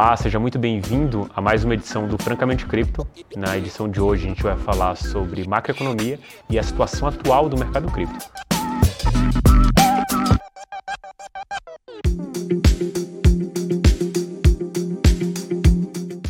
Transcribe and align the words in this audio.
Olá, 0.00 0.16
seja 0.16 0.38
muito 0.38 0.60
bem-vindo 0.60 1.28
a 1.34 1.40
mais 1.40 1.64
uma 1.64 1.74
edição 1.74 2.06
do 2.06 2.16
Francamente 2.16 2.64
Cripto. 2.64 3.04
Na 3.36 3.58
edição 3.58 3.90
de 3.90 4.00
hoje 4.00 4.26
a 4.26 4.28
gente 4.28 4.44
vai 4.44 4.56
falar 4.56 4.94
sobre 4.94 5.44
macroeconomia 5.44 6.20
e 6.48 6.56
a 6.56 6.62
situação 6.62 7.08
atual 7.08 7.48
do 7.48 7.58
mercado 7.58 7.90
cripto. 7.90 8.30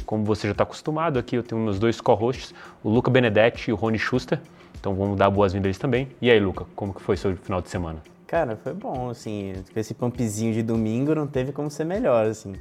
Como 0.06 0.24
você 0.24 0.46
já 0.46 0.52
está 0.52 0.62
acostumado, 0.62 1.18
aqui 1.18 1.36
eu 1.36 1.42
tenho 1.42 1.60
meus 1.60 1.78
dois 1.78 2.00
co-hosts, 2.00 2.54
o 2.82 2.88
Luca 2.88 3.10
Benedetti 3.10 3.68
e 3.68 3.74
o 3.74 3.76
Rony 3.76 3.98
Schuster. 3.98 4.40
Então 4.80 4.94
vamos 4.94 5.18
dar 5.18 5.28
boas-vindas 5.28 5.76
também. 5.76 6.08
E 6.22 6.30
aí, 6.30 6.40
Luca, 6.40 6.64
como 6.74 6.94
que 6.94 7.02
foi 7.02 7.18
seu 7.18 7.36
final 7.36 7.60
de 7.60 7.68
semana? 7.68 7.98
Cara, 8.26 8.56
foi 8.56 8.72
bom, 8.72 9.10
assim, 9.10 9.52
com 9.70 9.78
esse 9.78 9.92
pumpzinho 9.92 10.54
de 10.54 10.62
domingo 10.62 11.14
não 11.14 11.26
teve 11.26 11.52
como 11.52 11.70
ser 11.70 11.84
melhor, 11.84 12.24
assim. 12.24 12.54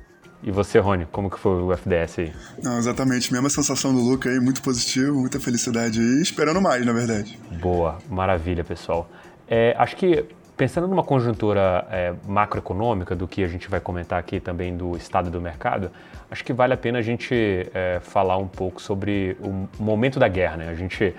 E 0.44 0.52
você, 0.52 0.77
Rony, 0.80 1.08
como 1.12 1.30
que 1.30 1.40
foi 1.40 1.62
o 1.62 1.73
FDS 1.73 2.20
aí? 2.20 2.34
Não, 2.62 2.77
exatamente, 2.77 3.34
mesma 3.34 3.50
sensação 3.50 3.94
do 3.94 4.00
Luca 4.00 4.30
aí, 4.30 4.40
muito 4.40 4.62
positivo, 4.62 5.20
muita 5.20 5.40
felicidade 5.40 6.00
aí, 6.00 6.22
esperando 6.22 6.62
mais, 6.62 6.86
na 6.86 6.94
verdade. 6.94 7.40
Boa, 7.60 7.98
maravilha, 8.10 8.63
pessoal. 8.63 9.10
É, 9.48 9.76
acho 9.77 9.96
que 9.96 10.26
pensando 10.58 10.88
numa 10.88 11.04
conjuntura 11.04 11.88
é, 11.91 12.13
macroeconômica, 12.27 13.16
do 13.16 13.27
que 13.27 13.44
a 13.44 13.48
gente 13.48 13.70
vai 13.70 13.80
comentar 13.80 14.20
aqui 14.20 14.40
também 14.40 14.76
do 14.76 14.98
estado 14.98 15.30
do 15.30 15.40
mercado, 15.40 15.91
acho 16.30 16.44
que 16.44 16.52
vale 16.52 16.74
a 16.74 16.77
pena 16.77 16.99
a 16.99 17.02
gente 17.02 17.34
é, 17.74 17.99
falar 18.02 18.38
um 18.38 18.48
pouco 18.48 18.82
sobre 18.82 19.38
o 19.40 19.68
momento 19.82 20.20
da 20.20 20.27
guerra, 20.27 20.58
né? 20.58 20.70
A 20.70 20.76
gente 20.76 21.16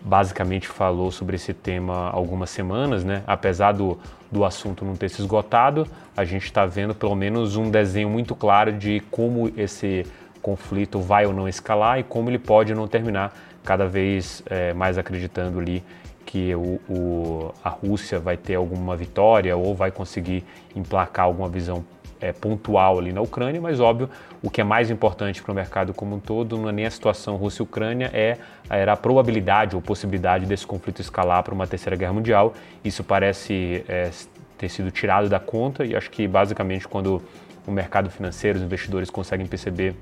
basicamente 0.00 0.68
falou 0.68 1.10
sobre 1.10 1.36
esse 1.36 1.52
tema 1.52 2.10
algumas 2.10 2.50
semanas, 2.50 3.04
né? 3.04 3.22
Apesar 3.26 3.72
do, 3.72 3.98
do 4.30 4.44
assunto 4.44 4.84
não 4.84 4.96
ter 4.96 5.08
se 5.08 5.20
esgotado, 5.20 5.86
a 6.16 6.24
gente 6.24 6.44
está 6.44 6.64
vendo 6.66 6.94
pelo 6.94 7.14
menos 7.14 7.56
um 7.56 7.70
desenho 7.70 8.08
muito 8.08 8.34
claro 8.34 8.72
de 8.72 9.00
como 9.10 9.52
esse 9.56 10.06
conflito 10.40 11.00
vai 11.00 11.26
ou 11.26 11.32
não 11.32 11.48
escalar 11.48 11.98
e 11.98 12.02
como 12.02 12.30
ele 12.30 12.38
pode 12.38 12.74
não 12.74 12.86
terminar, 12.86 13.36
cada 13.64 13.86
vez 13.86 14.42
é, 14.46 14.72
mais 14.72 14.96
acreditando 14.96 15.58
ali 15.58 15.84
que 16.24 16.54
o, 16.54 16.78
o, 16.88 17.54
a 17.64 17.70
Rússia 17.70 18.18
vai 18.20 18.36
ter 18.36 18.54
alguma 18.54 18.94
vitória 18.94 19.56
ou 19.56 19.74
vai 19.74 19.90
conseguir 19.90 20.44
emplacar 20.76 21.24
alguma 21.24 21.48
visão 21.48 21.84
é, 22.20 22.32
pontual 22.32 22.98
ali 22.98 23.12
na 23.12 23.20
Ucrânia, 23.20 23.60
mas 23.60 23.80
óbvio, 23.80 24.08
o 24.42 24.50
que 24.50 24.60
é 24.60 24.64
mais 24.64 24.90
importante 24.90 25.42
para 25.42 25.52
o 25.52 25.54
mercado 25.54 25.94
como 25.94 26.16
um 26.16 26.20
todo 26.20 26.56
não 26.56 26.68
é 26.68 26.72
nem 26.72 26.86
a 26.86 26.90
situação 26.90 27.36
Rússia-Ucrânia, 27.36 28.10
é 28.12 28.38
era 28.68 28.92
a 28.92 28.96
probabilidade 28.96 29.74
ou 29.74 29.82
possibilidade 29.82 30.46
desse 30.46 30.66
conflito 30.66 31.00
escalar 31.00 31.42
para 31.42 31.54
uma 31.54 31.66
terceira 31.66 31.96
guerra 31.96 32.12
mundial. 32.12 32.54
Isso 32.84 33.02
parece 33.02 33.84
é, 33.88 34.10
ter 34.58 34.68
sido 34.68 34.90
tirado 34.90 35.28
da 35.28 35.40
conta 35.40 35.84
e 35.84 35.96
acho 35.96 36.10
que 36.10 36.26
basicamente 36.26 36.86
quando 36.86 37.22
o 37.66 37.70
mercado 37.70 38.10
financeiro, 38.10 38.58
os 38.58 38.64
investidores 38.64 39.10
conseguem 39.10 39.46
perceber 39.46 39.94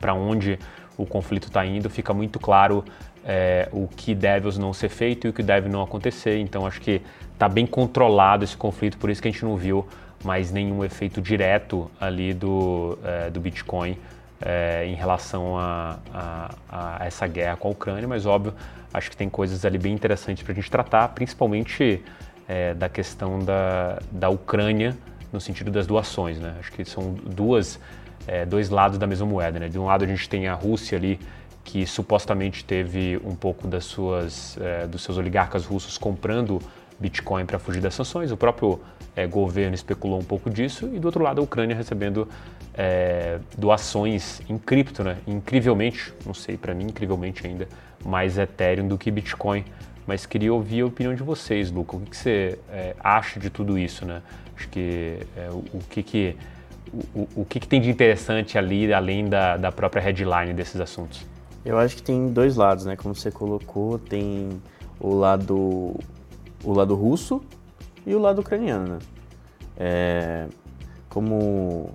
para 0.00 0.14
onde 0.14 0.58
o 0.96 1.06
conflito 1.06 1.48
está 1.48 1.64
indo, 1.64 1.90
fica 1.90 2.14
muito 2.14 2.38
claro 2.38 2.84
é, 3.24 3.68
o 3.72 3.88
que 3.88 4.14
deve 4.14 4.48
ou 4.48 4.54
não 4.54 4.72
ser 4.72 4.88
feito 4.88 5.26
e 5.26 5.30
o 5.30 5.32
que 5.32 5.42
deve 5.42 5.68
não 5.68 5.82
acontecer. 5.82 6.38
Então 6.38 6.66
acho 6.66 6.80
que 6.80 7.00
está 7.32 7.48
bem 7.48 7.66
controlado 7.66 8.44
esse 8.44 8.56
conflito, 8.56 8.98
por 8.98 9.10
isso 9.10 9.20
que 9.20 9.28
a 9.28 9.30
gente 9.30 9.44
não 9.44 9.56
viu 9.56 9.86
mais 10.24 10.50
nenhum 10.50 10.84
efeito 10.84 11.20
direto 11.20 11.90
ali 12.00 12.32
do, 12.32 12.98
é, 13.04 13.30
do 13.30 13.40
Bitcoin 13.40 13.98
é, 14.40 14.86
em 14.86 14.94
relação 14.94 15.58
a, 15.58 15.98
a, 16.12 16.54
a, 16.68 17.06
essa 17.06 17.26
guerra 17.26 17.56
com 17.56 17.68
a 17.68 17.70
Ucrânia, 17.70 18.08
mas 18.08 18.26
óbvio, 18.26 18.54
acho 18.92 19.10
que 19.10 19.16
tem 19.16 19.28
coisas 19.28 19.64
ali 19.64 19.78
bem 19.78 19.94
interessantes 19.94 20.42
para 20.42 20.52
a 20.52 20.54
gente 20.54 20.70
tratar, 20.70 21.08
principalmente 21.08 22.02
é, 22.48 22.74
da 22.74 22.88
questão 22.88 23.38
da, 23.38 23.98
da 24.10 24.28
Ucrânia 24.28 24.96
no 25.32 25.40
sentido 25.40 25.70
das 25.70 25.86
doações, 25.86 26.38
né? 26.38 26.56
Acho 26.60 26.70
que 26.72 26.84
são 26.84 27.14
duas, 27.14 27.80
é, 28.26 28.46
dois 28.46 28.70
lados 28.70 28.98
da 28.98 29.06
mesma 29.06 29.26
moeda, 29.26 29.58
né? 29.58 29.68
De 29.68 29.78
um 29.78 29.84
lado 29.84 30.04
a 30.04 30.06
gente 30.06 30.28
tem 30.28 30.46
a 30.46 30.54
Rússia 30.54 30.96
ali 30.96 31.18
que 31.64 31.86
supostamente 31.86 32.64
teve 32.64 33.20
um 33.24 33.34
pouco 33.34 33.66
das 33.66 33.84
suas, 33.84 34.56
é, 34.60 34.86
dos 34.86 35.02
seus 35.02 35.16
oligarcas 35.16 35.64
russos 35.64 35.96
comprando 35.96 36.60
Bitcoin 37.00 37.46
para 37.46 37.58
fugir 37.58 37.80
das 37.80 37.94
sanções. 37.94 38.30
O 38.30 38.36
próprio 38.36 38.80
é, 39.16 39.26
governo 39.26 39.74
especulou 39.74 40.18
um 40.18 40.24
pouco 40.24 40.50
disso 40.50 40.90
e 40.92 40.98
do 40.98 41.06
outro 41.06 41.22
lado 41.22 41.40
a 41.40 41.44
Ucrânia 41.44 41.76
recebendo 41.76 42.28
é, 42.74 43.38
doações 43.56 44.40
em 44.48 44.58
cripto, 44.58 45.04
né? 45.04 45.18
Incrivelmente, 45.26 46.12
não 46.26 46.34
sei, 46.34 46.56
para 46.56 46.74
mim 46.74 46.86
incrivelmente 46.86 47.46
ainda 47.46 47.68
mais 48.04 48.36
Ethereum 48.36 48.88
do 48.88 48.98
que 48.98 49.10
Bitcoin. 49.10 49.64
Mas 50.06 50.26
queria 50.26 50.52
ouvir 50.52 50.82
a 50.82 50.86
opinião 50.86 51.14
de 51.14 51.22
vocês, 51.22 51.70
Luca. 51.70 51.96
O 51.96 52.00
que, 52.00 52.10
que 52.10 52.16
você 52.16 52.58
é, 52.70 52.94
acha 53.00 53.40
de 53.40 53.48
tudo 53.48 53.78
isso, 53.78 54.04
né? 54.04 54.20
Acho 54.54 54.68
que 54.68 55.18
é, 55.36 55.48
o, 55.50 55.64
o, 55.72 55.78
que 55.88 56.02
que 56.02 56.36
o, 57.14 57.28
o 57.36 57.44
que, 57.44 57.60
que 57.60 57.66
tem 57.66 57.80
de 57.80 57.88
interessante 57.88 58.58
ali, 58.58 58.92
além 58.92 59.28
da, 59.28 59.56
da 59.56 59.72
própria 59.72 60.02
headline 60.02 60.52
desses 60.52 60.80
assuntos? 60.80 61.24
Eu 61.64 61.78
acho 61.78 61.96
que 61.96 62.02
tem 62.02 62.28
dois 62.28 62.56
lados, 62.56 62.84
né? 62.84 62.96
Como 62.96 63.14
você 63.14 63.30
colocou, 63.30 63.98
tem 63.98 64.60
o 65.00 65.14
lado 65.14 65.98
o 66.62 66.72
lado 66.72 66.94
russo 66.94 67.42
e 68.06 68.14
o 68.14 68.18
lado 68.18 68.40
ucraniano, 68.40 68.94
né? 68.94 68.98
É, 69.76 70.46
como, 71.08 71.90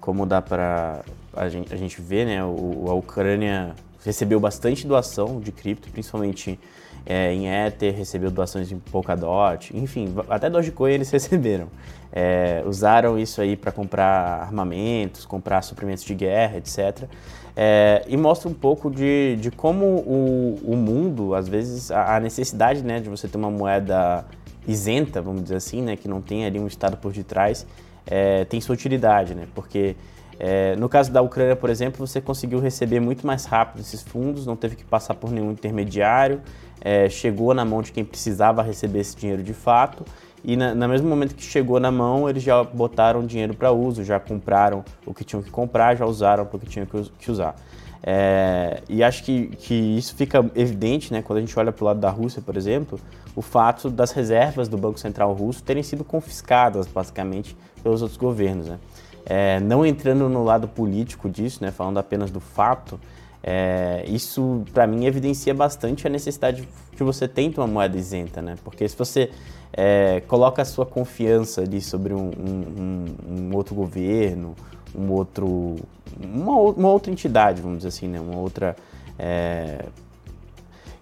como 0.00 0.24
dá 0.26 0.40
para 0.40 1.02
a 1.34 1.48
gente, 1.48 1.72
a 1.72 1.76
gente 1.76 2.00
ver, 2.00 2.26
né? 2.26 2.44
O, 2.44 2.86
a 2.88 2.94
Ucrânia 2.94 3.74
recebeu 4.04 4.40
bastante 4.40 4.86
doação 4.86 5.40
de 5.40 5.52
cripto, 5.52 5.90
principalmente 5.90 6.58
é, 7.04 7.32
em 7.32 7.48
Ether, 7.48 7.94
recebeu 7.94 8.30
doações 8.30 8.70
em 8.70 8.78
Polkadot, 8.78 9.76
enfim, 9.76 10.14
até 10.28 10.50
Dogecoin 10.50 10.92
eles 10.92 11.10
receberam. 11.12 11.68
É, 12.12 12.62
usaram 12.66 13.18
isso 13.18 13.40
aí 13.40 13.56
para 13.56 13.70
comprar 13.70 14.42
armamentos, 14.42 15.24
comprar 15.24 15.62
suprimentos 15.62 16.02
de 16.02 16.14
guerra, 16.14 16.58
etc. 16.58 17.08
É, 17.56 18.04
e 18.08 18.16
mostra 18.16 18.48
um 18.48 18.54
pouco 18.54 18.90
de, 18.90 19.36
de 19.36 19.50
como 19.50 19.84
o, 19.84 20.58
o 20.64 20.76
mundo, 20.76 21.34
às 21.34 21.48
vezes, 21.48 21.90
a, 21.90 22.16
a 22.16 22.20
necessidade 22.20 22.82
né, 22.82 23.00
de 23.00 23.08
você 23.08 23.28
ter 23.28 23.36
uma 23.36 23.50
moeda 23.50 24.24
isenta, 24.66 25.20
vamos 25.20 25.42
dizer 25.42 25.56
assim, 25.56 25.82
né, 25.82 25.96
que 25.96 26.08
não 26.08 26.20
tem 26.20 26.44
ali 26.44 26.58
um 26.58 26.66
Estado 26.66 26.96
por 26.96 27.12
detrás, 27.12 27.66
é, 28.06 28.44
tem 28.44 28.60
sua 28.60 28.74
utilidade, 28.74 29.34
né? 29.34 29.46
Porque 29.54 29.96
é, 30.42 30.74
no 30.76 30.88
caso 30.88 31.12
da 31.12 31.20
Ucrânia, 31.20 31.54
por 31.54 31.68
exemplo, 31.68 32.06
você 32.06 32.18
conseguiu 32.18 32.58
receber 32.60 32.98
muito 32.98 33.26
mais 33.26 33.44
rápido 33.44 33.80
esses 33.80 34.00
fundos, 34.00 34.46
não 34.46 34.56
teve 34.56 34.74
que 34.74 34.84
passar 34.84 35.14
por 35.14 35.30
nenhum 35.30 35.50
intermediário, 35.50 36.40
é, 36.80 37.10
chegou 37.10 37.52
na 37.52 37.62
mão 37.62 37.82
de 37.82 37.92
quem 37.92 38.02
precisava 38.02 38.62
receber 38.62 39.00
esse 39.00 39.14
dinheiro 39.14 39.42
de 39.42 39.52
fato. 39.52 40.02
E 40.42 40.56
na, 40.56 40.74
no 40.74 40.88
mesmo 40.88 41.06
momento 41.06 41.34
que 41.34 41.42
chegou 41.42 41.78
na 41.78 41.90
mão, 41.90 42.26
eles 42.26 42.42
já 42.42 42.64
botaram 42.64 43.26
dinheiro 43.26 43.52
para 43.54 43.70
uso, 43.70 44.02
já 44.02 44.18
compraram 44.18 44.82
o 45.04 45.12
que 45.12 45.24
tinham 45.24 45.42
que 45.42 45.50
comprar, 45.50 45.94
já 45.94 46.06
usaram 46.06 46.48
o 46.50 46.58
que 46.58 46.66
tinham 46.66 46.86
que 46.86 47.30
usar. 47.30 47.54
É, 48.02 48.82
e 48.88 49.02
acho 49.02 49.22
que, 49.22 49.48
que 49.48 49.74
isso 49.74 50.14
fica 50.14 50.38
evidente 50.54 51.12
né, 51.12 51.22
quando 51.22 51.38
a 51.38 51.40
gente 51.40 51.58
olha 51.58 51.70
para 51.70 51.82
o 51.82 51.86
lado 51.86 52.00
da 52.00 52.10
Rússia, 52.10 52.40
por 52.40 52.56
exemplo, 52.56 52.98
o 53.36 53.42
fato 53.42 53.90
das 53.90 54.10
reservas 54.12 54.68
do 54.68 54.78
Banco 54.78 54.98
Central 54.98 55.32
russo 55.34 55.62
terem 55.62 55.82
sido 55.82 56.02
confiscadas, 56.02 56.86
basicamente, 56.86 57.56
pelos 57.82 58.00
outros 58.00 58.18
governos. 58.18 58.68
Né? 58.68 58.78
É, 59.26 59.60
não 59.60 59.84
entrando 59.84 60.28
no 60.28 60.42
lado 60.42 60.66
político 60.66 61.28
disso, 61.28 61.62
né, 61.62 61.70
falando 61.70 61.98
apenas 61.98 62.30
do 62.30 62.40
fato, 62.40 62.98
é, 63.42 64.04
isso 64.06 64.62
para 64.72 64.86
mim 64.86 65.06
evidencia 65.06 65.54
bastante 65.54 66.06
a 66.06 66.10
necessidade 66.10 66.68
que 66.94 67.02
você 67.02 67.26
de 67.26 67.58
uma 67.58 67.66
moeda 67.66 67.96
isenta, 67.96 68.42
né? 68.42 68.56
Porque 68.62 68.86
se 68.86 68.94
você 68.94 69.30
é, 69.72 70.20
coloca 70.26 70.60
a 70.60 70.64
sua 70.64 70.84
confiança 70.84 71.62
ali 71.62 71.80
sobre 71.80 72.12
um, 72.12 72.30
um, 72.38 73.04
um 73.26 73.56
outro 73.56 73.74
governo, 73.74 74.54
um 74.94 75.10
outro, 75.10 75.76
uma, 76.20 76.52
uma, 76.52 76.88
outra 76.88 77.10
entidade, 77.10 77.60
vamos 77.62 77.78
dizer 77.78 77.88
assim, 77.88 78.08
né? 78.08 78.20
Uma 78.20 78.38
outra 78.38 78.76
é, 79.18 79.84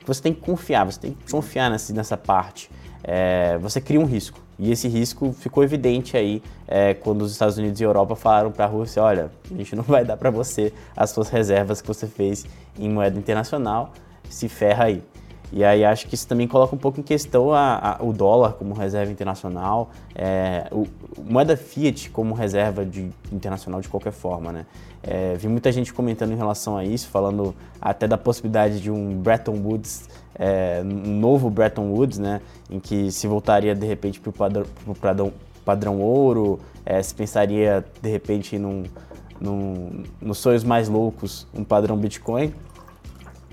você 0.08 0.22
tem 0.22 0.32
que 0.32 0.40
confiar, 0.40 0.84
você 0.84 0.98
tem 0.98 1.12
que 1.12 1.30
confiar 1.30 1.70
nessa, 1.70 1.92
nessa 1.92 2.16
parte. 2.16 2.70
É, 3.04 3.58
você 3.58 3.80
cria 3.80 4.00
um 4.00 4.06
risco. 4.06 4.40
E 4.58 4.72
esse 4.72 4.88
risco 4.88 5.32
ficou 5.32 5.62
evidente 5.62 6.16
aí 6.16 6.42
é, 6.66 6.94
quando 6.94 7.22
os 7.22 7.30
Estados 7.30 7.58
Unidos 7.58 7.80
e 7.80 7.84
Europa 7.84 8.16
falaram 8.16 8.50
para 8.50 8.64
a 8.64 8.68
Rússia: 8.68 9.02
olha, 9.02 9.30
a 9.50 9.54
gente 9.54 9.76
não 9.76 9.84
vai 9.84 10.04
dar 10.04 10.16
para 10.16 10.30
você 10.30 10.72
as 10.96 11.10
suas 11.10 11.28
reservas 11.28 11.80
que 11.80 11.86
você 11.86 12.06
fez 12.06 12.44
em 12.78 12.88
moeda 12.88 13.18
internacional, 13.18 13.92
se 14.28 14.48
ferra 14.48 14.84
aí. 14.84 15.02
E 15.52 15.64
aí 15.64 15.84
acho 15.84 16.06
que 16.06 16.14
isso 16.14 16.26
também 16.26 16.46
coloca 16.46 16.74
um 16.74 16.78
pouco 16.78 17.00
em 17.00 17.02
questão 17.02 17.52
a, 17.52 17.96
a, 17.98 18.04
o 18.04 18.12
dólar 18.12 18.52
como 18.52 18.74
reserva 18.74 19.10
internacional, 19.10 19.90
é, 20.14 20.68
o, 20.70 20.86
moeda 21.22 21.56
fiat 21.56 22.10
como 22.10 22.34
reserva 22.34 22.84
de, 22.84 23.10
internacional 23.32 23.80
de 23.80 23.88
qualquer 23.88 24.12
forma, 24.12 24.52
né? 24.52 24.66
É, 25.02 25.36
vi 25.36 25.48
muita 25.48 25.70
gente 25.72 25.92
comentando 25.92 26.32
em 26.32 26.36
relação 26.36 26.76
a 26.76 26.84
isso, 26.84 27.08
falando 27.08 27.54
até 27.80 28.06
da 28.06 28.18
possibilidade 28.18 28.80
de 28.80 28.90
um 28.90 29.16
Bretton 29.16 29.54
Woods, 29.54 30.08
é, 30.34 30.82
um 30.84 31.18
novo 31.18 31.48
Bretton 31.48 31.90
Woods, 31.92 32.18
né? 32.18 32.42
Em 32.70 32.78
que 32.78 33.10
se 33.10 33.26
voltaria 33.26 33.74
de 33.74 33.86
repente 33.86 34.20
para 34.20 34.30
o 34.30 34.32
padrão, 34.32 34.66
padrão, 35.00 35.32
padrão, 35.64 36.00
ouro, 36.00 36.60
é, 36.84 37.02
se 37.02 37.14
pensaria 37.14 37.84
de 38.02 38.10
repente 38.10 38.58
num, 38.58 38.84
num, 39.40 40.02
nos 40.20 40.38
sonhos 40.38 40.64
mais 40.64 40.88
loucos, 40.88 41.46
um 41.54 41.64
padrão 41.64 41.96
Bitcoin 41.96 42.52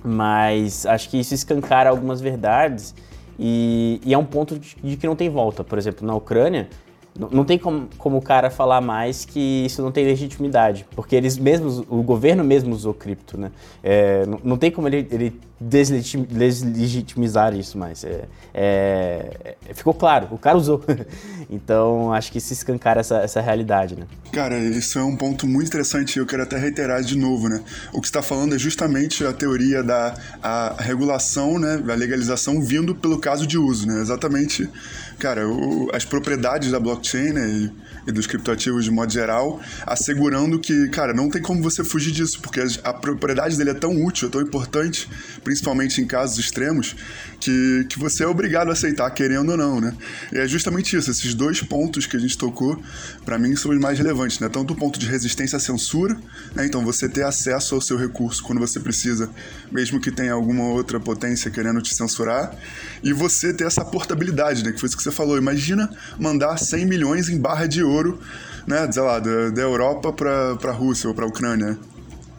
mas 0.05 0.85
acho 0.85 1.09
que 1.09 1.19
isso 1.19 1.33
escancara 1.33 1.89
algumas 1.89 2.21
verdades 2.21 2.93
e, 3.39 3.99
e 4.05 4.13
é 4.13 4.17
um 4.17 4.25
ponto 4.25 4.57
de, 4.57 4.75
de, 4.81 4.97
que 4.97 5.07
não 5.07 5.15
tem 5.15 5.29
volta. 5.29 5.63
Por 5.63 5.77
exemplo, 5.77 6.05
na 6.05 6.15
Ucrânia, 6.15 6.69
não 7.17 7.45
tem 7.45 7.57
como, 7.57 7.87
como 7.97 8.17
o 8.17 8.21
cara 8.21 8.49
falar 8.49 8.81
mais 8.81 9.23
que 9.23 9.65
isso 9.65 9.81
não 9.81 9.91
tem 9.91 10.05
legitimidade, 10.05 10.85
porque 10.95 11.15
eles 11.15 11.37
mesmos, 11.37 11.79
o 11.89 12.03
governo 12.03 12.43
mesmo 12.43 12.73
usou 12.73 12.93
cripto, 12.93 13.37
né? 13.37 13.51
É, 13.81 14.25
não, 14.25 14.39
não, 14.43 14.57
tem 14.57 14.69
como 14.69 14.87
ele, 14.87 15.07
ele 15.09 15.39
deslegitimizar 15.59 17.55
isso 17.55 17.77
mais. 17.77 18.03
É, 18.03 18.25
é, 18.53 19.55
é, 19.67 19.73
ficou 19.73 19.93
claro, 19.93 20.27
o 20.31 20.37
cara 20.37 20.57
usou. 20.57 20.83
então, 21.49 22.13
acho 22.13 22.31
que 22.31 22.39
se 22.39 22.53
escancar 22.53 22.97
essa, 22.97 23.17
essa 23.19 23.39
realidade, 23.41 23.95
né? 23.95 24.05
Cara, 24.31 24.57
isso 24.59 24.99
é 24.99 25.03
um 25.03 25.15
ponto 25.15 25.47
muito 25.47 25.67
interessante 25.67 26.17
e 26.17 26.19
eu 26.19 26.25
quero 26.25 26.43
até 26.43 26.57
reiterar 26.57 27.01
de 27.01 27.17
novo, 27.17 27.47
né? 27.47 27.63
O 27.93 28.01
que 28.01 28.07
está 28.07 28.21
falando 28.21 28.55
é 28.55 28.59
justamente 28.59 29.25
a 29.25 29.31
teoria 29.31 29.81
da 29.81 30.13
a 30.43 30.75
regulação, 30.79 31.57
né? 31.57 31.81
A 31.87 31.95
legalização 31.95 32.61
vindo 32.61 32.93
pelo 32.93 33.17
caso 33.17 33.47
de 33.47 33.57
uso, 33.57 33.87
né? 33.87 34.01
Exatamente 34.01 34.69
cara, 35.17 35.47
o, 35.47 35.89
as 35.93 36.05
propriedades 36.05 36.71
da 36.71 36.79
blockchain 36.79 37.31
né, 37.33 37.47
e, 37.47 38.09
e, 38.09 38.11
dos 38.11 38.27
criptoativos 38.27 38.85
de 38.85 38.91
modo 38.91 39.11
geral, 39.11 39.59
assegurando 39.85 40.59
que, 40.59 40.89
cara, 40.89 41.13
não 41.13 41.29
tem 41.29 41.41
como 41.41 41.61
você 41.61 41.83
fugir 41.83 42.11
disso, 42.11 42.39
porque 42.41 42.61
a 42.83 42.93
propriedade 42.93 43.57
dele 43.57 43.71
é 43.71 43.73
tão 43.73 44.03
útil, 44.03 44.27
é 44.27 44.31
tão 44.31 44.41
importante, 44.41 45.09
principalmente 45.45 46.01
em 46.01 46.07
casos 46.07 46.39
extremos, 46.39 46.95
que, 47.39 47.85
que 47.87 47.99
você 47.99 48.23
é 48.23 48.27
obrigado 48.27 48.69
a 48.69 48.73
aceitar, 48.73 49.09
querendo 49.11 49.51
ou 49.51 49.57
não, 49.57 49.79
né? 49.79 49.95
E 50.33 50.39
é 50.39 50.47
justamente 50.47 50.97
isso, 50.97 51.11
esses 51.11 51.35
dois 51.35 51.61
pontos 51.61 52.07
que 52.07 52.17
a 52.17 52.19
gente 52.19 52.35
tocou, 52.35 52.81
para 53.23 53.37
mim, 53.37 53.55
são 53.55 53.71
os 53.71 53.79
mais 53.79 53.99
relevantes, 53.99 54.39
né? 54.39 54.49
Tanto 54.49 54.73
o 54.73 54.75
ponto 54.75 54.97
de 54.97 55.05
resistência 55.05 55.57
à 55.57 55.59
censura, 55.59 56.17
né? 56.55 56.65
então 56.65 56.83
você 56.83 57.07
ter 57.07 57.23
acesso 57.23 57.75
ao 57.75 57.79
seu 57.79 57.95
recurso 57.95 58.43
quando 58.43 58.57
você 58.59 58.79
precisa, 58.79 59.29
mesmo 59.71 60.01
que 60.01 60.11
tenha 60.11 60.33
alguma 60.33 60.63
outra 60.63 60.99
potência 60.99 61.51
querendo 61.51 61.79
te 61.79 61.93
censurar, 61.93 62.51
e 63.03 63.13
você 63.13 63.53
ter 63.53 63.65
essa 63.65 63.85
portabilidade, 63.85 64.63
né? 64.63 64.71
Que 64.71 64.79
foi 64.79 64.87
isso 64.87 64.97
que 64.97 65.03
você 65.03 65.11
falou. 65.11 65.37
Imagina 65.37 65.87
mandar 66.19 66.57
100 66.57 66.87
milhões 66.87 67.29
em 67.29 67.37
barra 67.39 67.67
de 67.67 67.83
ouro, 67.83 68.19
né? 68.65 68.91
Sei 68.91 69.03
lá, 69.03 69.19
da, 69.19 69.51
da 69.51 69.61
Europa 69.61 70.11
para 70.11 70.71
a 70.71 70.71
Rússia 70.71 71.07
ou 71.07 71.13
para 71.13 71.25
a 71.25 71.27
Ucrânia. 71.27 71.77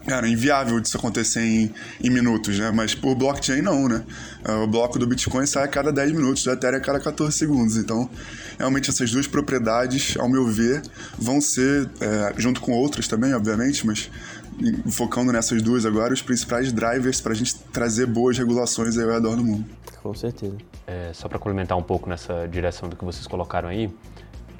Cara, 0.07 0.25
inviável 0.25 0.79
disso 0.79 0.95
acontecer 0.95 1.41
em, 1.41 1.73
em 2.01 2.09
minutos, 2.09 2.57
né? 2.57 2.71
Mas 2.71 2.95
por 2.95 3.13
blockchain 3.13 3.61
não, 3.61 3.89
né? 3.89 4.05
É, 4.45 4.53
o 4.53 4.65
bloco 4.65 4.97
do 4.97 5.05
Bitcoin 5.05 5.45
sai 5.45 5.65
a 5.65 5.67
cada 5.67 5.91
10 5.91 6.13
minutos, 6.13 6.45
do 6.45 6.51
Ethereum 6.51 6.77
a 6.77 6.81
cada 6.81 6.97
14 6.97 7.37
segundos. 7.37 7.75
Então, 7.75 8.09
realmente 8.57 8.89
essas 8.89 9.11
duas 9.11 9.27
propriedades, 9.27 10.15
ao 10.17 10.29
meu 10.29 10.45
ver, 10.47 10.81
vão 11.17 11.41
ser, 11.41 11.89
é, 11.99 12.33
junto 12.37 12.61
com 12.61 12.71
outras 12.71 13.05
também, 13.05 13.33
obviamente, 13.33 13.85
mas 13.85 14.09
focando 14.89 15.33
nessas 15.33 15.61
duas 15.61 15.85
agora, 15.85 16.13
os 16.13 16.21
principais 16.21 16.71
drivers 16.71 17.19
para 17.19 17.33
a 17.33 17.35
gente 17.35 17.55
trazer 17.73 18.05
boas 18.05 18.37
regulações 18.37 18.97
ao 18.97 19.09
redor 19.09 19.35
do 19.35 19.43
mundo. 19.43 19.65
Com 20.01 20.15
certeza. 20.15 20.55
É, 20.87 21.11
só 21.13 21.27
para 21.27 21.37
complementar 21.37 21.77
um 21.77 21.83
pouco 21.83 22.09
nessa 22.09 22.47
direção 22.47 22.87
do 22.87 22.95
que 22.95 23.03
vocês 23.03 23.27
colocaram 23.27 23.67
aí, 23.67 23.93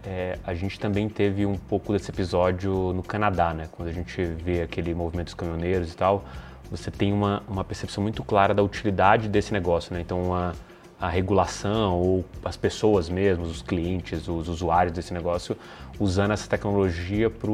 é, 0.10 0.40
a 0.46 0.54
gente 0.54 0.80
também 0.80 1.10
teve 1.10 1.46
um 1.46 1.58
pouco 1.58 1.92
desse 1.92 2.10
episódio 2.10 2.94
no 2.94 3.04
Canadá, 3.04 3.54
né? 3.54 3.68
Quando 3.70 3.90
a 3.90 3.92
gente 3.92 4.24
vê 4.24 4.62
aquele 4.62 4.94
movimento 4.96 5.26
dos 5.26 5.34
caminhoneiros 5.34 5.92
e 5.92 5.98
tal, 5.98 6.24
você 6.72 6.90
tem 6.90 7.12
uma, 7.12 7.44
uma 7.46 7.62
percepção 7.66 8.02
muito 8.02 8.24
clara 8.24 8.54
da 8.54 8.64
utilidade 8.64 9.28
desse 9.28 9.52
negócio, 9.52 9.94
né? 9.94 10.00
Então, 10.00 10.34
a, 10.34 10.54
a 10.98 11.10
regulação 11.10 12.00
ou 12.00 12.24
as 12.46 12.56
pessoas 12.56 13.10
mesmas, 13.10 13.50
os 13.50 13.62
clientes, 13.62 14.30
os 14.30 14.48
usuários 14.48 14.94
desse 14.94 15.14
negócio, 15.14 15.58
usando 16.00 16.32
essa 16.32 16.48
tecnologia 16.48 17.30
para 17.30 17.52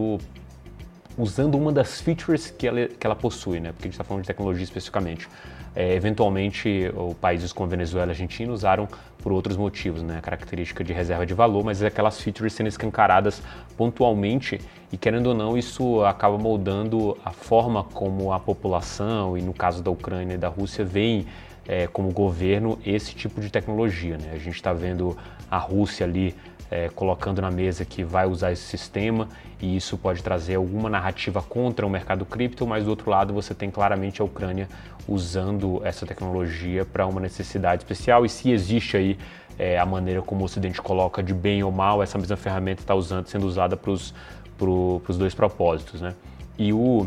usando 1.17 1.55
uma 1.55 1.71
das 1.71 2.01
features 2.01 2.51
que 2.51 2.67
ela, 2.67 2.87
que 2.87 3.05
ela 3.05 3.15
possui, 3.15 3.59
né? 3.59 3.71
Porque 3.71 3.85
a 3.85 3.87
gente 3.87 3.93
está 3.93 4.03
falando 4.03 4.21
de 4.21 4.27
tecnologia 4.27 4.63
especificamente. 4.63 5.27
É, 5.75 5.95
eventualmente, 5.95 6.91
países 7.19 7.51
como 7.51 7.67
Venezuela 7.67 8.07
e 8.07 8.11
Argentina 8.11 8.51
usaram 8.51 8.87
por 9.17 9.31
outros 9.31 9.57
motivos, 9.57 10.03
né? 10.03 10.17
A 10.17 10.21
característica 10.21 10.83
de 10.83 10.93
reserva 10.93 11.25
de 11.25 11.33
valor, 11.33 11.63
mas 11.63 11.81
aquelas 11.81 12.19
features 12.19 12.53
sendo 12.53 12.67
escancaradas 12.67 13.41
pontualmente 13.75 14.61
e, 14.91 14.97
querendo 14.97 15.27
ou 15.27 15.33
não, 15.33 15.57
isso 15.57 16.03
acaba 16.03 16.37
moldando 16.37 17.17
a 17.25 17.31
forma 17.31 17.83
como 17.83 18.31
a 18.31 18.39
população, 18.39 19.37
e 19.37 19.41
no 19.41 19.53
caso 19.53 19.81
da 19.81 19.89
Ucrânia 19.89 20.35
e 20.35 20.37
da 20.37 20.49
Rússia, 20.49 20.85
veem 20.85 21.25
é, 21.67 21.87
como 21.87 22.11
governo 22.11 22.77
esse 22.85 23.15
tipo 23.15 23.41
de 23.41 23.49
tecnologia, 23.49 24.17
né? 24.17 24.31
A 24.33 24.37
gente 24.37 24.55
está 24.55 24.73
vendo 24.73 25.17
a 25.49 25.57
Rússia 25.57 26.05
ali 26.05 26.35
é, 26.73 26.89
colocando 26.89 27.39
na 27.39 27.51
mesa 27.51 27.85
que 27.85 28.03
vai 28.03 28.25
usar 28.25 28.51
esse 28.51 28.63
sistema 28.63 29.29
e 29.61 29.75
isso 29.75 29.95
pode 29.95 30.23
trazer 30.23 30.55
alguma 30.55 30.89
narrativa 30.89 31.39
contra 31.39 31.85
o 31.85 31.89
mercado 31.89 32.25
cripto, 32.25 32.65
mas 32.65 32.83
do 32.83 32.89
outro 32.89 33.11
lado 33.11 33.31
você 33.31 33.53
tem 33.53 33.69
claramente 33.69 34.23
a 34.23 34.25
Ucrânia 34.25 34.67
usando 35.07 35.81
essa 35.85 36.03
tecnologia 36.03 36.83
para 36.83 37.05
uma 37.05 37.21
necessidade 37.21 37.83
especial 37.83 38.25
e 38.25 38.29
se 38.29 38.49
existe 38.49 38.97
aí 38.97 39.19
é, 39.59 39.77
a 39.77 39.85
maneira 39.85 40.23
como 40.23 40.41
o 40.41 40.45
Ocidente 40.45 40.81
coloca 40.81 41.21
de 41.21 41.31
bem 41.31 41.61
ou 41.61 41.71
mal, 41.71 42.01
essa 42.01 42.17
mesma 42.17 42.35
ferramenta 42.35 42.81
está 42.81 42.95
sendo 43.23 43.45
usada 43.45 43.77
para 43.77 43.91
os 43.91 44.11
pro, 44.57 44.99
dois 45.09 45.35
propósitos. 45.35 46.01
Né? 46.01 46.15
E 46.57 46.73
o, 46.73 47.05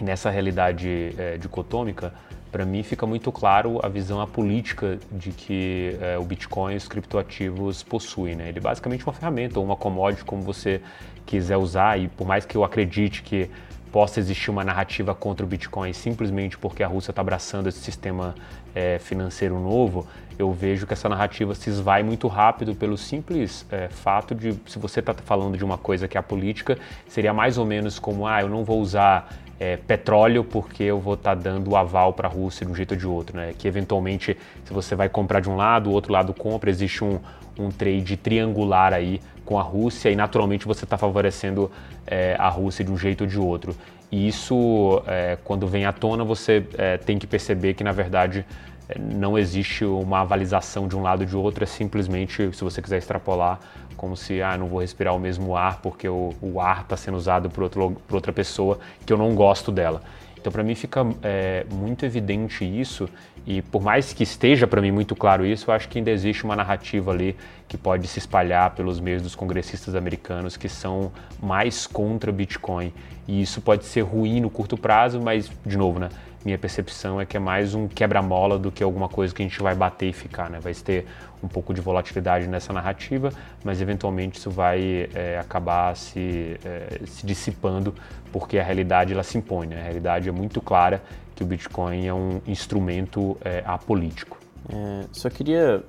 nessa 0.00 0.30
realidade 0.30 1.14
é, 1.18 1.36
dicotômica, 1.36 2.10
para 2.54 2.64
mim 2.64 2.84
fica 2.84 3.04
muito 3.04 3.32
claro 3.32 3.80
a 3.82 3.88
visão 3.88 4.24
política 4.28 4.96
de 5.10 5.32
que 5.32 5.98
é, 6.00 6.16
o 6.16 6.22
Bitcoin 6.22 6.74
e 6.74 6.76
os 6.76 6.86
criptoativos 6.86 7.82
possuem. 7.82 8.36
Né? 8.36 8.48
Ele 8.48 8.58
é 8.58 8.60
basicamente 8.60 9.04
uma 9.04 9.12
ferramenta 9.12 9.58
ou 9.58 9.64
uma 9.64 9.74
commodity 9.74 10.24
como 10.24 10.40
você 10.40 10.80
quiser 11.26 11.56
usar 11.56 11.98
e 11.98 12.06
por 12.06 12.24
mais 12.24 12.46
que 12.46 12.56
eu 12.56 12.62
acredite 12.62 13.24
que 13.24 13.50
possa 13.90 14.20
existir 14.20 14.52
uma 14.52 14.62
narrativa 14.62 15.16
contra 15.16 15.44
o 15.44 15.48
Bitcoin 15.48 15.92
simplesmente 15.92 16.56
porque 16.56 16.84
a 16.84 16.86
Rússia 16.86 17.10
está 17.10 17.22
abraçando 17.22 17.68
esse 17.68 17.80
sistema 17.80 18.36
é, 18.72 19.00
financeiro 19.00 19.58
novo, 19.58 20.06
eu 20.38 20.52
vejo 20.52 20.86
que 20.86 20.92
essa 20.92 21.08
narrativa 21.08 21.56
se 21.56 21.70
esvai 21.70 22.04
muito 22.04 22.28
rápido 22.28 22.74
pelo 22.74 22.96
simples 22.96 23.66
é, 23.68 23.88
fato 23.88 24.32
de, 24.32 24.54
se 24.66 24.78
você 24.78 25.00
está 25.00 25.12
falando 25.12 25.56
de 25.56 25.64
uma 25.64 25.78
coisa 25.78 26.06
que 26.06 26.16
é 26.16 26.20
a 26.20 26.22
política, 26.22 26.78
seria 27.08 27.34
mais 27.34 27.58
ou 27.58 27.66
menos 27.66 27.98
como, 27.98 28.28
ah, 28.28 28.42
eu 28.42 28.48
não 28.48 28.64
vou 28.64 28.80
usar 28.80 29.28
é, 29.64 29.78
petróleo 29.78 30.44
porque 30.44 30.82
eu 30.82 31.00
vou 31.00 31.14
estar 31.14 31.34
tá 31.34 31.42
dando 31.42 31.70
o 31.70 31.76
aval 31.76 32.12
para 32.12 32.28
a 32.28 32.30
Rússia 32.30 32.66
de 32.66 32.72
um 32.72 32.74
jeito 32.74 32.92
ou 32.92 32.96
de 32.98 33.06
outro, 33.06 33.36
né? 33.36 33.54
Que 33.56 33.66
eventualmente, 33.66 34.36
se 34.64 34.72
você 34.72 34.94
vai 34.94 35.08
comprar 35.08 35.40
de 35.40 35.48
um 35.48 35.56
lado, 35.56 35.88
o 35.88 35.92
outro 35.92 36.12
lado 36.12 36.34
compra, 36.34 36.68
existe 36.68 37.02
um, 37.02 37.18
um 37.58 37.70
trade 37.70 38.16
triangular 38.18 38.92
aí 38.92 39.20
com 39.44 39.58
a 39.58 39.62
Rússia 39.62 40.10
e 40.10 40.16
naturalmente 40.16 40.66
você 40.66 40.84
está 40.84 40.98
favorecendo 40.98 41.70
é, 42.06 42.36
a 42.38 42.48
Rússia 42.48 42.84
de 42.84 42.92
um 42.92 42.98
jeito 42.98 43.22
ou 43.22 43.26
de 43.26 43.38
outro. 43.38 43.74
E 44.12 44.28
isso, 44.28 45.02
é, 45.06 45.38
quando 45.42 45.66
vem 45.66 45.86
à 45.86 45.92
tona, 45.92 46.24
você 46.24 46.62
é, 46.76 46.98
tem 46.98 47.18
que 47.18 47.26
perceber 47.26 47.72
que 47.72 47.82
na 47.82 47.92
verdade 47.92 48.44
é, 48.86 48.98
não 48.98 49.38
existe 49.38 49.84
uma 49.84 50.20
avalização 50.20 50.86
de 50.86 50.94
um 50.94 51.02
lado 51.02 51.20
ou 51.20 51.26
de 51.26 51.36
outro, 51.36 51.64
é 51.64 51.66
simplesmente, 51.66 52.54
se 52.54 52.62
você 52.62 52.82
quiser 52.82 52.98
extrapolar, 52.98 53.58
como 53.96 54.16
se, 54.16 54.42
ah, 54.42 54.56
não 54.56 54.66
vou 54.66 54.80
respirar 54.80 55.14
o 55.14 55.18
mesmo 55.18 55.56
ar 55.56 55.80
porque 55.80 56.08
o, 56.08 56.34
o 56.40 56.60
ar 56.60 56.82
está 56.82 56.96
sendo 56.96 57.16
usado 57.16 57.48
por, 57.48 57.64
outro, 57.64 57.96
por 58.06 58.14
outra 58.14 58.32
pessoa 58.32 58.78
que 59.04 59.12
eu 59.12 59.16
não 59.16 59.34
gosto 59.34 59.72
dela. 59.72 60.02
Então, 60.44 60.52
para 60.52 60.62
mim 60.62 60.74
fica 60.74 61.06
é, 61.22 61.64
muito 61.72 62.04
evidente 62.04 62.64
isso, 62.64 63.08
e 63.46 63.62
por 63.62 63.82
mais 63.82 64.12
que 64.12 64.22
esteja 64.22 64.66
para 64.66 64.78
mim 64.80 64.90
muito 64.90 65.16
claro 65.16 65.46
isso, 65.46 65.70
eu 65.70 65.74
acho 65.74 65.88
que 65.88 65.96
ainda 65.96 66.10
existe 66.10 66.44
uma 66.44 66.54
narrativa 66.54 67.10
ali 67.10 67.34
que 67.68 67.76
pode 67.76 68.06
se 68.06 68.18
espalhar 68.18 68.70
pelos 68.74 69.00
meios 69.00 69.22
dos 69.22 69.34
congressistas 69.34 69.94
americanos 69.94 70.56
que 70.56 70.68
são 70.68 71.10
mais 71.42 71.86
contra 71.86 72.30
Bitcoin. 72.30 72.92
E 73.26 73.40
isso 73.40 73.60
pode 73.60 73.84
ser 73.86 74.02
ruim 74.02 74.40
no 74.40 74.50
curto 74.50 74.76
prazo, 74.76 75.20
mas, 75.20 75.50
de 75.64 75.76
novo, 75.76 75.98
né? 75.98 76.08
minha 76.44 76.58
percepção 76.58 77.20
é 77.20 77.24
que 77.24 77.36
é 77.36 77.40
mais 77.40 77.74
um 77.74 77.88
quebra-mola 77.88 78.58
do 78.58 78.70
que 78.70 78.82
alguma 78.82 79.08
coisa 79.08 79.34
que 79.34 79.42
a 79.42 79.46
gente 79.46 79.60
vai 79.62 79.74
bater 79.74 80.10
e 80.10 80.12
ficar, 80.12 80.50
né? 80.50 80.60
Vai 80.60 80.74
ter 80.74 81.06
um 81.42 81.48
pouco 81.48 81.72
de 81.72 81.80
volatilidade 81.80 82.46
nessa 82.46 82.72
narrativa, 82.72 83.30
mas 83.64 83.80
eventualmente 83.80 84.38
isso 84.38 84.50
vai 84.50 85.08
é, 85.14 85.38
acabar 85.38 85.96
se, 85.96 86.58
é, 86.64 87.00
se 87.06 87.26
dissipando 87.26 87.94
porque 88.30 88.58
a 88.58 88.62
realidade 88.62 89.14
ela 89.14 89.22
se 89.22 89.38
impõe, 89.38 89.66
né? 89.66 89.80
A 89.80 89.84
realidade 89.84 90.28
é 90.28 90.32
muito 90.32 90.60
clara 90.60 91.02
que 91.34 91.42
o 91.42 91.46
Bitcoin 91.46 92.06
é 92.06 92.12
um 92.12 92.42
instrumento 92.46 93.38
é, 93.42 93.62
apolítico. 93.64 94.38
É, 94.68 95.06
só 95.12 95.30
queria 95.30 95.82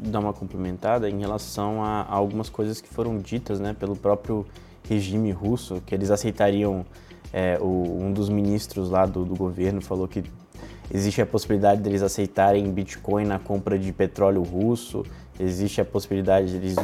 dar 0.00 0.20
uma 0.20 0.32
complementada 0.32 1.08
em 1.08 1.20
relação 1.20 1.82
a, 1.82 2.02
a 2.02 2.14
algumas 2.14 2.48
coisas 2.48 2.80
que 2.80 2.88
foram 2.88 3.18
ditas, 3.18 3.60
né, 3.60 3.74
pelo 3.78 3.96
próprio 3.96 4.46
regime 4.88 5.30
russo, 5.32 5.82
que 5.84 5.94
eles 5.94 6.10
aceitariam 6.10 6.84
é, 7.32 7.58
o, 7.60 7.98
um 8.00 8.12
dos 8.12 8.28
ministros 8.28 8.90
lá 8.90 9.04
do, 9.04 9.24
do, 9.24 9.36
governo 9.36 9.80
falou 9.80 10.08
que 10.08 10.24
existe 10.92 11.20
a 11.20 11.26
possibilidade 11.26 11.82
deles 11.82 12.02
aceitarem 12.02 12.70
Bitcoin 12.72 13.26
na 13.26 13.38
compra 13.38 13.78
de 13.78 13.92
petróleo 13.92 14.42
russo, 14.42 15.04
existe 15.38 15.80
a 15.80 15.84
possibilidade 15.84 16.58
deles 16.58 16.76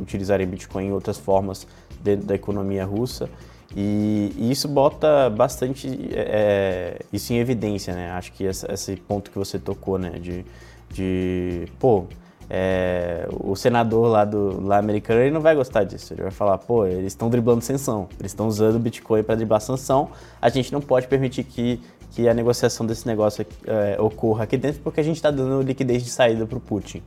utilizarem 0.00 0.46
Bitcoin 0.46 0.86
em 0.86 0.92
outras 0.92 1.18
formas 1.18 1.66
dentro 2.02 2.26
da 2.26 2.34
economia 2.34 2.84
russa. 2.84 3.28
E, 3.76 4.32
e 4.36 4.50
isso 4.50 4.68
bota 4.68 5.28
bastante 5.30 5.88
é, 6.12 6.98
é 7.00 7.04
isso 7.12 7.32
em 7.32 7.38
evidência, 7.38 7.94
né? 7.94 8.10
Acho 8.12 8.32
que 8.32 8.46
essa, 8.46 8.72
esse 8.72 8.94
ponto 8.96 9.30
que 9.30 9.38
você 9.38 9.58
tocou, 9.58 9.98
né? 9.98 10.10
De, 10.10 10.44
de 10.90 11.66
pô, 11.80 12.04
é, 12.48 13.26
o 13.30 13.56
senador 13.56 14.08
lá, 14.08 14.24
do, 14.24 14.64
lá 14.64 14.78
americano 14.78 15.20
ele 15.20 15.30
não 15.30 15.40
vai 15.40 15.54
gostar 15.54 15.84
disso. 15.84 16.12
Ele 16.12 16.22
vai 16.22 16.30
falar, 16.30 16.58
pô, 16.58 16.86
eles 16.86 17.08
estão 17.08 17.28
driblando 17.30 17.62
sanção, 17.62 18.08
eles 18.18 18.32
estão 18.32 18.46
usando 18.46 18.76
o 18.76 18.78
Bitcoin 18.78 19.22
para 19.22 19.34
driblar 19.34 19.60
sanção, 19.60 20.10
a 20.40 20.48
gente 20.48 20.72
não 20.72 20.80
pode 20.80 21.06
permitir 21.08 21.44
que, 21.44 21.80
que 22.10 22.28
a 22.28 22.34
negociação 22.34 22.84
desse 22.86 23.06
negócio 23.06 23.46
é, 23.66 23.96
ocorra 24.00 24.44
aqui 24.44 24.56
dentro 24.56 24.80
porque 24.82 25.00
a 25.00 25.04
gente 25.04 25.16
está 25.16 25.30
dando 25.30 25.62
liquidez 25.62 26.02
de 26.02 26.10
saída 26.10 26.46
para 26.46 26.58
o 26.58 26.60
Putin. 26.60 27.02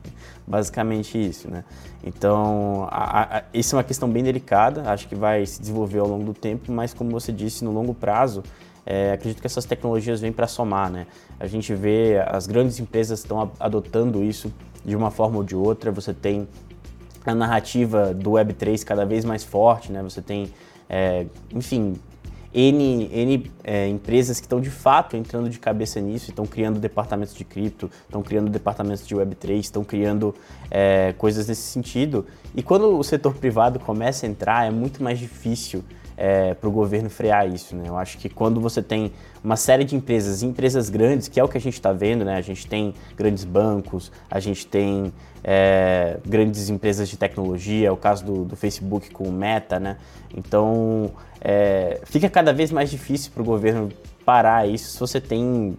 Basicamente 0.46 1.18
isso, 1.18 1.50
né? 1.50 1.64
Então, 2.02 2.88
isso 3.52 3.74
é 3.74 3.78
uma 3.78 3.84
questão 3.84 4.08
bem 4.08 4.22
delicada, 4.22 4.90
acho 4.90 5.08
que 5.08 5.14
vai 5.14 5.44
se 5.44 5.60
desenvolver 5.60 5.98
ao 5.98 6.08
longo 6.08 6.24
do 6.24 6.34
tempo, 6.34 6.72
mas 6.72 6.94
como 6.94 7.10
você 7.10 7.32
disse, 7.32 7.64
no 7.64 7.72
longo 7.72 7.92
prazo, 7.92 8.42
é, 8.90 9.12
acredito 9.12 9.42
que 9.42 9.46
essas 9.46 9.66
tecnologias 9.66 10.18
vêm 10.22 10.32
para 10.32 10.46
somar, 10.46 10.90
né? 10.90 11.06
A 11.38 11.46
gente 11.46 11.74
vê 11.74 12.24
as 12.26 12.46
grandes 12.46 12.80
empresas 12.80 13.18
estão 13.18 13.52
adotando 13.60 14.24
isso 14.24 14.50
de 14.82 14.96
uma 14.96 15.10
forma 15.10 15.36
ou 15.36 15.44
de 15.44 15.54
outra. 15.54 15.92
Você 15.92 16.14
tem 16.14 16.48
a 17.26 17.34
narrativa 17.34 18.14
do 18.14 18.30
Web3 18.30 18.82
cada 18.84 19.04
vez 19.04 19.26
mais 19.26 19.44
forte, 19.44 19.92
né? 19.92 20.02
Você 20.02 20.22
tem, 20.22 20.50
é, 20.88 21.26
enfim, 21.54 21.96
N, 22.54 23.10
N 23.12 23.50
é, 23.62 23.86
empresas 23.88 24.40
que 24.40 24.46
estão 24.46 24.58
de 24.58 24.70
fato 24.70 25.18
entrando 25.18 25.50
de 25.50 25.58
cabeça 25.58 26.00
nisso, 26.00 26.30
estão 26.30 26.46
criando 26.46 26.80
departamentos 26.80 27.34
de 27.34 27.44
cripto, 27.44 27.90
estão 28.06 28.22
criando 28.22 28.48
departamentos 28.48 29.06
de 29.06 29.14
Web3, 29.14 29.58
estão 29.58 29.84
criando 29.84 30.34
é, 30.70 31.12
coisas 31.18 31.46
nesse 31.46 31.60
sentido. 31.60 32.24
E 32.56 32.62
quando 32.62 32.98
o 32.98 33.04
setor 33.04 33.34
privado 33.34 33.78
começa 33.78 34.24
a 34.24 34.28
entrar, 34.30 34.66
é 34.66 34.70
muito 34.70 35.02
mais 35.02 35.18
difícil 35.18 35.84
é, 36.18 36.52
para 36.52 36.68
o 36.68 36.72
governo 36.72 37.08
frear 37.08 37.48
isso. 37.48 37.76
Né? 37.76 37.88
Eu 37.88 37.96
acho 37.96 38.18
que 38.18 38.28
quando 38.28 38.60
você 38.60 38.82
tem 38.82 39.12
uma 39.42 39.56
série 39.56 39.84
de 39.84 39.94
empresas, 39.94 40.42
empresas 40.42 40.90
grandes, 40.90 41.28
que 41.28 41.38
é 41.38 41.44
o 41.44 41.48
que 41.48 41.56
a 41.56 41.60
gente 41.60 41.74
está 41.74 41.92
vendo, 41.92 42.24
né? 42.24 42.36
a 42.36 42.40
gente 42.40 42.66
tem 42.66 42.92
grandes 43.16 43.44
bancos, 43.44 44.10
a 44.28 44.40
gente 44.40 44.66
tem 44.66 45.12
é, 45.44 46.18
grandes 46.26 46.68
empresas 46.68 47.08
de 47.08 47.16
tecnologia, 47.16 47.88
é 47.88 47.90
o 47.90 47.96
caso 47.96 48.24
do, 48.24 48.44
do 48.44 48.56
Facebook 48.56 49.10
com 49.10 49.24
o 49.24 49.32
Meta, 49.32 49.78
né? 49.78 49.96
então 50.36 51.12
é, 51.40 52.00
fica 52.04 52.28
cada 52.28 52.52
vez 52.52 52.72
mais 52.72 52.90
difícil 52.90 53.30
para 53.32 53.42
o 53.42 53.44
governo 53.44 53.90
parar 54.24 54.68
isso 54.68 54.90
se 54.90 54.98
você 54.98 55.20
tem 55.20 55.78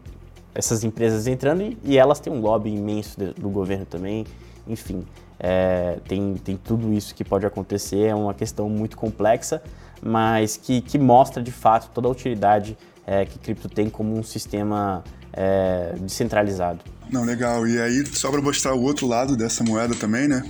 essas 0.56 0.84
empresas 0.86 1.28
entrando 1.28 1.62
e, 1.62 1.78
e 1.84 1.98
elas 1.98 2.20
têm 2.20 2.32
um 2.32 2.40
lobby 2.40 2.74
imenso 2.74 3.20
do, 3.20 3.34
do 3.34 3.50
governo 3.50 3.86
também, 3.86 4.26
enfim. 4.66 5.06
É, 5.40 6.00
tem, 6.08 6.36
tem 6.36 6.58
tudo 6.58 6.92
isso 6.92 7.16
que 7.16 7.24
pode 7.24 7.46
acontecer, 7.46 8.08
é 8.08 8.16
uma 8.16 8.34
questão 8.34 8.70
muito 8.70 8.98
complexa, 8.98 9.62
mas 10.02 10.58
que, 10.58 10.82
que 10.82 10.98
mostra 10.98 11.42
de 11.42 11.52
fato 11.52 11.90
toda 11.94 12.08
a 12.08 12.12
utilidade 12.12 12.78
é, 13.08 13.26
que 13.26 13.40
cripto 13.40 13.70
tem 13.70 13.90
como 13.90 14.18
um 14.18 14.24
sistema 14.24 15.04
é, 15.34 15.96
descentralizado. 16.00 16.80
Não, 17.10 17.24
legal. 17.24 17.68
E 17.68 17.82
aí, 17.82 18.06
só 18.06 18.30
para 18.30 18.42
mostrar 18.42 18.76
o 18.76 18.82
outro 18.84 19.08
lado 19.08 19.36
dessa 19.36 19.64
moeda 19.64 19.96
também, 19.96 20.28
né? 20.28 20.44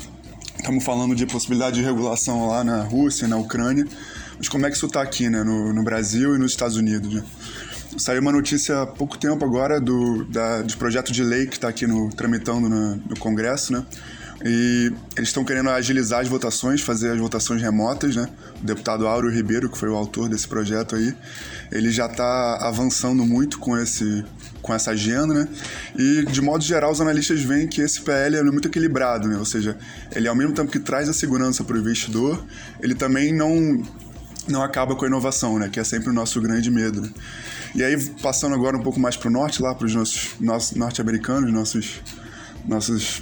Estamos 0.57 0.83
falando 0.83 1.15
de 1.15 1.25
possibilidade 1.25 1.77
de 1.77 1.81
regulação 1.81 2.47
lá 2.47 2.65
na 2.65 2.83
Rússia, 2.83 3.27
na 3.27 3.37
Ucrânia, 3.37 3.87
mas 4.37 4.49
como 4.49 4.65
é 4.65 4.69
que 4.69 4.75
isso 4.75 4.87
está 4.87 5.01
aqui, 5.01 5.29
né? 5.29 5.41
No, 5.41 5.73
no, 5.73 5.83
Brasil 5.83 6.35
e 6.35 6.37
nos 6.37 6.51
Estados 6.51 6.75
Unidos, 6.75 7.13
né? 7.13 7.23
Saiu 7.97 8.21
uma 8.21 8.31
notícia 8.31 8.81
há 8.81 8.85
pouco 8.85 9.17
tempo 9.17 9.43
agora 9.45 9.79
do 9.79 10.25
da, 10.25 10.61
de 10.61 10.75
projeto 10.75 11.13
de 11.13 11.23
lei 11.23 11.47
que 11.47 11.55
está 11.55 11.69
aqui 11.69 11.87
no, 11.87 12.09
tramitando 12.09 12.67
no, 12.67 12.95
no 12.97 13.17
Congresso, 13.17 13.71
né? 13.71 13.85
E 14.43 14.93
eles 15.17 15.29
estão 15.29 15.43
querendo 15.43 15.69
agilizar 15.69 16.21
as 16.21 16.27
votações, 16.27 16.81
fazer 16.81 17.11
as 17.11 17.19
votações 17.19 17.61
remotas, 17.61 18.15
né? 18.15 18.29
O 18.61 18.65
deputado 18.65 19.05
Áureo 19.05 19.29
Ribeiro, 19.29 19.69
que 19.69 19.77
foi 19.77 19.89
o 19.89 19.95
autor 19.95 20.29
desse 20.29 20.47
projeto 20.47 20.95
aí, 20.95 21.13
ele 21.71 21.91
já 21.91 22.05
está 22.05 22.57
avançando 22.61 23.25
muito 23.25 23.59
com, 23.59 23.77
esse, 23.77 24.23
com 24.61 24.73
essa 24.73 24.91
agenda, 24.91 25.33
né? 25.33 25.47
E, 25.97 26.25
de 26.31 26.41
modo 26.41 26.63
geral, 26.63 26.91
os 26.91 27.01
analistas 27.01 27.41
veem 27.41 27.67
que 27.67 27.81
esse 27.81 28.01
PL 28.01 28.37
é 28.37 28.43
muito 28.43 28.69
equilibrado, 28.69 29.27
né? 29.27 29.37
Ou 29.37 29.45
seja, 29.45 29.77
ele, 30.15 30.27
ao 30.27 30.35
mesmo 30.35 30.53
tempo 30.53 30.71
que 30.71 30.79
traz 30.79 31.09
a 31.09 31.13
segurança 31.13 31.61
para 31.63 31.75
o 31.75 31.79
investidor, 31.79 32.41
ele 32.81 32.95
também 32.95 33.33
não, 33.33 33.83
não 34.47 34.63
acaba 34.63 34.95
com 34.95 35.03
a 35.03 35.07
inovação, 35.07 35.59
né? 35.59 35.67
Que 35.67 35.81
é 35.81 35.83
sempre 35.83 36.11
o 36.11 36.13
nosso 36.13 36.39
grande 36.39 36.71
medo, 36.71 37.01
né? 37.01 37.09
E 37.75 37.83
aí, 37.83 38.09
passando 38.21 38.55
agora 38.55 38.77
um 38.77 38.81
pouco 38.81 39.01
mais 39.01 39.17
para 39.17 39.27
o 39.27 39.31
norte, 39.31 39.61
lá 39.61 39.75
para 39.75 39.85
os 39.85 39.93
nossos, 39.93 40.29
nossos 40.39 40.77
norte-americanos, 40.77 41.51
nossos, 41.51 42.01
nossos 42.65 43.21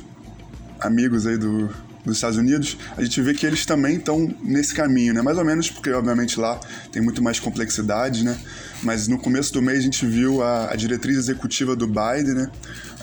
amigos 0.79 1.27
aí 1.27 1.37
do, 1.37 1.69
dos 2.05 2.17
Estados 2.17 2.37
Unidos, 2.37 2.77
a 2.95 3.03
gente 3.03 3.21
vê 3.21 3.33
que 3.33 3.45
eles 3.45 3.65
também 3.65 3.97
estão 3.97 4.33
nesse 4.41 4.73
caminho, 4.73 5.13
né? 5.13 5.21
Mais 5.21 5.37
ou 5.37 5.45
menos 5.45 5.69
porque, 5.69 5.91
obviamente, 5.91 6.39
lá 6.39 6.59
tem 6.91 7.01
muito 7.01 7.21
mais 7.21 7.39
complexidade, 7.39 8.23
né? 8.23 8.37
Mas 8.83 9.07
no 9.07 9.17
começo 9.17 9.51
do 9.51 9.61
mês 9.61 9.79
a 9.79 9.81
gente 9.81 10.05
viu 10.05 10.43
a, 10.43 10.71
a 10.71 10.75
diretriz 10.75 11.17
executiva 11.17 11.75
do 11.75 11.87
Biden, 11.87 12.35
né? 12.35 12.51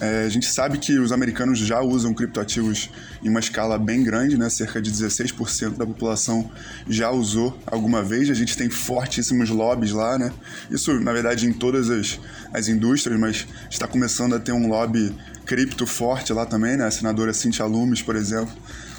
É, 0.01 0.25
a 0.25 0.29
gente 0.29 0.47
sabe 0.47 0.79
que 0.79 0.99
os 0.99 1.13
americanos 1.13 1.59
já 1.59 1.81
usam 1.81 2.13
criptoativos 2.13 2.91
em 3.23 3.29
uma 3.29 3.41
escala 3.41 3.79
bem 3.79 4.03
grande, 4.03 4.37
né? 4.37 4.49
Cerca 4.49 4.81
de 4.81 4.91
16% 4.91 5.77
da 5.77 5.87
população 5.87 6.51
já 6.89 7.11
usou 7.11 7.59
alguma 7.67 8.03
vez. 8.03 8.31
A 8.31 8.35
gente 8.35 8.57
tem 8.57 8.71
fortíssimos 8.71 9.51
lobbies 9.51 9.93
lá, 9.93 10.19
né? 10.19 10.33
Isso, 10.71 10.99
na 11.01 11.13
verdade, 11.13 11.47
em 11.47 11.53
todas 11.53 11.91
as, 11.91 12.21
as 12.53 12.69
indústrias, 12.69 13.19
mas 13.19 13.47
está 13.71 13.87
começando 13.89 14.35
a 14.35 14.41
ter 14.41 14.53
um 14.53 14.69
lobby 14.69 15.15
cripto 15.45 15.87
forte 15.87 16.33
lá 16.33 16.47
também, 16.47 16.77
né? 16.77 16.87
A 16.87 16.91
senadora 16.91 17.33
Cynthia 17.33 17.65
Lumes, 17.65 18.03
por 18.03 18.17
exemplo, 18.17 18.55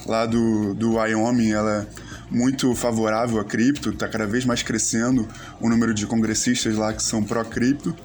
lá 0.05 0.25
do, 0.25 0.73
do 0.73 0.95
Wyoming, 0.95 1.51
ela 1.51 1.87
é 1.91 2.05
muito 2.29 2.73
favorável 2.75 3.39
a 3.39 3.45
cripto, 3.45 3.89
está 3.89 4.07
cada 4.07 4.25
vez 4.25 4.45
mais 4.45 4.63
crescendo 4.63 5.27
o 5.59 5.69
número 5.69 5.93
de 5.93 6.05
congressistas 6.05 6.75
lá 6.75 6.93
que 6.93 7.03
são 7.03 7.23
pró-cripto. 7.23 7.95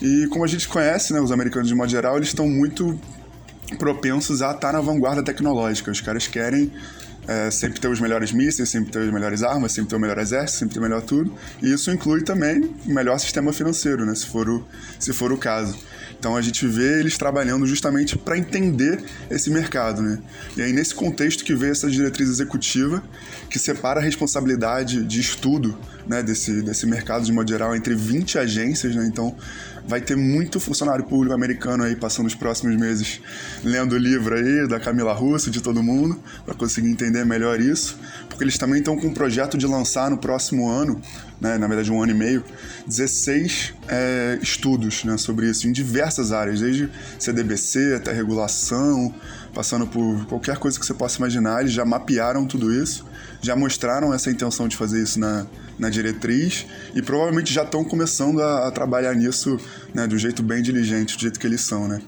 E 0.00 0.26
como 0.28 0.44
a 0.44 0.48
gente 0.48 0.68
conhece, 0.68 1.12
né, 1.12 1.20
os 1.20 1.32
americanos 1.32 1.68
de 1.68 1.74
modo 1.74 1.90
geral, 1.90 2.16
eles 2.16 2.28
estão 2.28 2.48
muito 2.48 2.98
propensos 3.78 4.42
a 4.42 4.52
estar 4.52 4.72
na 4.72 4.80
vanguarda 4.80 5.22
tecnológica. 5.22 5.90
Os 5.90 6.00
caras 6.00 6.26
querem 6.26 6.70
é, 7.26 7.50
sempre 7.50 7.80
ter 7.80 7.88
os 7.88 7.98
melhores 7.98 8.30
mísseis, 8.32 8.68
sempre 8.68 8.92
ter 8.92 9.00
as 9.00 9.12
melhores 9.12 9.42
armas, 9.42 9.72
sempre 9.72 9.90
ter 9.90 9.96
o 9.96 10.00
melhor 10.00 10.18
exército, 10.18 10.58
sempre 10.58 10.74
ter 10.74 10.80
o 10.80 10.82
melhor 10.82 11.02
tudo. 11.02 11.34
E 11.62 11.72
isso 11.72 11.90
inclui 11.90 12.22
também 12.22 12.70
o 12.86 12.92
melhor 12.92 13.18
sistema 13.18 13.52
financeiro, 13.52 14.04
né, 14.04 14.14
se 14.14 14.26
for 14.26 14.48
o, 14.48 14.64
se 14.98 15.12
for 15.12 15.32
o 15.32 15.38
caso. 15.38 15.76
Então 16.18 16.36
a 16.36 16.42
gente 16.42 16.66
vê 16.66 17.00
eles 17.00 17.16
trabalhando 17.16 17.66
justamente 17.66 18.16
para 18.16 18.36
entender 18.36 19.02
esse 19.30 19.50
mercado, 19.50 20.02
né? 20.02 20.18
E 20.56 20.62
aí 20.62 20.72
nesse 20.72 20.94
contexto 20.94 21.44
que 21.44 21.54
vê 21.54 21.70
essa 21.70 21.90
diretriz 21.90 22.28
executiva 22.28 23.02
que 23.50 23.58
separa 23.58 24.00
a 24.00 24.02
responsabilidade 24.02 25.04
de 25.04 25.20
estudo, 25.20 25.78
né, 26.06 26.22
desse, 26.22 26.62
desse 26.62 26.86
mercado 26.86 27.24
de 27.24 27.32
modo 27.32 27.48
geral 27.48 27.76
entre 27.76 27.94
20 27.94 28.38
agências, 28.38 28.94
né? 28.94 29.06
Então 29.06 29.36
vai 29.86 30.00
ter 30.00 30.16
muito 30.16 30.58
funcionário 30.58 31.04
público 31.04 31.34
americano 31.34 31.84
aí 31.84 31.94
passando 31.94 32.26
os 32.26 32.34
próximos 32.34 32.76
meses 32.76 33.20
lendo 33.62 33.92
o 33.92 33.98
livro 33.98 34.34
aí 34.34 34.68
da 34.68 34.80
Camila 34.80 35.12
Russo, 35.12 35.50
de 35.50 35.60
todo 35.60 35.82
mundo, 35.82 36.20
para 36.44 36.54
conseguir 36.54 36.88
entender 36.88 37.24
melhor 37.24 37.60
isso, 37.60 37.98
porque 38.28 38.42
eles 38.42 38.58
também 38.58 38.78
estão 38.78 38.96
com 38.96 39.08
um 39.08 39.14
projeto 39.14 39.56
de 39.56 39.66
lançar 39.66 40.10
no 40.10 40.18
próximo 40.18 40.68
ano, 40.68 41.00
né, 41.40 41.56
na 41.58 41.66
verdade 41.66 41.92
um 41.92 42.02
ano 42.02 42.12
e 42.12 42.14
meio, 42.14 42.44
16 42.86 43.74
é, 43.88 44.38
estudos 44.42 45.04
né, 45.04 45.16
sobre 45.16 45.48
isso 45.48 45.68
em 45.68 45.72
diversas 45.72 46.32
áreas, 46.32 46.60
desde 46.60 46.90
CDBC 47.18 47.94
até 47.94 48.12
regulação, 48.12 49.14
passando 49.54 49.86
por 49.86 50.26
qualquer 50.26 50.58
coisa 50.58 50.78
que 50.78 50.84
você 50.84 50.94
possa 50.94 51.18
imaginar, 51.18 51.60
eles 51.60 51.72
já 51.72 51.84
mapearam 51.84 52.44
tudo 52.44 52.72
isso, 52.72 53.06
já 53.40 53.56
mostraram 53.56 54.12
essa 54.12 54.30
intenção 54.30 54.68
de 54.68 54.76
fazer 54.76 55.02
isso 55.02 55.18
na 55.18 55.46
na 55.78 55.90
diretriz 55.90 56.66
e 56.94 57.02
provavelmente 57.02 57.52
já 57.52 57.62
estão 57.62 57.84
começando 57.84 58.42
a, 58.42 58.68
a, 58.68 58.70
trabalhar 58.70 59.14
nisso 59.14 59.58
né, 59.94 60.06
do 60.06 60.18
jeito 60.18 60.42
bem 60.42 60.62
diligente, 60.62 61.16
do 61.16 61.20
jeito 61.20 61.38
que 61.38 61.46
eles 61.46 61.60
são, 61.60 61.86
né? 61.86 62.00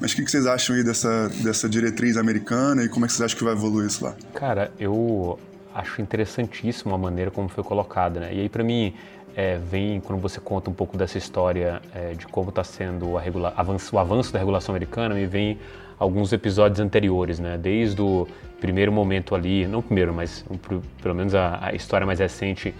Mas 0.00 0.12
o 0.12 0.16
que, 0.16 0.24
que, 0.24 0.30
vocês 0.30 0.46
acham 0.46 0.76
aí 0.76 0.84
dessa, 0.84 1.28
dessa 1.42 1.68
diretriz 1.68 2.18
americana 2.18 2.84
e 2.84 2.88
como 2.88 3.06
é 3.06 3.08
que 3.08 3.14
vocês 3.14 3.24
acham 3.24 3.38
que 3.38 3.44
vai 3.44 3.54
evoluir 3.54 3.86
isso 3.86 4.04
lá? 4.04 4.14
Cara, 4.34 4.70
eu 4.78 5.38
acho 5.74 6.02
interessantíssimo 6.02 6.94
a 6.94 6.98
maneira 6.98 7.30
como 7.30 7.48
foi 7.48 7.64
colocada, 7.64 8.20
né? 8.20 8.34
E 8.34 8.40
aí 8.40 8.48
para 8.48 8.62
mim 8.62 8.92
é, 9.34 9.58
vem 9.58 10.00
quando 10.00 10.20
você 10.20 10.38
conta 10.38 10.68
um 10.68 10.74
pouco 10.74 10.98
dessa 10.98 11.16
história 11.16 11.80
é, 11.94 12.12
de 12.12 12.26
como 12.26 12.50
está 12.50 12.62
sendo 12.62 13.12
o 13.12 13.18
avanço, 13.18 13.96
o 13.96 13.98
avanço 13.98 14.32
da 14.32 14.38
regulação 14.38 14.74
americana, 14.74 15.14
me 15.14 15.26
vem 15.26 15.58
alguns 15.98 16.30
episódios 16.30 16.78
anteriores, 16.78 17.38
né? 17.38 17.56
Desde 17.56 18.02
o 18.02 18.28
primeiro 18.60 18.90
momento 18.90 19.34
ali, 19.34 19.66
não 19.66 19.82
primeiro, 19.82 20.12
mas 20.14 20.44
um, 20.50 20.56
pelo 21.02 21.14
menos 21.14 21.34
a, 21.34 21.58
a 21.66 21.74
história 21.74 22.06
mais 22.06 22.18
recente 22.18 22.74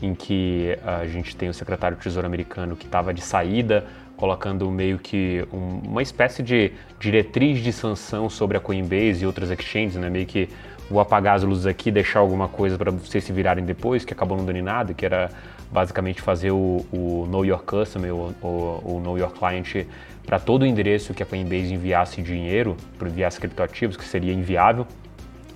em 0.00 0.14
que 0.14 0.76
a 0.84 1.06
gente 1.06 1.36
tem 1.36 1.48
o 1.48 1.54
secretário 1.54 1.96
do 1.96 2.02
Tesouro 2.02 2.26
americano 2.26 2.74
que 2.76 2.86
estava 2.86 3.14
de 3.14 3.20
saída, 3.20 3.86
colocando 4.16 4.70
meio 4.70 4.98
que 4.98 5.46
um, 5.52 5.88
uma 5.88 6.02
espécie 6.02 6.42
de 6.42 6.72
diretriz 6.98 7.60
de 7.60 7.72
sanção 7.72 8.28
sobre 8.28 8.56
a 8.56 8.60
Coinbase 8.60 9.22
e 9.22 9.26
outras 9.26 9.50
exchanges, 9.50 9.96
né? 9.96 10.10
Meio 10.10 10.26
que 10.26 10.48
vou 10.90 11.00
apagar 11.00 11.36
as 11.36 11.42
luzes 11.42 11.66
aqui, 11.66 11.90
deixar 11.90 12.18
alguma 12.18 12.48
coisa 12.48 12.76
para 12.76 12.90
vocês 12.90 13.24
se 13.24 13.32
virarem 13.32 13.64
depois, 13.64 14.04
que 14.04 14.12
acabou 14.12 14.36
não 14.36 14.44
dando 14.44 14.56
em 14.56 14.62
nada, 14.62 14.92
que 14.92 15.06
era 15.06 15.30
basicamente 15.70 16.20
fazer 16.20 16.50
o, 16.50 16.84
o 16.92 17.26
Know 17.30 17.44
Your 17.44 17.62
Customer, 17.62 18.14
o, 18.14 18.34
o, 18.42 18.96
o 18.96 19.00
Know 19.00 19.16
Your 19.16 19.30
Client, 19.30 19.86
para 20.26 20.38
todo 20.38 20.62
o 20.62 20.66
endereço 20.66 21.14
que 21.14 21.22
a 21.22 21.26
Coinbase 21.26 21.72
enviasse 21.72 22.20
dinheiro, 22.20 22.76
enviasse 23.00 23.40
criptoativos, 23.40 23.96
que 23.96 24.04
seria 24.04 24.32
inviável 24.32 24.86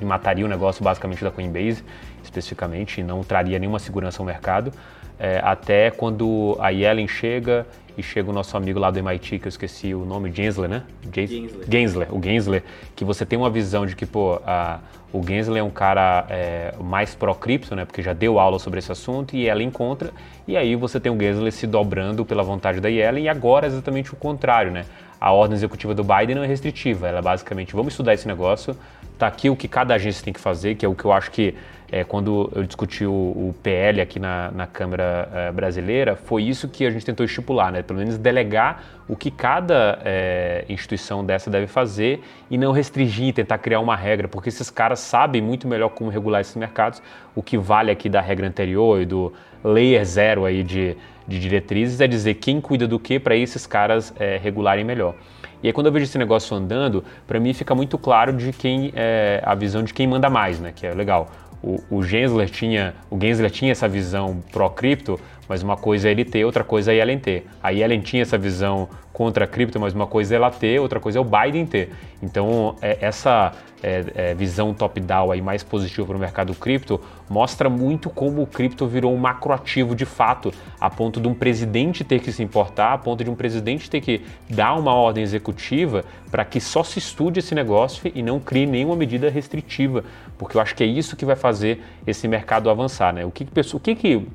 e 0.00 0.04
mataria 0.04 0.44
o 0.44 0.48
negócio 0.48 0.82
basicamente 0.82 1.22
da 1.22 1.30
Coinbase 1.30 1.82
especificamente 2.22 3.00
e 3.00 3.04
não 3.04 3.22
traria 3.22 3.58
nenhuma 3.58 3.78
segurança 3.78 4.20
ao 4.20 4.26
mercado. 4.26 4.72
é, 5.18 5.40
até 5.42 5.90
quando 5.90 6.56
a 6.60 6.70
Yellen 6.70 7.08
chega 7.08 7.66
e 7.96 8.02
chega 8.02 8.28
o 8.28 8.32
nosso 8.32 8.54
amigo 8.56 8.78
lá 8.78 8.90
do 8.90 8.98
MIT, 8.98 9.38
que 9.38 9.46
eu 9.46 9.48
esqueci 9.48 9.94
o 9.94 10.04
nome, 10.04 10.30
Gensler, 10.30 10.68
né? 10.68 10.82
Gensler. 11.10 11.66
Gensler, 11.66 12.14
o 12.14 12.22
Gensler, 12.22 12.62
que 12.94 13.04
você 13.04 13.24
tem 13.24 13.38
uma 13.38 13.48
visão 13.48 13.86
de 13.86 13.96
que, 13.96 14.04
pô, 14.04 14.38
a, 14.46 14.80
o 15.10 15.22
Gensler 15.26 15.60
é 15.60 15.62
um 15.62 15.70
cara 15.70 16.26
é, 16.28 16.74
mais 16.78 17.14
pró-cripto, 17.14 17.74
né? 17.74 17.86
Porque 17.86 18.02
já 18.02 18.12
deu 18.12 18.38
aula 18.38 18.58
sobre 18.58 18.80
esse 18.80 18.92
assunto 18.92 19.34
e 19.34 19.48
ela 19.48 19.62
encontra, 19.62 20.10
e 20.46 20.58
aí 20.58 20.76
você 20.76 21.00
tem 21.00 21.10
o 21.10 21.18
Gensler 21.18 21.50
se 21.50 21.66
dobrando 21.66 22.22
pela 22.22 22.42
vontade 22.42 22.80
da 22.80 22.88
Yellen, 22.88 23.24
e 23.24 23.28
agora 23.30 23.66
é 23.66 23.68
exatamente 23.68 24.12
o 24.12 24.16
contrário, 24.16 24.70
né? 24.70 24.84
A 25.26 25.32
ordem 25.32 25.56
executiva 25.56 25.92
do 25.92 26.04
Biden 26.04 26.36
não 26.36 26.44
é 26.44 26.46
restritiva, 26.46 27.08
ela 27.08 27.18
é 27.18 27.22
basicamente, 27.22 27.74
vamos 27.74 27.94
estudar 27.94 28.14
esse 28.14 28.28
negócio, 28.28 28.76
tá 29.18 29.26
aqui 29.26 29.50
o 29.50 29.56
que 29.56 29.66
cada 29.66 29.92
agência 29.92 30.24
tem 30.24 30.32
que 30.32 30.38
fazer, 30.38 30.76
que 30.76 30.86
é 30.86 30.88
o 30.88 30.94
que 30.94 31.04
eu 31.04 31.10
acho 31.10 31.32
que 31.32 31.52
é, 31.90 32.04
quando 32.04 32.48
eu 32.54 32.62
discuti 32.62 33.04
o, 33.04 33.10
o 33.10 33.54
PL 33.60 34.00
aqui 34.00 34.20
na, 34.20 34.52
na 34.52 34.68
Câmara 34.68 35.28
é, 35.34 35.50
Brasileira, 35.50 36.14
foi 36.14 36.44
isso 36.44 36.68
que 36.68 36.86
a 36.86 36.90
gente 36.90 37.04
tentou 37.04 37.26
estipular, 37.26 37.72
né? 37.72 37.82
pelo 37.82 37.98
menos 37.98 38.16
delegar 38.16 38.84
o 39.08 39.16
que 39.16 39.32
cada 39.32 39.98
é, 40.04 40.64
instituição 40.68 41.24
dessa 41.24 41.50
deve 41.50 41.66
fazer 41.66 42.22
e 42.48 42.56
não 42.56 42.70
restringir, 42.70 43.34
tentar 43.34 43.58
criar 43.58 43.80
uma 43.80 43.96
regra, 43.96 44.28
porque 44.28 44.48
esses 44.48 44.70
caras 44.70 45.00
sabem 45.00 45.42
muito 45.42 45.66
melhor 45.66 45.88
como 45.88 46.08
regular 46.08 46.40
esses 46.40 46.54
mercados. 46.54 47.02
O 47.34 47.42
que 47.42 47.58
vale 47.58 47.90
aqui 47.90 48.08
da 48.08 48.20
regra 48.20 48.46
anterior 48.46 49.00
e 49.00 49.04
do 49.04 49.32
layer 49.64 50.04
zero 50.04 50.44
aí 50.44 50.62
de, 50.62 50.96
de 51.26 51.38
diretrizes 51.38 52.00
é 52.00 52.06
dizer 52.06 52.34
quem 52.34 52.60
cuida 52.60 52.86
do 52.86 52.98
que 52.98 53.18
para 53.18 53.36
esses 53.36 53.66
caras 53.66 54.12
é, 54.18 54.36
regularem 54.36 54.84
melhor. 54.84 55.14
E 55.62 55.66
aí 55.66 55.72
quando 55.72 55.86
eu 55.86 55.92
vejo 55.92 56.04
esse 56.04 56.18
negócio 56.18 56.56
andando, 56.56 57.02
para 57.26 57.40
mim 57.40 57.52
fica 57.52 57.74
muito 57.74 57.98
claro 57.98 58.32
de 58.32 58.52
quem 58.52 58.92
é, 58.94 59.42
a 59.44 59.54
visão 59.54 59.82
de 59.82 59.92
quem 59.92 60.06
manda 60.06 60.28
mais, 60.28 60.60
né? 60.60 60.72
Que 60.74 60.86
é 60.86 60.92
legal 60.92 61.30
o, 61.62 61.82
o 61.90 62.02
Gensler 62.02 62.48
tinha, 62.48 62.94
o 63.10 63.18
Gensler 63.20 63.50
tinha 63.50 63.72
essa 63.72 63.88
visão 63.88 64.42
pró-cripto, 64.52 65.18
mas 65.48 65.62
uma 65.62 65.76
coisa 65.76 66.08
é 66.08 66.10
ele 66.10 66.24
ter, 66.24 66.44
outra 66.44 66.64
coisa 66.64 66.92
é 66.92 66.96
Yellen 66.96 67.18
ter. 67.18 67.46
A 67.62 67.70
Yellen 67.70 68.00
tinha 68.00 68.22
essa 68.22 68.36
visão 68.38 68.88
contra 69.12 69.44
a 69.44 69.48
cripto, 69.48 69.80
mas 69.80 69.94
uma 69.94 70.06
coisa 70.06 70.34
é 70.34 70.36
ela 70.36 70.50
ter, 70.50 70.78
outra 70.78 71.00
coisa 71.00 71.18
é 71.18 71.20
o 71.20 71.24
Biden 71.24 71.64
ter. 71.64 71.90
Então, 72.22 72.76
é, 72.82 72.98
essa 73.00 73.52
é, 73.82 74.04
é, 74.14 74.34
visão 74.34 74.74
top-down 74.74 75.30
aí 75.30 75.40
mais 75.40 75.62
positiva 75.62 76.06
para 76.06 76.16
o 76.16 76.18
mercado 76.18 76.54
cripto 76.54 77.00
mostra 77.28 77.70
muito 77.70 78.10
como 78.10 78.42
o 78.42 78.46
cripto 78.46 78.86
virou 78.86 79.14
um 79.14 79.16
macroativo 79.16 79.94
de 79.94 80.04
fato, 80.04 80.52
a 80.80 80.90
ponto 80.90 81.20
de 81.20 81.28
um 81.28 81.34
presidente 81.34 82.04
ter 82.04 82.20
que 82.20 82.30
se 82.30 82.42
importar, 82.42 82.92
a 82.92 82.98
ponto 82.98 83.24
de 83.24 83.30
um 83.30 83.34
presidente 83.34 83.88
ter 83.88 84.00
que 84.00 84.22
dar 84.50 84.74
uma 84.74 84.92
ordem 84.92 85.22
executiva 85.22 86.04
para 86.30 86.44
que 86.44 86.60
só 86.60 86.82
se 86.82 86.98
estude 86.98 87.38
esse 87.38 87.54
negócio 87.54 88.10
e 88.14 88.22
não 88.22 88.38
crie 88.38 88.66
nenhuma 88.66 88.96
medida 88.96 89.30
restritiva, 89.30 90.04
porque 90.36 90.56
eu 90.56 90.60
acho 90.60 90.74
que 90.74 90.82
é 90.82 90.86
isso 90.86 91.16
que 91.16 91.24
vai 91.24 91.36
fazer 91.36 91.82
esse 92.06 92.28
mercado 92.28 92.68
avançar. 92.68 93.14
Né? 93.14 93.24
O 93.24 93.30
que, 93.30 93.44
que, 93.44 93.60
o 93.60 93.80
que, 93.80 93.94
que 93.94 94.26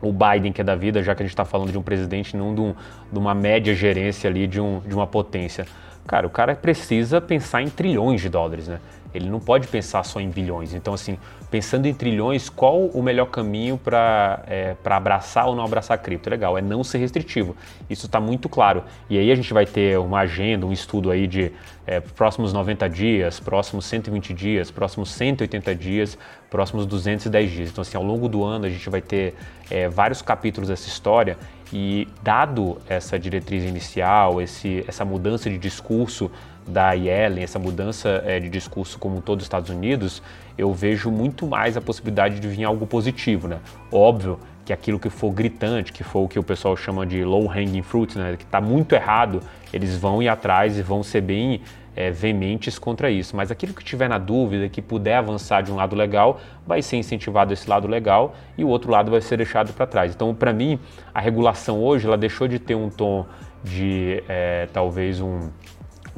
o 0.00 0.12
Biden 0.12 0.52
que 0.52 0.60
é 0.60 0.64
da 0.64 0.74
vida, 0.74 1.02
já 1.02 1.14
que 1.14 1.22
a 1.22 1.26
gente 1.26 1.32
está 1.32 1.44
falando 1.44 1.70
de 1.70 1.78
um 1.78 1.82
presidente, 1.82 2.36
não 2.36 2.54
de, 2.54 2.60
um, 2.60 2.74
de, 3.12 3.18
uma 3.18 3.34
média 3.34 3.74
gerência 3.74 4.28
ali 4.28 4.46
de, 4.46 4.60
um, 4.60 4.80
de 4.80 4.94
uma 4.94 5.06
potência. 5.06 5.66
Cara, 6.06 6.26
o 6.26 6.30
cara 6.30 6.54
precisa 6.54 7.20
pensar 7.20 7.62
em 7.62 7.68
trilhões 7.68 8.20
de 8.20 8.28
dólares, 8.28 8.68
né? 8.68 8.80
Ele 9.14 9.28
não 9.28 9.40
pode 9.40 9.66
pensar 9.68 10.04
só 10.04 10.20
em 10.20 10.28
bilhões. 10.28 10.74
Então, 10.74 10.94
assim, 10.94 11.18
pensando 11.50 11.86
em 11.86 11.94
trilhões, 11.94 12.48
qual 12.48 12.86
o 12.86 13.02
melhor 13.02 13.26
caminho 13.26 13.76
para 13.76 14.42
é, 14.46 14.76
abraçar 14.84 15.46
ou 15.46 15.54
não 15.54 15.64
abraçar 15.64 15.98
cripto? 15.98 16.30
Legal, 16.30 16.56
é 16.56 16.62
não 16.62 16.84
ser 16.84 16.98
restritivo. 16.98 17.56
Isso 17.88 18.06
está 18.06 18.20
muito 18.20 18.48
claro. 18.48 18.84
E 19.08 19.18
aí 19.18 19.30
a 19.30 19.34
gente 19.34 19.52
vai 19.52 19.66
ter 19.66 19.98
uma 19.98 20.20
agenda, 20.20 20.64
um 20.64 20.72
estudo 20.72 21.10
aí 21.10 21.26
de 21.26 21.52
é, 21.86 21.98
próximos 22.00 22.52
90 22.52 22.88
dias, 22.88 23.40
próximos 23.40 23.84
120 23.86 24.32
dias, 24.32 24.70
próximos 24.70 25.10
180 25.10 25.74
dias, 25.74 26.18
próximos 26.48 26.86
210 26.86 27.50
dias. 27.50 27.70
Então, 27.70 27.82
assim, 27.82 27.96
ao 27.96 28.04
longo 28.04 28.28
do 28.28 28.44
ano 28.44 28.66
a 28.66 28.68
gente 28.68 28.88
vai 28.88 29.00
ter 29.00 29.34
é, 29.70 29.88
vários 29.88 30.22
capítulos 30.22 30.68
dessa 30.68 30.88
história 30.88 31.36
e 31.72 32.08
dado 32.22 32.78
essa 32.88 33.18
diretriz 33.18 33.64
inicial, 33.64 34.40
esse, 34.40 34.84
essa 34.86 35.04
mudança 35.04 35.48
de 35.48 35.58
discurso 35.58 36.30
da 36.70 36.92
Yellen, 36.92 37.42
essa 37.42 37.58
mudança 37.58 38.22
é, 38.24 38.40
de 38.40 38.48
discurso 38.48 38.98
como 38.98 39.20
todos 39.20 39.42
os 39.42 39.46
Estados 39.46 39.68
Unidos, 39.68 40.22
eu 40.56 40.72
vejo 40.72 41.10
muito 41.10 41.46
mais 41.46 41.76
a 41.76 41.80
possibilidade 41.80 42.40
de 42.40 42.48
vir 42.48 42.64
algo 42.64 42.86
positivo, 42.86 43.48
né? 43.48 43.58
Óbvio 43.92 44.38
que 44.64 44.72
aquilo 44.72 44.98
que 44.98 45.10
for 45.10 45.32
gritante, 45.32 45.92
que 45.92 46.04
for 46.04 46.20
o 46.20 46.28
que 46.28 46.38
o 46.38 46.42
pessoal 46.42 46.76
chama 46.76 47.04
de 47.04 47.24
low 47.24 47.50
hanging 47.50 47.82
fruit, 47.82 48.16
né, 48.16 48.36
que 48.36 48.44
está 48.44 48.60
muito 48.60 48.94
errado, 48.94 49.40
eles 49.72 49.96
vão 49.96 50.22
ir 50.22 50.28
atrás 50.28 50.78
e 50.78 50.82
vão 50.82 51.02
ser 51.02 51.22
bem 51.22 51.60
é, 51.96 52.10
veementes 52.10 52.78
contra 52.78 53.10
isso. 53.10 53.34
Mas 53.34 53.50
aquilo 53.50 53.74
que 53.74 53.82
tiver 53.82 54.08
na 54.08 54.18
dúvida, 54.18 54.68
que 54.68 54.80
puder 54.80 55.16
avançar 55.16 55.62
de 55.62 55.72
um 55.72 55.76
lado 55.76 55.96
legal, 55.96 56.40
vai 56.66 56.82
ser 56.82 56.96
incentivado 56.96 57.52
esse 57.52 57.68
lado 57.68 57.88
legal 57.88 58.34
e 58.56 58.64
o 58.64 58.68
outro 58.68 58.90
lado 58.90 59.10
vai 59.10 59.20
ser 59.20 59.36
deixado 59.36 59.72
para 59.72 59.86
trás. 59.86 60.14
Então, 60.14 60.34
para 60.34 60.52
mim, 60.52 60.78
a 61.12 61.20
regulação 61.20 61.82
hoje 61.82 62.06
ela 62.06 62.16
deixou 62.16 62.46
de 62.46 62.58
ter 62.58 62.74
um 62.74 62.88
tom 62.88 63.26
de 63.62 64.22
é, 64.28 64.68
talvez 64.72 65.20
um 65.20 65.50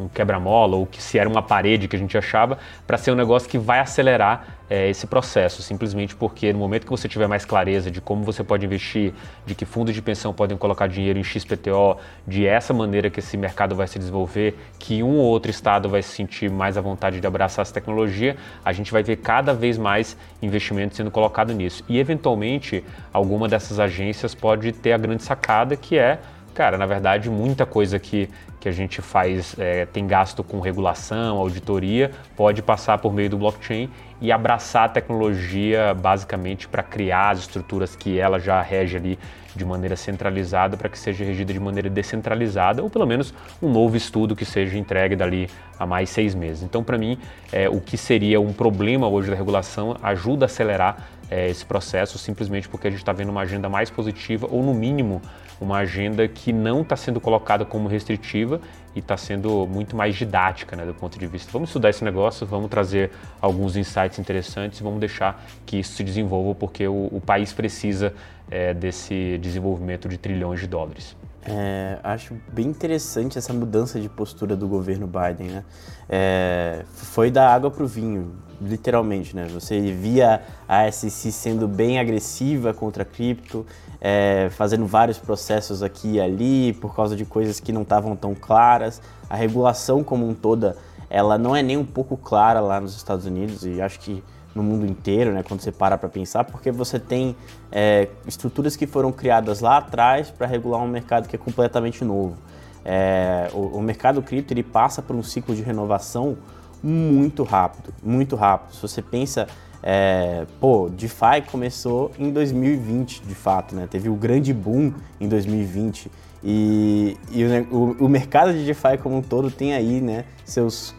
um 0.03 0.09
quebra-mola 0.09 0.77
ou 0.77 0.87
que 0.87 1.03
se 1.03 1.19
era 1.19 1.29
uma 1.29 1.43
parede 1.43 1.89
que 1.89 1.97
a 1.97 1.99
gente 1.99 2.17
achava, 2.17 2.59
para 2.87 2.99
ser 2.99 3.13
um 3.13 3.15
negócio 3.15 3.49
que 3.49 3.59
vai 3.59 3.79
acelerar 3.79 4.59
é, 4.73 4.89
esse 4.89 5.07
processo, 5.07 5.61
simplesmente 5.63 6.17
porque 6.17 6.51
no 6.51 6.59
momento 6.59 6.85
que 6.85 6.91
você 6.91 7.07
tiver 7.07 7.27
mais 7.27 7.45
clareza 7.45 7.91
de 7.91 8.01
como 8.01 8.25
você 8.25 8.43
pode 8.43 8.65
investir, 8.65 9.13
de 9.45 9.55
que 9.55 9.67
fundos 9.67 9.95
de 9.95 10.01
pensão 10.01 10.33
podem 10.33 10.57
colocar 10.57 10.87
dinheiro 10.87 11.19
em 11.19 11.23
XPTO, 11.25 11.99
de 12.27 12.47
essa 12.47 12.73
maneira 12.73 13.11
que 13.11 13.21
esse 13.21 13.37
mercado 13.37 13.75
vai 13.75 13.87
se 13.87 13.99
desenvolver, 13.99 14.59
que 14.79 15.03
um 15.03 15.19
ou 15.19 15.27
outro 15.27 15.51
estado 15.51 15.91
vai 15.91 16.03
se 16.03 16.11
sentir 16.11 16.51
mais 16.51 16.79
à 16.79 16.81
vontade 16.81 17.21
de 17.21 17.27
abraçar 17.27 17.63
essa 17.63 17.75
tecnologia, 17.75 18.37
a 18.65 18.73
gente 18.73 18.91
vai 18.91 19.03
ver 19.03 19.17
cada 19.17 19.53
vez 19.53 19.77
mais 19.77 20.17
investimento 20.41 20.97
sendo 20.97 21.11
colocado 21.11 21.53
nisso. 21.53 21.85
E 21.87 21.99
eventualmente 21.99 22.83
alguma 23.13 23.49
dessas 23.49 23.79
agências 23.79 24.35
pode 24.35 24.73
ter 24.73 24.93
a 24.93 24.99
grande 24.99 25.23
sacada 25.23 25.77
que 25.77 25.99
é 25.99 26.19
Cara, 26.55 26.77
na 26.77 26.85
verdade, 26.85 27.31
muita 27.31 27.65
coisa 27.65 27.99
que, 27.99 28.29
que 28.61 28.69
a 28.69 28.73
gente 28.73 29.01
faz, 29.01 29.57
é, 29.59 29.87
tem 29.87 30.07
gasto 30.07 30.45
com 30.45 30.61
regulação, 30.61 31.39
auditoria, 31.39 32.11
pode 32.37 32.63
passar 32.63 32.99
por 32.99 33.13
meio 33.13 33.31
do 33.31 33.39
blockchain 33.39 33.89
e 34.21 34.31
abraçar 34.31 34.85
a 34.85 34.89
tecnologia 34.89 35.95
basicamente 35.95 36.69
para 36.69 36.83
criar 36.83 37.31
as 37.31 37.41
estruturas 37.41 37.97
que 37.97 38.19
ela 38.19 38.39
já 38.39 38.61
rege 38.61 38.99
ali 38.99 39.19
de 39.55 39.65
maneira 39.65 39.97
centralizada 39.97 40.77
para 40.77 40.89
que 40.89 40.99
seja 40.99 41.25
regida 41.25 41.53
de 41.53 41.61
maneira 41.61 41.91
descentralizada 41.91 42.83
ou 42.83 42.91
pelo 42.91 43.07
menos 43.07 43.35
um 43.61 43.71
novo 43.71 43.97
estudo 43.97 44.35
que 44.35 44.45
seja 44.45 44.79
entregue 44.79 45.17
dali 45.17 45.49
a 45.79 45.87
mais 45.87 46.11
seis 46.11 46.35
meses. 46.35 46.63
Então, 46.63 46.83
para 46.83 46.97
mim, 46.97 47.19
é, 47.53 47.69
o 47.69 47.81
que 47.81 47.97
seria 47.97 48.41
um 48.41 48.53
problema 48.53 49.09
hoje 49.09 49.31
da 49.31 49.37
regulação 49.37 49.97
ajuda 50.03 50.45
a 50.45 50.47
acelerar 50.47 51.09
é, 51.31 51.49
esse 51.49 51.65
processo 51.65 52.19
simplesmente 52.19 52.69
porque 52.69 52.89
a 52.89 52.91
gente 52.91 53.01
está 53.01 53.13
vendo 53.13 53.31
uma 53.31 53.41
agenda 53.41 53.69
mais 53.69 53.89
positiva 53.89 54.47
ou 54.51 54.63
no 54.63 54.75
mínimo 54.75 55.23
uma 55.63 55.79
agenda 55.79 56.27
que 56.27 56.53
não 56.53 56.83
está 56.83 56.97
sendo 56.97 57.21
colocada 57.21 57.65
como 57.65 57.89
restritiva 57.89 58.61
e 58.95 58.99
está 58.99 59.17
sendo 59.17 59.67
muito 59.67 59.97
mais 59.97 60.17
didática 60.17 60.77
né, 60.77 60.85
do 60.85 60.93
ponto 60.93 61.19
de 61.19 61.27
vista. 61.27 61.51
Vamos 61.53 61.71
estudar 61.71 61.91
esse 61.91 62.05
negócio, 62.05 62.47
vamos 62.47 62.69
trazer 62.69 63.11
alguns 63.41 63.77
insights 63.77 64.19
interessantes 64.19 64.81
e 64.81 64.83
vamos 64.83 65.01
deixar 65.01 65.43
que 65.65 65.79
isso 65.79 65.93
se 65.95 66.05
desenvolva 66.05 66.55
porque 66.55 66.87
o, 66.87 67.09
o 67.13 67.23
país 67.25 67.53
precisa 67.53 68.13
é, 68.53 68.75
desse 68.75 69.39
desenvolvimento 69.39 70.07
de 70.07 70.19
trilhões 70.19 70.61
de 70.61 70.67
dólares. 70.67 71.17
É, 71.45 71.99
acho 72.05 72.37
bem 72.53 72.67
interessante 72.67 73.37
essa 73.37 73.53
mudança 73.53 73.99
de 73.99 74.09
postura 74.09 74.55
do 74.55 74.69
governo 74.69 75.09
Biden, 75.09 75.49
né? 75.49 75.65
É, 76.09 76.85
foi 76.95 77.33
da 77.33 77.53
água 77.53 77.69
para 77.69 77.83
o 77.83 77.87
vinho, 77.87 78.35
literalmente, 78.61 79.35
né? 79.35 79.49
Você 79.53 79.81
via 79.81 80.43
a 80.69 80.89
SEC 80.93 81.33
sendo 81.33 81.67
bem 81.67 81.99
agressiva 81.99 82.73
contra 82.73 83.03
a 83.03 83.07
cripto, 83.07 83.67
é, 84.01 84.51
fazendo 84.51 84.87
vários 84.87 85.19
processos 85.19 85.83
aqui 85.83 86.13
e 86.13 86.21
ali 86.21 86.75
por 86.75 86.95
causa 86.95 87.17
de 87.17 87.25
coisas 87.25 87.59
que 87.59 87.73
não 87.73 87.83
estavam 87.83 88.15
tão 88.15 88.35
claras. 88.35 89.01
A 89.29 89.35
regulação 89.35 90.05
como 90.05 90.29
um 90.29 90.35
toda, 90.35 90.77
ela 91.11 91.37
não 91.39 91.57
é 91.57 91.63
nem 91.63 91.77
um 91.77 91.87
pouco 91.87 92.17
clara 92.17 92.61
lá 92.61 92.81
nos 92.81 92.95
Estados 92.95 93.27
Unidos 93.27 93.65
e 93.65 93.81
acho 93.81 93.99
que 93.99 94.23
no 94.55 94.63
mundo 94.63 94.87
inteiro, 94.87 95.33
né, 95.33 95.43
quando 95.43 95.61
você 95.61 95.73
para 95.73 95.97
para 95.97 96.09
pensar, 96.09 96.45
porque 96.45 96.71
você 96.71 96.99
tem 96.99 97.35
é, 97.71 98.09
estruturas 98.27 98.77
que 98.77 98.87
foram 98.87 99.11
criadas 99.13 99.61
lá 99.61 99.79
atrás 99.79 100.31
para 100.31 100.47
regular 100.47 100.81
um 100.81 100.89
mercado 100.89 101.29
que 101.29 101.37
é 101.37 101.39
completamente 101.39 102.05
novo. 102.05 102.37
É, 102.85 103.49
o, 103.53 103.79
o, 103.79 103.83
mercado 103.83 104.21
cripto 104.23 104.53
ele 104.53 104.63
passa 104.63 105.01
por 105.01 105.15
um 105.15 105.23
ciclo 105.23 105.55
de 105.55 105.63
renovação 105.63 106.37
muito 106.83 107.45
rápido, 107.45 107.95
muito 108.03 108.35
rápido. 108.35 108.75
Se 108.75 108.83
você 108.83 109.01
pensa, 109.01 109.47
é, 109.83 110.45
pô, 110.61 110.89
DeFi 110.89 111.43
começou 111.51 112.11
em 112.19 112.31
2020, 112.31 113.23
de 113.23 113.35
fato, 113.35 113.75
né? 113.77 113.87
Teve 113.89 114.09
o 114.09 114.17
grande 114.17 114.53
boom 114.53 114.93
em 115.21 115.29
2020 115.29 116.11
e, 116.45 117.17
e 117.31 117.45
o, 117.71 117.97
o, 118.01 118.09
mercado 118.09 118.53
de 118.53 118.65
DeFi 118.65 118.99
como 119.01 119.17
um 119.17 119.23
todo 119.23 119.49
tem 119.49 119.75
aí, 119.75 120.01
né, 120.01 120.25
seus 120.45 120.93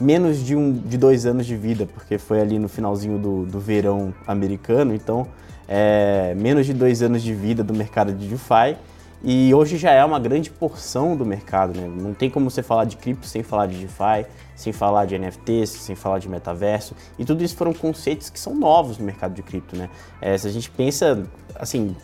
menos 0.00 0.44
de, 0.44 0.54
um, 0.54 0.72
de 0.72 0.96
dois 0.96 1.26
anos 1.26 1.46
de 1.46 1.56
vida, 1.56 1.86
porque 1.86 2.18
foi 2.18 2.40
ali 2.40 2.58
no 2.58 2.68
finalzinho 2.68 3.18
do, 3.18 3.44
do 3.46 3.58
verão 3.60 4.14
americano, 4.26 4.94
então 4.94 5.26
é, 5.66 6.34
menos 6.36 6.66
de 6.66 6.72
dois 6.72 7.02
anos 7.02 7.22
de 7.22 7.34
vida 7.34 7.62
do 7.62 7.74
mercado 7.74 8.12
de 8.12 8.26
DeFi 8.26 8.76
e 9.22 9.52
hoje 9.52 9.76
já 9.76 9.90
é 9.90 10.04
uma 10.04 10.20
grande 10.20 10.48
porção 10.48 11.16
do 11.16 11.26
mercado, 11.26 11.78
né? 11.78 11.88
Não 11.88 12.14
tem 12.14 12.30
como 12.30 12.48
você 12.48 12.62
falar 12.62 12.84
de 12.84 12.96
cripto 12.96 13.26
sem 13.26 13.42
falar 13.42 13.66
de 13.66 13.76
DeFi, 13.76 14.26
sem 14.54 14.72
falar 14.72 15.06
de 15.06 15.18
NFTs, 15.18 15.70
sem 15.70 15.96
falar 15.96 16.20
de 16.20 16.28
metaverso. 16.28 16.94
E 17.18 17.24
tudo 17.24 17.42
isso 17.42 17.56
foram 17.56 17.74
conceitos 17.74 18.30
que 18.30 18.38
são 18.38 18.54
novos 18.54 18.96
no 18.96 19.04
mercado 19.04 19.34
de 19.34 19.42
cripto, 19.42 19.76
né? 19.76 19.90
É, 20.20 20.38
se 20.38 20.46
a 20.46 20.50
gente 20.50 20.70
pensa, 20.70 21.26
assim, 21.56 21.96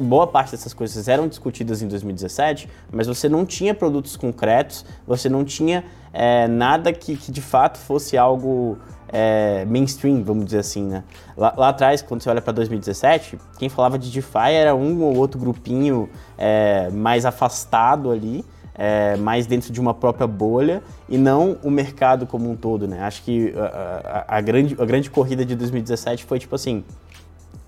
boa 0.00 0.26
parte 0.26 0.50
dessas 0.50 0.74
coisas 0.74 1.06
eram 1.06 1.28
discutidas 1.28 1.80
em 1.80 1.86
2017, 1.86 2.68
mas 2.90 3.06
você 3.06 3.28
não 3.28 3.46
tinha 3.46 3.72
produtos 3.72 4.16
concretos, 4.16 4.84
você 5.06 5.28
não 5.28 5.44
tinha 5.44 5.84
é, 6.20 6.48
nada 6.48 6.92
que, 6.92 7.16
que, 7.16 7.30
de 7.30 7.40
fato 7.40 7.78
fosse 7.78 8.18
algo 8.18 8.76
é, 9.08 9.64
mainstream, 9.66 10.24
vamos 10.24 10.46
dizer 10.46 10.58
assim, 10.58 10.82
né? 10.82 11.04
Lá, 11.36 11.54
lá 11.56 11.68
atrás, 11.68 12.02
quando 12.02 12.20
você 12.20 12.28
olha 12.28 12.42
para 12.42 12.52
2017, 12.54 13.38
quem 13.56 13.68
falava 13.68 13.96
de 13.96 14.10
DeFi 14.10 14.50
era 14.52 14.74
um 14.74 15.00
ou 15.00 15.16
outro 15.16 15.38
grupinho 15.38 16.10
é, 16.36 16.90
mais 16.90 17.24
afastado 17.24 18.10
ali, 18.10 18.44
é, 18.74 19.16
mais 19.16 19.46
dentro 19.46 19.72
de 19.72 19.80
uma 19.80 19.94
própria 19.94 20.26
bolha 20.26 20.82
e 21.08 21.16
não 21.16 21.56
o 21.62 21.70
mercado 21.70 22.26
como 22.26 22.50
um 22.50 22.56
todo, 22.56 22.88
né? 22.88 23.00
Acho 23.02 23.22
que 23.22 23.54
a, 23.56 24.24
a, 24.26 24.38
a, 24.38 24.40
grande, 24.40 24.76
a 24.76 24.84
grande 24.84 25.08
corrida 25.08 25.44
de 25.44 25.54
2017 25.54 26.24
foi 26.24 26.40
tipo 26.40 26.56
assim, 26.56 26.82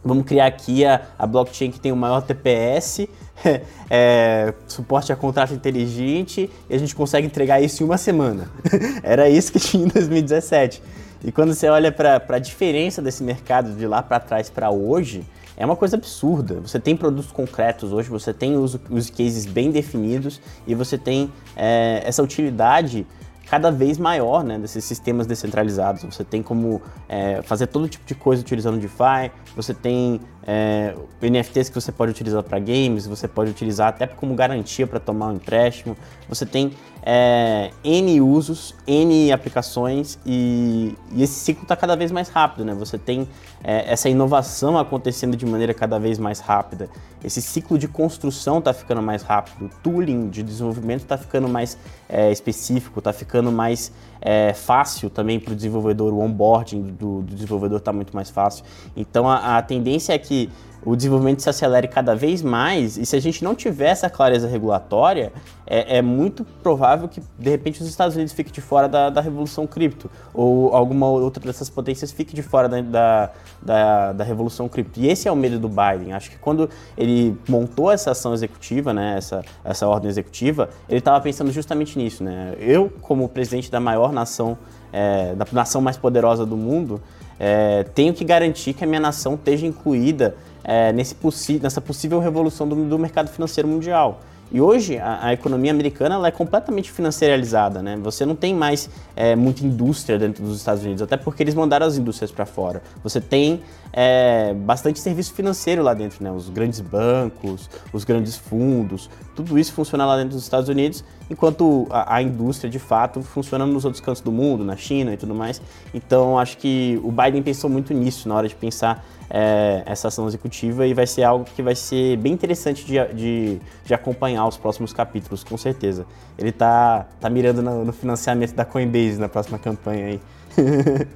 vamos 0.05 0.25
criar 0.25 0.47
aqui 0.47 0.85
a, 0.85 1.03
a 1.19 1.27
blockchain 1.27 1.71
que 1.71 1.81
tem 1.81 1.93
o 1.93 1.97
maior 1.97 2.23
TPS, 2.23 3.09
é, 3.91 4.55
suporte 4.67 5.13
a 5.13 5.17
contrato 5.17 5.55
inteligente 5.55 6.51
e 6.69 6.75
a 6.75 6.79
gente 6.79 6.95
consegue 6.95 7.27
entregar 7.27 7.61
isso 7.61 7.83
em 7.83 7.87
uma 7.87 7.99
semana. 7.99 8.51
Era 9.03 9.29
isso 9.29 9.53
que 9.53 9.61
tinha 9.61 9.85
em 9.85 9.89
2017. 9.89 10.83
E 11.23 11.31
quando 11.31 11.53
você 11.53 11.69
olha 11.69 11.93
para 11.93 12.23
a 12.29 12.39
diferença 12.39 13.03
desse 13.03 13.23
mercado 13.23 13.73
de 13.75 13.87
lá 13.87 14.03
para 14.03 14.19
trás 14.19 14.49
para 14.49 14.71
hoje, 14.71 15.23
é 15.57 15.67
uma 15.67 15.77
coisa 15.77 15.97
absurda. 15.97 16.61
Você 16.61 16.81
tem 16.81 16.97
produtos 16.97 17.31
concretos 17.31 17.93
hoje, 17.93 18.09
você 18.09 18.33
tem 18.33 18.57
os 18.57 18.79
use 18.89 19.13
cases 19.13 19.45
bem 19.45 19.71
definidos 19.71 20.41
e 20.67 20.75
você 20.75 20.97
tem 20.97 21.31
é, 21.55 22.03
essa 22.07 22.23
utilidade 22.23 23.07
cada 23.51 23.69
vez 23.73 23.99
maior 23.99 24.45
né, 24.45 24.57
desses 24.57 24.85
sistemas 24.85 25.27
descentralizados. 25.27 26.05
Você 26.05 26.23
tem 26.23 26.41
como 26.41 26.81
é, 27.09 27.43
fazer 27.43 27.67
todo 27.67 27.89
tipo 27.89 28.07
de 28.07 28.15
coisa 28.15 28.41
utilizando 28.41 28.79
DeFi, 28.79 29.33
você 29.57 29.75
tem 29.75 30.21
é, 30.47 30.95
NFTs 31.21 31.69
que 31.69 31.75
você 31.75 31.91
pode 31.91 32.13
utilizar 32.13 32.45
para 32.45 32.61
games, 32.61 33.09
você 33.09 33.27
pode 33.27 33.51
utilizar 33.51 33.89
até 33.89 34.07
como 34.07 34.37
garantia 34.37 34.87
para 34.87 35.01
tomar 35.01 35.31
um 35.31 35.35
empréstimo, 35.35 35.97
você 36.29 36.47
tem 36.47 36.71
é, 37.03 37.71
N 37.83 38.21
usos, 38.21 38.75
N 38.87 39.33
aplicações 39.33 40.19
e, 40.25 40.97
e 41.13 41.23
esse 41.23 41.35
ciclo 41.35 41.63
está 41.63 41.77
cada 41.77 41.97
vez 41.97 42.13
mais 42.13 42.29
rápido, 42.29 42.65
né? 42.65 42.75
Você 42.75 42.99
tem 42.99 43.29
é, 43.65 43.91
essa 43.93 44.09
inovação 44.09 44.79
acontecendo 44.79 45.37
de 45.37 45.47
maneira 45.47 45.73
cada 45.73 45.99
vez 45.99 46.19
mais 46.19 46.41
rápida, 46.41 46.89
esse 47.23 47.43
ciclo 47.43 47.79
de 47.79 47.87
construção 47.87 48.59
está 48.59 48.73
ficando 48.73 49.03
mais 49.03 49.23
rápido, 49.23 49.67
o 49.67 49.69
tooling 49.83 50.29
de 50.29 50.43
desenvolvimento 50.43 51.03
está 51.03 51.19
ficando 51.19 51.49
mais 51.49 51.77
é, 52.09 52.31
específico, 52.33 52.99
está 52.99 53.13
ficando 53.13 53.53
mais 53.53 53.93
é, 54.21 54.53
fácil 54.53 55.11
também 55.11 55.39
para 55.39 55.53
o 55.53 55.57
desenvolvedor, 55.57 56.13
o 56.13 56.21
onboarding 56.21 56.83
do, 56.83 57.23
do 57.23 57.35
desenvolvedor 57.35 57.79
está 57.79 57.93
muito 57.93 58.15
mais 58.15 58.31
fácil. 58.31 58.65
Então 58.97 59.29
a, 59.29 59.59
a 59.59 59.63
tendência 59.63 60.13
é 60.13 60.19
que 60.19 60.51
o 60.85 60.97
desenvolvimento 60.97 61.43
se 61.43 61.51
acelere 61.51 61.87
cada 61.89 62.15
vez 62.15 62.43
mais 62.43 62.97
e 62.97 63.05
se 63.05 63.15
a 63.15 63.21
gente 63.21 63.45
não 63.45 63.55
tiver 63.55 63.91
essa 63.91 64.09
clareza 64.09 64.49
regulatória, 64.49 65.33
é, 65.67 65.99
é, 65.99 66.03
muito 66.03 66.45
provável 66.63 67.07
que 67.07 67.23
de 67.39 67.51
repente 67.51 67.83
os 67.83 67.89
Estados 67.89 68.17
Unidos 68.17 68.33
fiquem 68.33 68.53
de 68.53 68.61
fora 68.61 68.89
da, 68.89 69.11
da 69.11 69.21
revolução 69.21 69.67
cripto 69.67 70.11
ou 70.33 70.75
alguma 70.75 71.07
outra 71.07 71.45
dessas 71.45 71.69
potências 71.69 72.11
fique 72.11 72.35
de 72.35 72.43
fora 72.43 72.69
da, 72.69 72.81
da, 72.81 73.31
da, 73.63 74.13
da 74.13 74.25
revolução 74.25 74.69
cripto. 74.69 75.01
E 75.01 75.09
esse 75.09 75.29
é 75.29 75.33
o 75.33 75.37
medo 75.37 75.59
do 75.59 75.69
Biden. 75.69 76.13
Acho 76.13 76.31
que 76.31 76.39
quando 76.39 76.69
ele 76.97 77.37
montou 77.49 77.91
essa 77.91 78.11
ação 78.11 78.33
executiva, 78.33 78.93
né, 78.93 79.15
essa, 79.17 79.45
essa 79.65 79.87
ordem 79.87 80.09
executiva, 80.09 80.71
ele 80.89 80.99
estava 80.99 81.21
pensando 81.21 81.53
justamente 81.53 81.99
nisso. 81.99 82.25
Né? 82.25 82.55
Eu, 82.59 82.91
como 83.01 83.29
presidente 83.29 83.71
da 83.71 83.79
maior 83.79 84.13
nação, 84.13 84.59
é, 84.93 85.35
da 85.35 85.47
nação 85.53 85.81
mais 85.81 85.97
poderosa 85.97 86.45
do 86.45 86.57
mundo, 86.57 87.01
é, 87.39 87.85
tenho 87.95 88.13
que 88.13 88.25
garantir 88.25 88.75
que 88.75 88.85
a 88.85 88.87
minha 88.87 89.01
nação 89.01 89.35
esteja 89.35 89.67
incluída 89.67 90.35
é, 90.65 90.93
nesse 90.93 91.17
nessa 91.63 91.81
possível 91.81 92.21
revolução 92.21 92.69
do, 92.69 92.89
do 92.89 92.99
mercado 92.99 93.29
financeiro 93.29 93.69
mundial. 93.69 94.21
E 94.53 94.61
hoje 94.61 94.99
a, 94.99 95.27
a, 95.27 95.33
economia 95.33 95.71
americana 95.71 96.27
é 96.27 96.31
completamente 96.31 96.91
financiarizada, 96.91 97.81
né? 97.81 97.97
Você 98.03 98.27
não 98.27 98.35
tem 98.35 98.53
mais 98.53 98.91
é, 99.15 99.37
muita 99.37 99.65
indústria 99.65 100.19
dentro 100.19 100.43
dos 100.43 100.57
Estados 100.57 100.83
Unidos, 100.83 101.03
até 101.03 101.17
porque 101.17 101.43
eles 101.43 101.55
mandaram 101.55 101.87
as 101.87 101.97
indústrias 101.97 102.33
para 102.33 102.45
fora. 102.45 102.83
Você 103.05 103.21
tem 103.21 103.63
é, 103.93 104.53
bastante 104.53 104.99
serviço 104.99 105.35
financeiro 105.35 105.85
lá 105.85 105.95
dentro, 105.95 106.25
né? 106.25 106.33
Os 106.33 106.49
grandes 106.49 106.81
bancos, 106.81 107.71
os 107.93 108.03
grandes 108.03 108.37
fundos, 108.37 109.09
tudo 109.37 109.57
isso 109.57 109.73
funciona 109.73 110.05
lá 110.05 110.17
dentro 110.17 110.31
dos 110.31 110.43
Estados 110.43 110.69
Unidos, 110.69 111.05
enquanto 111.31 111.87
a, 111.89 112.17
a 112.17 112.23
indústria 112.23 112.69
de 112.69 112.81
fato 112.81 113.23
funciona 113.23 113.65
nos 113.65 113.85
outros 113.85 114.01
cantos 114.01 114.21
do 114.21 114.33
mundo, 114.33 114.65
na 114.65 114.77
China 114.77 115.15
e 115.15 115.17
tudo 115.17 115.33
mais. 115.33 115.63
Então 115.95 116.37
acho 116.37 116.59
que 116.59 117.01
o 117.05 117.13
Biden 117.13 117.43
pensou 117.43 117.71
muito 117.71 117.95
nisso 117.95 118.29
na 118.29 118.35
hora 118.35 118.49
de 118.49 118.57
pensar 118.57 119.05
é, 119.31 119.83
essa 119.87 120.09
ação 120.09 120.27
executiva 120.27 120.87
e 120.87 120.93
vai 120.93 121.07
ser 121.07 121.23
algo 121.23 121.45
que 121.45 121.63
vai 121.63 121.77
ser 121.77 122.17
bem 122.17 122.33
interessante 122.33 122.85
de, 122.85 123.15
de, 123.15 123.61
de 123.85 123.95
acompanhar 123.95 124.47
os 124.47 124.57
próximos 124.57 124.93
capítulos, 124.93 125.45
com 125.45 125.57
certeza. 125.57 126.05
Ele 126.37 126.51
tá, 126.51 127.07
tá 127.21 127.31
mirando 127.31 127.63
no, 127.63 127.85
no 127.85 127.93
financiamento 127.93 128.55
da 128.55 128.65
Coinbase 128.65 129.19
na 129.21 129.29
próxima 129.29 129.59
campanha 129.59 130.07
aí. 130.07 130.21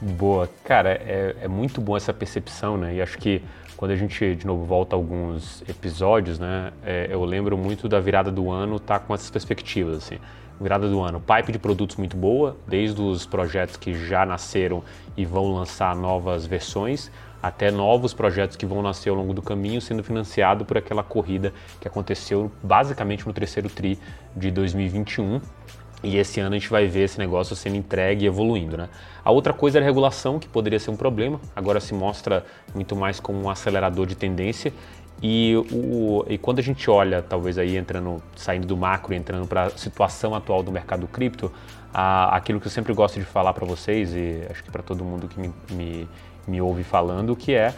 Boa. 0.00 0.48
Cara, 0.64 0.90
é, 0.90 1.36
é 1.42 1.48
muito 1.48 1.80
bom 1.80 1.96
essa 1.96 2.12
percepção, 2.12 2.76
né? 2.76 2.96
E 2.96 3.02
acho 3.02 3.18
que 3.18 3.42
quando 3.76 3.90
a 3.90 3.96
gente, 3.96 4.34
de 4.34 4.46
novo, 4.46 4.64
volta 4.64 4.94
a 4.94 4.98
alguns 4.98 5.62
episódios, 5.68 6.38
né? 6.38 6.72
É, 6.84 7.08
eu 7.10 7.24
lembro 7.24 7.58
muito 7.58 7.88
da 7.88 8.00
virada 8.00 8.30
do 8.30 8.50
ano 8.50 8.80
tá 8.80 8.98
com 8.98 9.14
essas 9.14 9.30
perspectivas, 9.30 9.98
assim. 9.98 10.18
Virada 10.60 10.88
do 10.88 11.00
ano, 11.00 11.20
pipe 11.20 11.52
de 11.52 11.58
produtos 11.58 11.96
muito 11.96 12.16
boa, 12.16 12.56
desde 12.66 13.00
os 13.00 13.26
projetos 13.26 13.76
que 13.76 13.94
já 13.94 14.24
nasceram 14.24 14.82
e 15.16 15.24
vão 15.24 15.52
lançar 15.52 15.96
novas 15.96 16.46
versões, 16.46 17.10
até 17.42 17.70
novos 17.70 18.14
projetos 18.14 18.56
que 18.56 18.64
vão 18.64 18.80
nascer 18.80 19.10
ao 19.10 19.16
longo 19.16 19.34
do 19.34 19.42
caminho, 19.42 19.80
sendo 19.80 20.04
financiado 20.04 20.64
por 20.64 20.78
aquela 20.78 21.02
corrida 21.02 21.52
que 21.80 21.88
aconteceu 21.88 22.52
basicamente 22.62 23.26
no 23.26 23.32
terceiro 23.32 23.68
tri 23.68 23.98
de 24.36 24.50
2021. 24.50 25.40
E 26.04 26.16
esse 26.16 26.40
ano 26.40 26.54
a 26.54 26.58
gente 26.58 26.68
vai 26.68 26.86
ver 26.86 27.04
esse 27.04 27.18
negócio 27.18 27.54
sendo 27.54 27.76
entregue 27.76 28.24
e 28.24 28.26
evoluindo, 28.26 28.76
né? 28.76 28.88
A 29.24 29.30
outra 29.30 29.52
coisa 29.52 29.78
era 29.78 29.84
a 29.84 29.88
regulação, 29.88 30.38
que 30.38 30.48
poderia 30.48 30.78
ser 30.78 30.90
um 30.90 30.96
problema, 30.96 31.40
agora 31.54 31.80
se 31.80 31.94
mostra 31.94 32.44
muito 32.74 32.96
mais 32.96 33.20
como 33.20 33.40
um 33.40 33.48
acelerador 33.48 34.06
de 34.06 34.16
tendência. 34.16 34.72
E, 35.22 35.54
o, 35.70 36.24
e 36.28 36.36
quando 36.36 36.58
a 36.58 36.62
gente 36.62 36.90
olha, 36.90 37.22
talvez 37.22 37.56
aí 37.56 37.76
entrando, 37.76 38.20
saindo 38.34 38.66
do 38.66 38.76
macro, 38.76 39.14
entrando 39.14 39.46
para 39.46 39.66
a 39.66 39.70
situação 39.70 40.34
atual 40.34 40.64
do 40.64 40.72
mercado 40.72 41.06
cripto, 41.06 41.52
a, 41.94 42.36
aquilo 42.36 42.58
que 42.60 42.66
eu 42.66 42.70
sempre 42.70 42.92
gosto 42.92 43.20
de 43.20 43.24
falar 43.24 43.52
para 43.52 43.64
vocês, 43.64 44.12
e 44.12 44.42
acho 44.50 44.64
que 44.64 44.70
para 44.72 44.82
todo 44.82 45.04
mundo 45.04 45.28
que 45.28 45.38
me, 45.38 45.52
me 45.70 46.08
me 46.46 46.60
ouve 46.60 46.82
falando, 46.82 47.34
que 47.36 47.52
é 47.54 47.74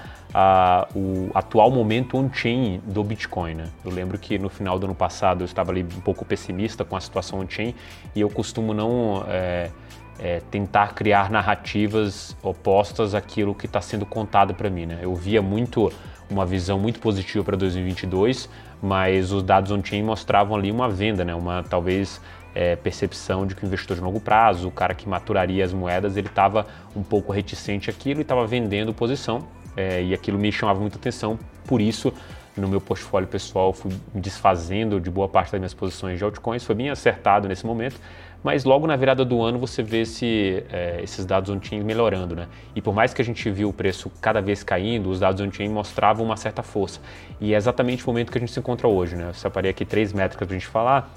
o 0.95 1.31
atual 1.35 1.71
momento 1.71 2.17
on-chain 2.17 2.81
do 2.85 3.05
Bitcoin. 3.05 3.55
Né? 3.55 3.69
Eu 3.85 3.91
lembro 3.93 4.19
que 4.19 4.39
no 4.39 4.49
final 4.49 4.79
do 4.79 4.87
ano 4.87 4.95
passado 4.95 5.43
eu 5.43 5.45
estava 5.45 5.71
ali 5.71 5.83
um 5.83 6.01
pouco 6.01 6.25
pessimista 6.25 6.85
com 6.85 6.97
a 6.97 7.01
situação 7.01 7.41
on-chain 7.41 7.75
e 8.15 8.21
eu 8.21 8.29
costumo 8.29 8.75
não 8.75 9.25
é, 9.29 9.71
é, 10.19 10.41
tentar 10.51 10.95
criar 10.95 11.31
narrativas 11.31 12.37
opostas 12.43 13.15
àquilo 13.15 13.55
que 13.55 13.67
está 13.67 13.81
sendo 13.81 14.05
contado 14.05 14.55
para 14.55 14.69
mim. 14.69 14.87
Né? 14.87 14.99
Eu 15.03 15.15
via 15.15 15.41
muito 15.41 15.93
uma 16.29 16.45
visão 16.45 16.79
muito 16.79 16.99
positiva 16.99 17.45
para 17.45 17.57
2022, 17.57 18.49
mas 18.83 19.31
os 19.31 19.43
dados 19.43 19.71
on-chain 19.71 20.03
mostravam 20.03 20.57
ali 20.57 20.71
uma 20.71 20.89
venda, 20.89 21.25
né? 21.25 21.35
uma 21.35 21.63
talvez 21.63 22.21
é, 22.55 22.77
percepção 22.77 23.47
de 23.47 23.55
que 23.55 23.65
o 23.65 23.67
investidor 23.67 23.97
de 23.97 24.03
longo 24.03 24.21
prazo, 24.21 24.69
o 24.69 24.71
cara 24.71 24.95
que 24.95 25.09
maturaria 25.09 25.65
as 25.65 25.73
moedas, 25.73 26.17
ele 26.17 26.29
estava 26.29 26.67
um 26.95 27.03
pouco 27.03 27.33
reticente 27.33 27.91
àquilo 27.91 28.21
e 28.21 28.23
estava 28.23 28.47
vendendo 28.47 28.95
posição. 28.95 29.47
É, 29.77 30.03
e 30.03 30.15
aquilo 30.15 30.39
me 30.39 30.53
chamava 30.53 30.79
muita 30.79 30.97
atenção, 30.97 31.37
por 31.67 31.81
isso 31.81 32.13
no 32.57 32.69
meu 32.69 32.81
portfólio 32.81 33.27
pessoal 33.27 33.73
fui 33.73 33.91
desfazendo 34.15 35.01
de 35.01 35.11
boa 35.11 35.29
parte 35.29 35.51
das 35.51 35.61
minhas 35.61 35.75
posições 35.75 36.19
de 36.19 36.25
altcoins, 36.25 36.63
foi 36.63 36.75
bem 36.75 36.91
acertado 36.91 37.49
nesse 37.49 37.67
momento, 37.67 37.97
mas 38.43 38.65
logo 38.65 38.87
na 38.87 38.95
virada 38.95 39.25
do 39.25 39.43
ano 39.43 39.59
você 39.59 39.83
vê 39.83 40.03
esse, 40.03 40.63
é, 40.71 41.01
esses 41.03 41.25
dados 41.25 41.51
on-chain 41.51 41.83
melhorando, 41.83 42.37
né? 42.37 42.47
E 42.77 42.81
por 42.83 42.95
mais 42.95 43.15
que 43.15 43.23
a 43.23 43.25
gente 43.25 43.51
viu 43.51 43.71
o 43.71 43.73
preço 43.73 44.11
cada 44.21 44.41
vez 44.41 44.63
caindo, 44.63 45.09
os 45.09 45.19
dados 45.19 45.41
on-chain 45.41 45.69
mostravam 45.71 46.27
uma 46.27 46.37
certa 46.37 46.63
força. 46.63 47.01
E 47.41 47.55
é 47.55 47.57
exatamente 47.57 48.05
o 48.05 48.07
momento 48.07 48.31
que 48.31 48.37
a 48.37 48.41
gente 48.41 48.53
se 48.53 48.61
encontra 48.61 48.87
hoje, 48.87 49.17
né? 49.17 49.31
Eu 49.31 49.35
separei 49.35 49.71
aqui 49.71 49.85
três 49.85 50.13
métricas 50.13 50.47
para 50.47 50.55
a 50.55 50.59
gente 50.59 50.69
falar, 50.69 51.11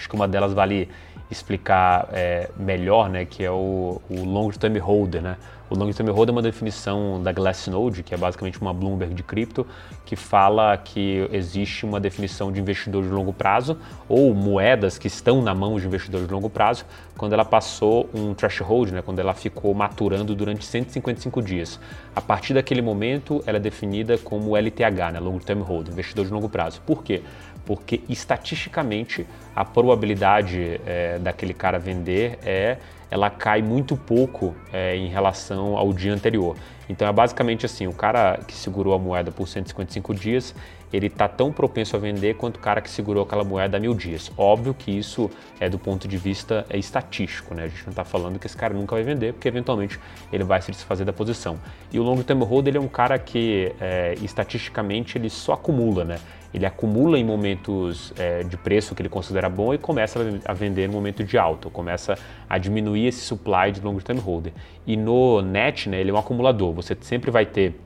Acho 0.00 0.08
que 0.08 0.14
uma 0.14 0.26
delas 0.26 0.54
vale 0.54 0.88
explicar 1.30 2.08
é, 2.10 2.48
melhor, 2.56 3.10
né, 3.10 3.26
que 3.26 3.44
é 3.44 3.50
o, 3.50 4.00
o 4.08 4.24
long 4.24 4.48
term 4.48 4.78
holder, 4.78 5.20
né? 5.20 5.36
O 5.70 5.78
long 5.78 5.92
term 5.92 6.10
holder 6.10 6.32
é 6.32 6.36
uma 6.36 6.42
definição 6.42 7.22
da 7.22 7.30
Glassnode, 7.30 8.02
que 8.02 8.12
é 8.12 8.16
basicamente 8.16 8.60
uma 8.60 8.74
Bloomberg 8.74 9.14
de 9.14 9.22
cripto, 9.22 9.64
que 10.04 10.16
fala 10.16 10.76
que 10.76 11.28
existe 11.30 11.86
uma 11.86 12.00
definição 12.00 12.50
de 12.50 12.60
investidor 12.60 13.04
de 13.04 13.08
longo 13.08 13.32
prazo 13.32 13.78
ou 14.08 14.34
moedas 14.34 14.98
que 14.98 15.06
estão 15.06 15.40
na 15.40 15.54
mão 15.54 15.78
de 15.78 15.86
investidor 15.86 16.26
de 16.26 16.32
longo 16.32 16.50
prazo 16.50 16.84
quando 17.16 17.34
ela 17.34 17.44
passou 17.44 18.10
um 18.12 18.34
threshold, 18.34 18.92
né, 18.92 19.00
quando 19.00 19.20
ela 19.20 19.32
ficou 19.32 19.72
maturando 19.72 20.34
durante 20.34 20.64
155 20.64 21.40
dias. 21.40 21.78
A 22.16 22.20
partir 22.20 22.52
daquele 22.52 22.82
momento, 22.82 23.40
ela 23.46 23.58
é 23.58 23.60
definida 23.60 24.18
como 24.18 24.56
LTH, 24.56 25.12
né, 25.12 25.20
long 25.20 25.38
term 25.38 25.60
holder, 25.60 25.92
investidor 25.92 26.26
de 26.26 26.32
longo 26.32 26.48
prazo. 26.48 26.80
Por 26.84 27.04
quê? 27.04 27.22
porque 27.70 28.00
estatisticamente 28.08 29.24
a 29.54 29.64
probabilidade 29.64 30.80
é, 30.84 31.20
daquele 31.20 31.54
cara 31.54 31.78
vender 31.78 32.38
é, 32.42 32.78
ela 33.10 33.28
cai 33.28 33.60
muito 33.60 33.96
pouco 33.96 34.54
é, 34.72 34.96
em 34.96 35.08
relação 35.08 35.76
ao 35.76 35.92
dia 35.92 36.12
anterior. 36.12 36.56
Então 36.88 37.06
é 37.06 37.12
basicamente 37.12 37.66
assim, 37.66 37.86
o 37.86 37.92
cara 37.92 38.40
que 38.46 38.54
segurou 38.54 38.94
a 38.94 38.98
moeda 38.98 39.30
por 39.30 39.46
155 39.46 40.14
dias, 40.14 40.54
ele 40.92 41.06
está 41.06 41.28
tão 41.28 41.52
propenso 41.52 41.96
a 41.96 41.98
vender 41.98 42.34
quanto 42.34 42.56
o 42.56 42.60
cara 42.60 42.80
que 42.80 42.90
segurou 42.90 43.22
aquela 43.22 43.44
moeda 43.44 43.76
há 43.76 43.80
mil 43.80 43.94
dias. 43.94 44.30
Óbvio 44.36 44.74
que 44.74 44.90
isso 44.90 45.30
é 45.58 45.68
do 45.68 45.78
ponto 45.78 46.08
de 46.08 46.16
vista 46.16 46.66
é, 46.68 46.78
estatístico, 46.78 47.54
né? 47.54 47.64
A 47.64 47.68
gente 47.68 47.82
não 47.84 47.90
está 47.90 48.04
falando 48.04 48.38
que 48.38 48.46
esse 48.46 48.56
cara 48.56 48.74
nunca 48.74 48.94
vai 48.94 49.04
vender, 49.04 49.32
porque 49.32 49.48
eventualmente 49.48 49.98
ele 50.32 50.44
vai 50.44 50.60
se 50.60 50.70
desfazer 50.70 51.04
da 51.04 51.12
posição. 51.12 51.58
E 51.92 51.98
o 51.98 52.02
long 52.02 52.22
term 52.22 52.42
hold 52.42 52.66
ele 52.66 52.78
é 52.78 52.80
um 52.80 52.88
cara 52.88 53.18
que 53.18 53.72
é, 53.80 54.14
estatisticamente 54.20 55.16
ele 55.16 55.30
só 55.30 55.52
acumula, 55.52 56.04
né? 56.04 56.18
Ele 56.52 56.66
acumula 56.66 57.16
em 57.16 57.24
momentos 57.24 58.12
é, 58.18 58.42
de 58.42 58.56
preço 58.56 58.94
que 58.94 59.02
ele 59.02 59.08
considera 59.08 59.48
bom 59.48 59.72
e 59.72 59.78
começa 59.78 60.18
a 60.44 60.52
vender 60.52 60.88
no 60.88 60.94
momento 60.94 61.22
de 61.22 61.38
alta, 61.38 61.70
começa 61.70 62.18
a 62.48 62.58
diminuir 62.58 63.06
esse 63.06 63.20
supply 63.20 63.70
de 63.72 63.80
long 63.80 63.96
term 63.98 64.18
holder. 64.18 64.52
E 64.84 64.96
no 64.96 65.40
net, 65.40 65.88
né, 65.88 66.00
ele 66.00 66.10
é 66.10 66.12
um 66.12 66.18
acumulador. 66.18 66.72
Você 66.72 66.96
sempre 67.00 67.30
vai 67.30 67.46
ter 67.46 67.78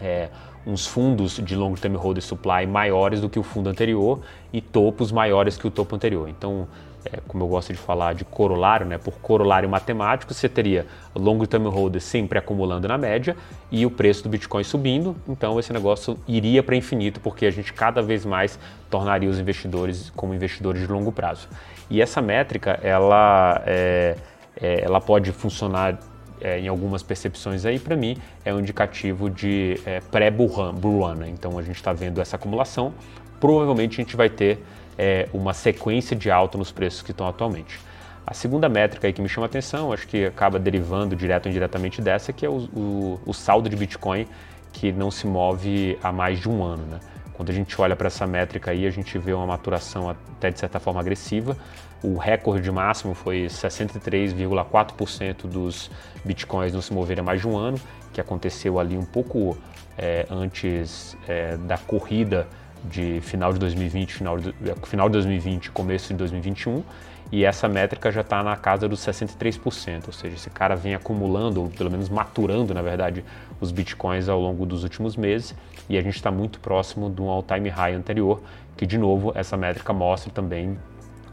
é, 0.00 0.28
uns 0.66 0.86
fundos 0.86 1.40
de 1.42 1.56
long 1.56 1.74
term 1.74 1.94
holder 1.94 2.22
supply 2.22 2.66
maiores 2.66 3.20
do 3.20 3.28
que 3.28 3.38
o 3.38 3.42
fundo 3.42 3.68
anterior 3.68 4.20
e 4.52 4.60
topos 4.60 5.10
maiores 5.10 5.56
que 5.56 5.66
o 5.66 5.70
topo 5.70 5.96
anterior. 5.96 6.28
Então, 6.28 6.68
é, 7.04 7.18
como 7.26 7.44
eu 7.44 7.48
gosto 7.48 7.72
de 7.72 7.78
falar 7.78 8.14
de 8.14 8.24
corolário, 8.24 8.86
né, 8.86 8.98
por 8.98 9.14
corolário 9.14 9.68
matemático, 9.68 10.34
você 10.34 10.48
teria 10.48 10.86
long 11.14 11.38
term 11.46 11.66
holder 11.66 12.00
sempre 12.00 12.38
acumulando 12.38 12.86
na 12.86 12.98
média 12.98 13.36
e 13.70 13.86
o 13.86 13.90
preço 13.90 14.22
do 14.22 14.28
Bitcoin 14.28 14.62
subindo, 14.62 15.16
então 15.26 15.58
esse 15.58 15.72
negócio 15.72 16.18
iria 16.28 16.62
para 16.62 16.76
infinito, 16.76 17.20
porque 17.20 17.46
a 17.46 17.50
gente 17.50 17.72
cada 17.72 18.02
vez 18.02 18.26
mais 18.26 18.58
tornaria 18.90 19.30
os 19.30 19.38
investidores 19.38 20.10
como 20.14 20.34
investidores 20.34 20.82
de 20.82 20.86
longo 20.86 21.10
prazo. 21.10 21.48
E 21.88 22.02
essa 22.02 22.20
métrica, 22.20 22.78
ela, 22.82 23.62
é, 23.66 24.16
é, 24.60 24.84
ela 24.84 25.00
pode 25.00 25.32
funcionar 25.32 25.98
é, 26.40 26.60
em 26.60 26.68
algumas 26.68 27.02
percepções 27.02 27.64
aí, 27.64 27.78
para 27.78 27.96
mim, 27.96 28.16
é 28.44 28.52
um 28.54 28.60
indicativo 28.60 29.28
de 29.28 29.80
é, 29.84 30.00
pré-bull 30.00 30.46
run. 30.46 31.14
Né? 31.14 31.28
Então 31.28 31.58
a 31.58 31.62
gente 31.62 31.76
está 31.76 31.92
vendo 31.92 32.20
essa 32.20 32.36
acumulação, 32.36 32.94
provavelmente 33.38 34.00
a 34.00 34.04
gente 34.04 34.16
vai 34.16 34.28
ter 34.28 34.58
é, 34.98 35.28
uma 35.32 35.54
sequência 35.54 36.16
de 36.16 36.30
alta 36.30 36.58
nos 36.58 36.70
preços 36.70 37.02
que 37.02 37.10
estão 37.10 37.26
atualmente. 37.26 37.78
A 38.26 38.34
segunda 38.34 38.68
métrica 38.68 39.06
aí 39.06 39.12
que 39.12 39.20
me 39.20 39.28
chama 39.28 39.46
atenção, 39.46 39.92
acho 39.92 40.06
que 40.06 40.26
acaba 40.26 40.58
derivando 40.58 41.16
direto 41.16 41.46
ou 41.46 41.50
indiretamente 41.50 42.00
dessa, 42.00 42.32
que 42.32 42.46
é 42.46 42.48
o, 42.48 42.68
o, 42.74 43.20
o 43.26 43.32
saldo 43.32 43.68
de 43.68 43.76
Bitcoin 43.76 44.26
que 44.72 44.92
não 44.92 45.10
se 45.10 45.26
move 45.26 45.98
há 46.02 46.12
mais 46.12 46.38
de 46.38 46.48
um 46.48 46.62
ano. 46.62 46.84
Né? 46.86 47.00
Quando 47.32 47.50
a 47.50 47.52
gente 47.52 47.80
olha 47.80 47.96
para 47.96 48.06
essa 48.06 48.26
métrica 48.26 48.70
aí, 48.70 48.86
a 48.86 48.90
gente 48.90 49.18
vê 49.18 49.32
uma 49.32 49.46
maturação 49.46 50.10
até 50.10 50.50
de 50.50 50.58
certa 50.58 50.78
forma 50.78 51.00
agressiva. 51.00 51.56
O 52.02 52.16
recorde 52.16 52.72
máximo 52.72 53.14
foi 53.14 53.44
63,4% 53.46 55.46
dos 55.46 55.90
bitcoins 56.24 56.72
não 56.72 56.80
se 56.80 56.94
moverem 56.94 57.22
mais 57.22 57.40
de 57.40 57.48
um 57.48 57.58
ano, 57.58 57.78
que 58.12 58.20
aconteceu 58.20 58.80
ali 58.80 58.96
um 58.96 59.04
pouco 59.04 59.56
é, 59.98 60.26
antes 60.30 61.16
é, 61.28 61.58
da 61.58 61.76
corrida 61.76 62.48
de 62.84 63.20
final 63.20 63.52
de 63.52 63.58
2020, 63.58 64.14
final 64.14 64.38
de, 64.38 64.54
final 64.84 65.08
de 65.08 65.12
2020, 65.12 65.70
começo 65.70 66.08
de 66.08 66.14
2021, 66.14 66.82
e 67.30 67.44
essa 67.44 67.68
métrica 67.68 68.10
já 68.10 68.22
está 68.22 68.42
na 68.42 68.56
casa 68.56 68.88
dos 68.88 69.00
63%, 69.00 70.06
ou 70.06 70.12
seja, 70.12 70.34
esse 70.34 70.50
cara 70.50 70.74
vem 70.74 70.94
acumulando, 70.94 71.62
ou 71.62 71.68
pelo 71.68 71.90
menos 71.90 72.08
maturando, 72.08 72.72
na 72.72 72.82
verdade, 72.82 73.24
os 73.60 73.70
bitcoins 73.70 74.28
ao 74.28 74.40
longo 74.40 74.64
dos 74.64 74.82
últimos 74.82 75.16
meses, 75.16 75.54
e 75.88 75.98
a 75.98 76.02
gente 76.02 76.16
está 76.16 76.30
muito 76.30 76.58
próximo 76.60 77.10
de 77.10 77.20
um 77.20 77.28
all-time 77.28 77.68
high 77.68 77.94
anterior, 77.94 78.40
que 78.76 78.86
de 78.86 78.96
novo 78.96 79.32
essa 79.34 79.56
métrica 79.56 79.92
mostra 79.92 80.32
também 80.32 80.78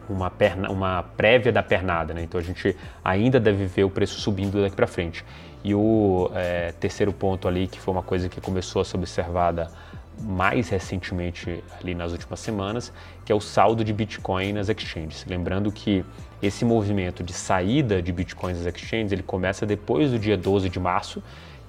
uma, 0.10 0.30
perna, 0.30 0.70
uma 0.70 1.04
prévia 1.04 1.52
da 1.52 1.64
pernada, 1.64 2.14
né? 2.14 2.24
então 2.24 2.40
a 2.40 2.44
gente 2.44 2.76
ainda 3.04 3.40
deve 3.40 3.66
ver 3.66 3.84
o 3.84 3.90
preço 3.90 4.20
subindo 4.20 4.62
daqui 4.62 4.76
para 4.76 4.88
frente. 4.88 5.24
E 5.64 5.74
o 5.74 6.32
é, 6.34 6.72
terceiro 6.80 7.12
ponto 7.12 7.48
ali, 7.48 7.68
que 7.68 7.80
foi 7.80 7.94
uma 7.94 8.04
coisa 8.04 8.30
que 8.30 8.40
começou 8.40 8.82
a 8.82 8.86
ser 8.86 8.98
observada 8.98 9.70
mais 10.22 10.70
recentemente 10.70 11.64
ali 11.80 11.94
nas 11.94 12.12
últimas 12.12 12.40
semanas, 12.40 12.92
que 13.24 13.32
é 13.32 13.36
o 13.36 13.42
saldo 13.42 13.84
de 13.84 13.94
Bitcoin 13.94 14.54
nas 14.54 14.70
exchanges. 14.70 15.26
Lembrando 15.28 15.72
que 15.72 16.04
esse 16.42 16.66
movimento 16.66 17.24
de 17.24 17.34
saída 17.34 18.02
de 18.02 18.12
Bitcoins 18.12 18.58
das 18.58 18.74
exchanges, 18.74 19.12
ele 19.12 19.24
começa 19.24 19.66
depois 19.66 20.12
do 20.12 20.20
dia 20.20 20.38
12 20.38 20.70
de 20.70 20.80
março, 20.80 21.22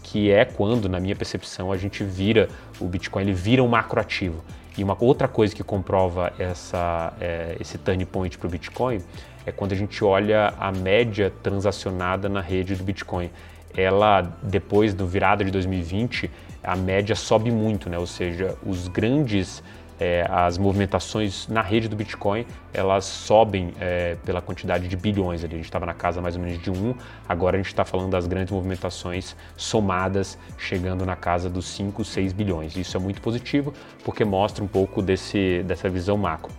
que 0.02 0.30
é 0.30 0.44
quando, 0.44 0.88
na 0.88 1.00
minha 1.00 1.16
percepção, 1.16 1.72
a 1.72 1.76
gente 1.76 2.04
vira, 2.04 2.48
o 2.80 2.86
Bitcoin 2.86 3.22
ele 3.22 3.32
vira 3.32 3.62
um 3.62 3.68
macroativo. 3.68 4.42
E 4.78 4.84
uma 4.84 4.96
outra 5.00 5.26
coisa 5.26 5.52
que 5.52 5.64
comprova 5.64 6.32
essa, 6.38 7.12
é, 7.20 7.56
esse 7.58 7.76
turn 7.76 8.06
point 8.06 8.38
para 8.38 8.46
o 8.46 8.50
Bitcoin 8.50 9.00
é 9.44 9.50
quando 9.50 9.72
a 9.72 9.74
gente 9.74 10.04
olha 10.04 10.54
a 10.56 10.70
média 10.70 11.32
transacionada 11.42 12.28
na 12.28 12.40
rede 12.40 12.76
do 12.76 12.84
Bitcoin. 12.84 13.28
Ela, 13.76 14.22
depois 14.40 14.94
do 14.94 15.04
virada 15.04 15.44
de 15.44 15.50
2020, 15.50 16.30
a 16.62 16.76
média 16.76 17.16
sobe 17.16 17.50
muito, 17.50 17.90
né? 17.90 17.98
ou 17.98 18.06
seja, 18.06 18.56
os 18.64 18.86
grandes, 18.86 19.64
é, 20.00 20.26
as 20.30 20.56
movimentações 20.56 21.48
na 21.48 21.60
rede 21.60 21.88
do 21.88 21.96
Bitcoin, 21.96 22.46
elas 22.72 23.04
sobem 23.04 23.72
é, 23.80 24.16
pela 24.24 24.40
quantidade 24.40 24.86
de 24.86 24.96
bilhões. 24.96 25.42
Ali. 25.42 25.54
A 25.54 25.56
gente 25.56 25.66
estava 25.66 25.86
na 25.86 25.94
casa 25.94 26.20
mais 26.20 26.36
ou 26.36 26.42
menos 26.42 26.62
de 26.62 26.70
um, 26.70 26.94
agora 27.28 27.56
a 27.56 27.58
gente 27.58 27.68
está 27.68 27.84
falando 27.84 28.10
das 28.10 28.26
grandes 28.26 28.52
movimentações 28.52 29.34
somadas, 29.56 30.38
chegando 30.56 31.04
na 31.04 31.16
casa 31.16 31.50
dos 31.50 31.66
5, 31.66 32.04
6 32.04 32.32
bilhões. 32.32 32.76
Isso 32.76 32.96
é 32.96 33.00
muito 33.00 33.20
positivo, 33.20 33.74
porque 34.04 34.24
mostra 34.24 34.62
um 34.62 34.68
pouco 34.68 35.02
desse, 35.02 35.62
dessa 35.64 35.88
visão 35.88 36.16
macro. 36.16 36.52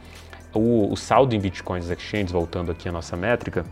O, 0.54 0.92
o 0.92 0.98
saldo 0.98 1.36
em 1.36 1.40
Bitcoins 1.40 1.90
exchanges, 1.90 2.32
voltando 2.32 2.72
aqui 2.72 2.90
à 2.90 2.92
nossa 2.92 3.16
métrica, 3.16 3.66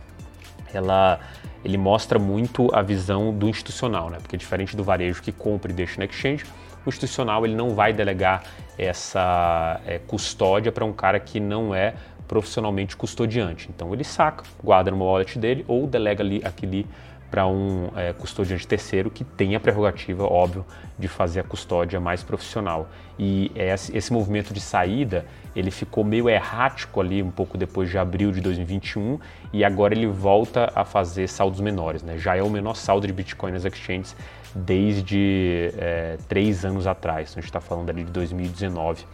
ela, 0.72 1.18
ele 1.64 1.76
mostra 1.76 2.18
muito 2.18 2.68
a 2.74 2.82
visão 2.82 3.32
do 3.32 3.48
institucional, 3.48 4.10
né? 4.10 4.18
porque 4.20 4.36
diferente 4.36 4.76
do 4.76 4.84
varejo 4.84 5.22
que 5.22 5.32
compra 5.32 5.72
e 5.72 5.74
deixa 5.74 5.98
no 5.98 6.04
exchange, 6.04 6.44
o 6.84 6.88
institucional 6.88 7.44
ele 7.44 7.54
não 7.54 7.70
vai 7.70 7.92
delegar 7.92 8.42
essa 8.76 9.80
é, 9.86 9.98
custódia 9.98 10.70
para 10.70 10.84
um 10.84 10.92
cara 10.92 11.18
que 11.18 11.40
não 11.40 11.74
é 11.74 11.94
profissionalmente 12.26 12.96
custodiante. 12.96 13.68
Então 13.74 13.92
ele 13.92 14.04
saca, 14.04 14.44
guarda 14.62 14.90
no 14.90 15.02
wallet 15.02 15.38
dele 15.38 15.64
ou 15.66 15.86
delega 15.86 16.22
ali 16.22 16.42
aquele 16.44 16.86
para 17.30 17.46
um 17.46 17.90
é, 17.94 18.12
custodiante 18.12 18.66
terceiro 18.66 19.10
que 19.10 19.22
tem 19.22 19.54
a 19.54 19.60
prerrogativa, 19.60 20.24
óbvio, 20.24 20.64
de 20.98 21.08
fazer 21.08 21.40
a 21.40 21.44
custódia 21.44 22.00
mais 22.00 22.22
profissional. 22.22 22.88
E 23.18 23.52
esse 23.92 24.12
movimento 24.12 24.54
de 24.54 24.60
saída, 24.60 25.26
ele 25.54 25.70
ficou 25.70 26.04
meio 26.04 26.28
errático 26.28 27.00
ali 27.00 27.22
um 27.22 27.30
pouco 27.30 27.58
depois 27.58 27.90
de 27.90 27.98
abril 27.98 28.32
de 28.32 28.40
2021 28.40 29.18
e 29.52 29.64
agora 29.64 29.94
ele 29.94 30.06
volta 30.06 30.72
a 30.74 30.84
fazer 30.84 31.28
saldos 31.28 31.60
menores. 31.60 32.02
Né? 32.02 32.16
Já 32.16 32.36
é 32.36 32.42
o 32.42 32.48
menor 32.48 32.74
saldo 32.74 33.06
de 33.06 33.12
Bitcoin 33.12 33.52
nas 33.52 33.64
exchanges 33.64 34.16
desde 34.54 35.72
é, 35.76 36.16
três 36.28 36.64
anos 36.64 36.86
atrás. 36.86 37.30
Então, 37.30 37.40
a 37.40 37.42
gente 37.42 37.50
está 37.50 37.60
falando 37.60 37.90
ali 37.90 38.04
de 38.04 38.10
2019 38.10 39.04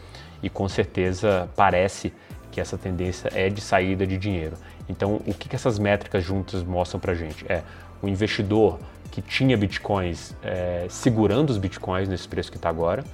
e 0.43 0.51
com 0.51 0.69
certeza 0.69 1.49
parece 1.57 2.13
que 2.51 2.61
essa 2.61 2.79
tendência 2.79 3.31
é 3.35 3.49
de 3.49 3.61
saída 3.61 4.07
de 4.07 4.17
dinheiro. 4.17 4.57
Então, 4.89 5.17
o 5.27 5.35
que, 5.35 5.49
que 5.49 5.57
essas 5.57 5.79
métricas 5.79 6.23
juntas 6.23 6.63
mostram 6.63 7.01
para 7.01 7.15
gente? 7.15 7.45
É 7.51 7.63
o 8.01 8.09
investidor 8.09 8.79
que 9.11 9.23
tinha 9.23 9.57
bitcoins 9.57 10.35
é, 10.43 10.87
segurando 10.89 11.51
os 11.51 11.59
bitcoins 11.59 12.09
nesse 12.09 12.29
preço 12.29 12.51
que 12.51 12.57
está 12.57 12.69
agora. 12.69 13.05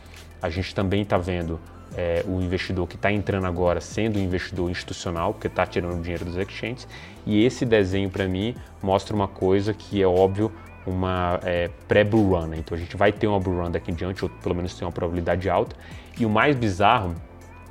A 0.42 0.50
gente 0.50 0.74
também 0.74 1.02
está 1.02 1.16
vendo 1.16 1.60
é, 1.96 2.24
o 2.26 2.40
investidor 2.40 2.86
que 2.86 2.96
está 2.96 3.10
entrando 3.12 3.46
agora 3.46 3.80
sendo 3.80 4.18
um 4.18 4.22
investidor 4.22 4.70
institucional, 4.70 5.32
porque 5.32 5.46
está 5.46 5.66
tirando 5.66 6.00
dinheiro 6.00 6.24
dos 6.24 6.36
exchanges. 6.36 6.86
E 7.26 7.44
esse 7.44 7.64
desenho, 7.64 8.10
para 8.10 8.26
mim, 8.26 8.54
mostra 8.82 9.14
uma 9.14 9.28
coisa 9.28 9.74
que 9.74 10.02
é 10.02 10.06
óbvio, 10.06 10.52
uma 10.86 11.38
é, 11.44 11.70
pré-bull 11.86 12.30
run. 12.30 12.46
Né? 12.48 12.56
Então 12.58 12.76
a 12.76 12.80
gente 12.80 12.96
vai 12.96 13.12
ter 13.12 13.26
uma 13.26 13.38
bull 13.38 13.62
run 13.62 13.70
daqui 13.70 13.90
em 13.90 13.94
diante, 13.94 14.24
ou 14.24 14.30
pelo 14.30 14.54
menos 14.54 14.74
tem 14.74 14.86
uma 14.86 14.92
probabilidade 14.92 15.48
alta. 15.48 15.76
E 16.18 16.26
o 16.26 16.30
mais 16.30 16.56
bizarro 16.56 17.14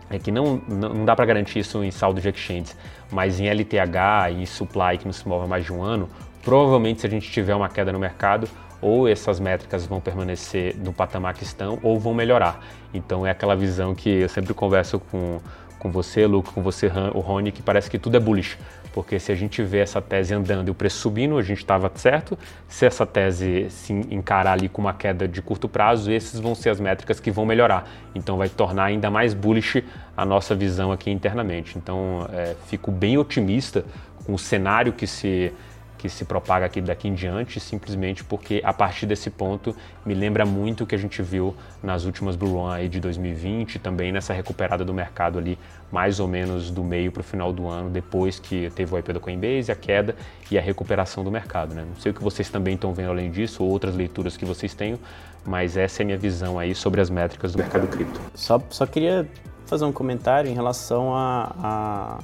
é 0.10 0.18
que 0.18 0.32
não, 0.32 0.62
não 0.68 1.06
dá 1.06 1.16
para 1.16 1.26
garantir 1.26 1.60
isso 1.60 1.84
em 1.84 1.92
saldo 1.92 2.20
de 2.20 2.30
exchanges, 2.30 2.76
mas 3.12 3.40
em 3.40 3.48
LTH 3.48 4.32
e 4.40 4.46
supply 4.48 4.98
que 4.98 5.06
não 5.06 5.14
se 5.14 5.28
move 5.28 5.46
há 5.46 5.48
mais 5.48 5.66
de 5.66 5.72
um 5.72 5.84
ano, 5.84 6.10
Provavelmente, 6.44 7.02
se 7.02 7.08
a 7.08 7.10
gente 7.10 7.30
tiver 7.30 7.54
uma 7.54 7.70
queda 7.70 7.92
no 7.92 8.00
mercado, 8.00 8.48
ou 8.82 9.08
essas 9.08 9.40
métricas 9.40 9.86
vão 9.86 10.00
permanecer 10.00 10.76
no 10.78 10.94
patamar 10.94 11.34
que 11.34 11.44
estão 11.44 11.78
ou 11.84 12.00
vão 12.00 12.14
melhorar. 12.14 12.64
Então 12.94 13.28
é 13.28 13.30
aquela 13.30 13.56
visão 13.56 13.94
que 13.94 14.10
eu 14.10 14.30
sempre 14.30 14.54
converso 14.54 15.00
com, 15.00 15.40
com 15.80 15.90
você, 15.90 16.28
Luco, 16.28 16.54
com 16.54 16.62
você, 16.62 16.92
o 17.14 17.20
Rony, 17.20 17.52
que 17.52 17.62
parece 17.62 17.90
que 17.90 17.98
tudo 17.98 18.18
é 18.18 18.20
bullish. 18.20 18.58
Porque 18.94 19.20
se 19.20 19.32
a 19.32 19.36
gente 19.36 19.62
vê 19.64 19.80
essa 19.80 20.02
tese 20.02 20.34
andando 20.34 20.68
e 20.68 20.72
o 20.72 20.74
preço 20.74 20.98
subindo, 20.98 21.38
a 21.38 21.42
gente 21.42 21.60
estava 21.60 21.92
certo. 21.96 22.38
Se 22.68 22.86
essa 22.86 23.06
tese 23.06 23.70
se 23.70 23.94
encarar 23.94 24.54
ali 24.54 24.68
com 24.68 24.82
uma 24.82 24.94
queda 24.94 25.28
de 25.28 25.42
curto 25.42 25.70
prazo, 25.70 26.12
esses 26.12 26.40
vão 26.40 26.56
ser 26.56 26.70
as 26.70 26.80
métricas 26.80 27.20
que 27.20 27.32
vão 27.32 27.46
melhorar. 27.46 27.88
Então 28.14 28.38
vai 28.38 28.50
tornar 28.50 28.86
ainda 28.86 29.10
mais 29.10 29.34
bullish 29.34 29.84
a 30.18 30.26
nossa 30.26 30.56
visão 30.56 30.92
aqui 30.92 31.12
internamente. 31.12 31.78
Então 31.78 32.28
é, 32.34 32.56
fico 32.68 32.92
bem 32.92 33.18
otimista 33.18 33.86
com 34.26 34.34
o 34.34 34.40
cenário 34.40 34.92
que 34.92 35.08
se 35.08 35.54
que 36.00 36.08
se 36.08 36.24
propaga 36.24 36.66
aqui 36.66 36.80
daqui 36.80 37.10
em 37.10 37.14
diante, 37.14 37.60
simplesmente 37.60 38.24
porque 38.24 38.62
a 38.64 38.72
partir 38.72 39.06
desse 39.06 39.30
ponto 39.30 39.76
me 40.06 40.14
lembra 40.14 40.46
muito 40.46 40.86
o 40.86 40.88
que 40.88 40.96
a 40.96 40.98
gente 40.98 41.22
viu 41.22 41.54
nas 41.84 42.06
últimas 42.06 42.38
Blue 42.38 42.54
Run 42.54 42.70
aí 42.70 42.88
de 42.88 43.02
2020, 43.02 43.78
também 43.80 44.10
nessa 44.10 44.34
recuperada 44.34 44.86
do 44.86 44.94
mercado 44.94 45.38
ali, 45.38 45.60
mais 45.92 46.22
ou 46.22 46.28
menos 46.28 46.72
do 46.72 46.86
meio 46.86 47.12
para 47.12 47.20
o 47.20 47.24
final 47.24 47.52
do 47.52 47.68
ano, 47.68 47.90
depois 47.90 48.40
que 48.40 48.70
teve 48.70 48.96
o 48.96 48.98
IP 48.98 49.12
da 49.12 49.20
Coinbase, 49.20 49.70
a 49.74 49.76
queda 49.76 50.16
e 50.50 50.58
a 50.58 50.62
recuperação 50.62 51.22
do 51.22 51.30
mercado. 51.30 51.76
Né? 51.76 51.84
Não 51.86 52.00
sei 52.00 52.14
o 52.14 52.16
que 52.16 52.24
vocês 52.24 52.50
também 52.50 52.76
estão 52.76 52.94
vendo 52.94 53.10
além 53.10 53.30
disso, 53.30 53.62
ou 53.62 53.70
outras 53.70 53.94
leituras 53.94 54.38
que 54.38 54.46
vocês 54.46 54.74
tenham, 54.74 54.98
mas 55.46 55.76
essa 55.76 56.02
é 56.02 56.04
a 56.04 56.06
minha 56.06 56.18
visão 56.18 56.58
aí 56.58 56.74
sobre 56.74 57.02
as 57.02 57.10
métricas 57.10 57.52
do 57.52 57.58
mercado 57.58 57.88
cripto. 57.88 58.22
Só, 58.34 58.62
só 58.70 58.86
queria 58.86 59.28
fazer 59.66 59.84
um 59.84 59.92
comentário 59.92 60.50
em 60.50 60.54
relação 60.54 61.14
a, 61.14 61.56
a 61.62 62.20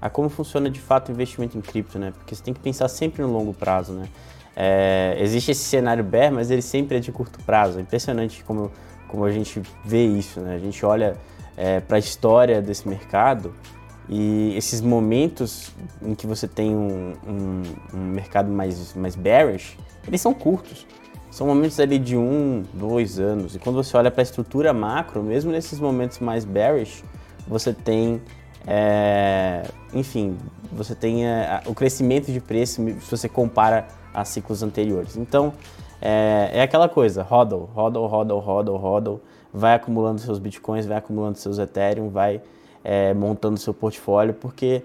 a 0.00 0.08
como 0.08 0.28
funciona 0.28 0.70
de 0.70 0.80
fato 0.80 1.08
o 1.08 1.12
investimento 1.12 1.58
em 1.58 1.60
cripto, 1.60 1.98
né? 1.98 2.12
Porque 2.16 2.34
você 2.34 2.42
tem 2.42 2.54
que 2.54 2.60
pensar 2.60 2.88
sempre 2.88 3.22
no 3.22 3.32
longo 3.32 3.52
prazo, 3.52 3.92
né? 3.92 4.08
É, 4.54 5.16
existe 5.20 5.52
esse 5.52 5.62
cenário 5.62 6.02
bear, 6.02 6.32
mas 6.32 6.50
ele 6.50 6.62
sempre 6.62 6.96
é 6.96 7.00
de 7.00 7.12
curto 7.12 7.38
prazo. 7.44 7.78
É 7.78 7.82
impressionante 7.82 8.42
como, 8.44 8.70
como 9.08 9.24
a 9.24 9.30
gente 9.30 9.62
vê 9.84 10.04
isso, 10.04 10.40
né? 10.40 10.54
A 10.54 10.58
gente 10.58 10.84
olha 10.84 11.16
é, 11.56 11.80
para 11.80 11.96
a 11.96 11.98
história 12.00 12.62
desse 12.62 12.88
mercado 12.88 13.52
e 14.08 14.56
esses 14.56 14.80
momentos 14.80 15.70
em 16.00 16.14
que 16.14 16.26
você 16.26 16.48
tem 16.48 16.74
um, 16.74 17.12
um, 17.26 17.62
um, 17.92 18.04
mercado 18.06 18.50
mais, 18.50 18.94
mais 18.94 19.14
bearish, 19.14 19.76
eles 20.06 20.20
são 20.20 20.32
curtos. 20.32 20.86
São 21.30 21.46
momentos 21.46 21.78
ali 21.78 21.98
de 21.98 22.16
um, 22.16 22.64
dois 22.72 23.20
anos. 23.20 23.54
E 23.54 23.58
quando 23.58 23.76
você 23.76 23.96
olha 23.96 24.10
para 24.10 24.22
a 24.22 24.24
estrutura 24.24 24.72
macro, 24.72 25.22
mesmo 25.22 25.52
nesses 25.52 25.78
momentos 25.78 26.20
mais 26.20 26.44
bearish, 26.44 27.04
você 27.46 27.72
tem 27.72 28.22
é, 28.70 29.62
enfim, 29.94 30.36
você 30.70 30.94
tem 30.94 31.26
é, 31.26 31.62
o 31.64 31.74
crescimento 31.74 32.30
de 32.30 32.38
preço 32.38 32.84
se 33.00 33.10
você 33.10 33.26
compara 33.26 33.88
a 34.12 34.26
ciclos 34.26 34.62
anteriores. 34.62 35.16
Então, 35.16 35.54
é, 36.02 36.50
é 36.52 36.62
aquela 36.62 36.86
coisa, 36.86 37.22
hodl, 37.22 37.66
hodl, 37.74 38.04
hodl, 38.04 38.38
hodl, 38.38 38.76
hodl, 38.76 39.20
vai 39.54 39.74
acumulando 39.74 40.20
seus 40.20 40.38
bitcoins, 40.38 40.84
vai 40.84 40.98
acumulando 40.98 41.38
seus 41.38 41.58
ethereum, 41.58 42.10
vai 42.10 42.42
é, 42.84 43.14
montando 43.14 43.58
seu 43.58 43.72
portfólio, 43.72 44.34
porque, 44.34 44.82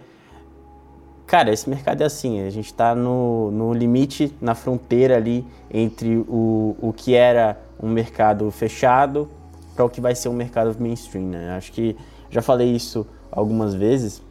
cara, 1.27 1.51
esse 1.51 1.69
mercado 1.69 2.03
é 2.03 2.05
assim, 2.05 2.39
a 2.39 2.49
gente 2.49 2.67
está 2.67 2.95
no, 2.95 3.51
no 3.51 3.73
limite, 3.73 4.33
na 4.39 4.55
fronteira 4.55 5.17
ali 5.17 5.45
entre 5.69 6.15
o, 6.25 6.77
o 6.81 6.93
que 6.95 7.15
era 7.15 7.61
um 7.81 7.89
mercado 7.89 8.49
fechado 8.49 9.29
para 9.75 9.83
o 9.83 9.89
que 9.89 9.99
vai 9.99 10.15
ser 10.15 10.29
um 10.29 10.33
mercado 10.33 10.73
mainstream, 10.79 11.25
né? 11.25 11.55
Acho 11.57 11.73
que 11.73 11.97
já 12.29 12.41
falei 12.41 12.73
isso 12.73 13.05
algumas 13.35 13.73
vezes, 13.73 14.21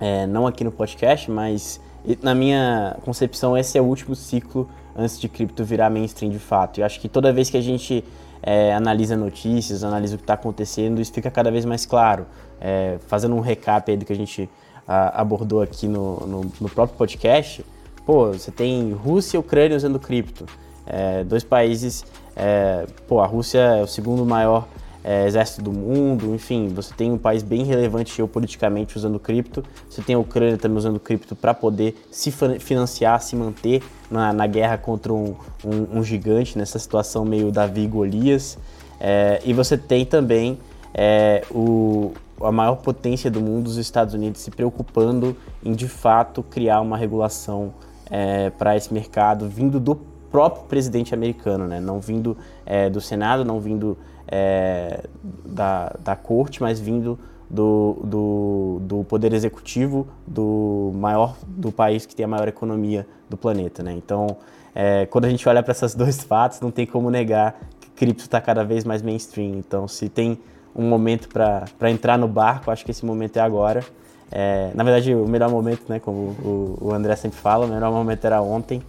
é, 0.00 0.26
não 0.26 0.46
aqui 0.46 0.64
no 0.64 0.72
podcast, 0.72 1.30
mas 1.30 1.80
na 2.22 2.34
minha 2.34 2.96
concepção 3.04 3.56
esse 3.56 3.76
é 3.78 3.80
o 3.80 3.84
último 3.84 4.14
ciclo 4.14 4.68
antes 4.96 5.18
de 5.18 5.28
cripto 5.28 5.64
virar 5.64 5.90
mainstream 5.90 6.30
de 6.30 6.38
fato. 6.38 6.80
E 6.80 6.82
acho 6.82 7.00
que 7.00 7.08
toda 7.08 7.32
vez 7.32 7.50
que 7.50 7.56
a 7.56 7.60
gente 7.60 8.04
é, 8.42 8.74
analisa 8.74 9.16
notícias, 9.16 9.82
analisa 9.82 10.14
o 10.14 10.18
que 10.18 10.24
está 10.24 10.34
acontecendo, 10.34 11.00
isso 11.00 11.12
fica 11.12 11.30
cada 11.30 11.50
vez 11.50 11.64
mais 11.64 11.84
claro. 11.84 12.26
É, 12.60 12.98
fazendo 13.06 13.34
um 13.34 13.40
recap 13.40 13.90
aí 13.90 13.96
do 13.96 14.04
que 14.04 14.12
a 14.12 14.16
gente 14.16 14.48
a, 14.86 15.20
abordou 15.20 15.60
aqui 15.60 15.86
no, 15.86 16.20
no, 16.26 16.40
no, 16.60 16.68
próprio 16.68 16.96
podcast, 16.96 17.64
pô, 18.06 18.32
você 18.32 18.50
tem 18.50 18.92
Rússia 18.92 19.36
e 19.36 19.40
Ucrânia 19.40 19.76
usando 19.76 19.98
cripto. 19.98 20.46
É, 20.86 21.24
dois 21.24 21.44
países, 21.44 22.04
é, 22.34 22.86
pô, 23.06 23.20
a 23.20 23.26
Rússia 23.26 23.58
é 23.58 23.82
o 23.82 23.86
segundo 23.86 24.24
maior 24.24 24.66
é, 25.06 25.24
exército 25.24 25.62
do 25.62 25.72
mundo, 25.72 26.34
enfim, 26.34 26.66
você 26.66 26.92
tem 26.92 27.12
um 27.12 27.16
país 27.16 27.40
bem 27.40 27.62
relevante 27.62 28.12
geopoliticamente 28.16 28.96
usando 28.96 29.20
cripto, 29.20 29.62
você 29.88 30.02
tem 30.02 30.16
a 30.16 30.18
Ucrânia 30.18 30.58
também 30.58 30.78
usando 30.78 30.98
cripto 30.98 31.36
para 31.36 31.54
poder 31.54 31.94
se 32.10 32.32
financiar, 32.32 33.22
se 33.22 33.36
manter 33.36 33.84
na, 34.10 34.32
na 34.32 34.48
guerra 34.48 34.76
contra 34.76 35.12
um, 35.12 35.36
um, 35.64 35.98
um, 35.98 36.02
gigante, 36.02 36.58
nessa 36.58 36.76
situação 36.80 37.24
meio 37.24 37.52
Davi 37.52 37.82
e 37.82 37.86
Golias, 37.86 38.58
é, 38.98 39.40
e 39.44 39.52
você 39.52 39.78
tem 39.78 40.04
também 40.04 40.58
é, 40.92 41.44
o, 41.52 42.12
a 42.40 42.50
maior 42.50 42.74
potência 42.74 43.30
do 43.30 43.40
mundo, 43.40 43.68
os 43.68 43.76
Estados 43.76 44.12
Unidos, 44.12 44.40
se 44.40 44.50
preocupando 44.50 45.36
em 45.64 45.70
de 45.70 45.86
fato 45.86 46.42
criar 46.42 46.80
uma 46.80 46.96
regulação 46.96 47.72
é, 48.10 48.50
para 48.50 48.76
esse 48.76 48.92
mercado, 48.92 49.48
vindo 49.48 49.78
do 49.78 49.94
próprio 50.32 50.64
presidente 50.64 51.14
americano, 51.14 51.68
né? 51.68 51.78
não 51.78 52.00
vindo 52.00 52.36
é, 52.64 52.90
do 52.90 53.00
Senado, 53.00 53.44
não 53.44 53.60
vindo 53.60 53.96
é, 54.28 55.04
da, 55.44 55.94
da 56.02 56.16
corte, 56.16 56.62
mas 56.62 56.80
vindo 56.80 57.18
do, 57.48 57.98
do, 58.02 58.78
do, 58.82 59.04
poder 59.04 59.32
executivo 59.32 60.06
do 60.26 60.92
maior 60.94 61.36
do 61.46 61.70
país 61.70 62.04
que 62.04 62.14
tem 62.14 62.24
a 62.24 62.28
maior 62.28 62.48
economia 62.48 63.06
do 63.30 63.36
planeta, 63.36 63.82
né? 63.82 63.92
Então, 63.92 64.36
é, 64.74 65.06
quando 65.06 65.26
a 65.26 65.30
gente 65.30 65.48
olha 65.48 65.62
para 65.62 65.72
esses 65.72 65.94
dois 65.96 66.22
fatos, 66.22 66.60
não 66.60 66.70
tem 66.70 66.86
como 66.86 67.10
negar 67.10 67.58
que 67.80 67.88
cripto 67.90 68.22
está 68.22 68.40
cada 68.40 68.64
vez 68.64 68.84
mais 68.84 69.00
mainstream. 69.02 69.54
Então, 69.56 69.86
se 69.86 70.08
tem 70.08 70.38
um 70.74 70.88
momento 70.88 71.28
para 71.28 71.90
entrar 71.90 72.18
no 72.18 72.28
barco, 72.28 72.70
acho 72.70 72.84
que 72.84 72.90
esse 72.90 73.04
momento 73.04 73.36
é 73.36 73.40
agora. 73.40 73.82
É, 74.30 74.70
na 74.74 74.82
verdade, 74.82 75.14
o 75.14 75.26
melhor 75.26 75.50
momento, 75.50 75.84
né, 75.88 76.00
como 76.00 76.18
o, 76.18 76.78
o 76.80 76.92
André 76.92 77.14
sempre 77.16 77.38
fala, 77.38 77.64
o 77.64 77.68
melhor 77.68 77.92
momento 77.92 78.24
era 78.24 78.42
ontem. 78.42 78.82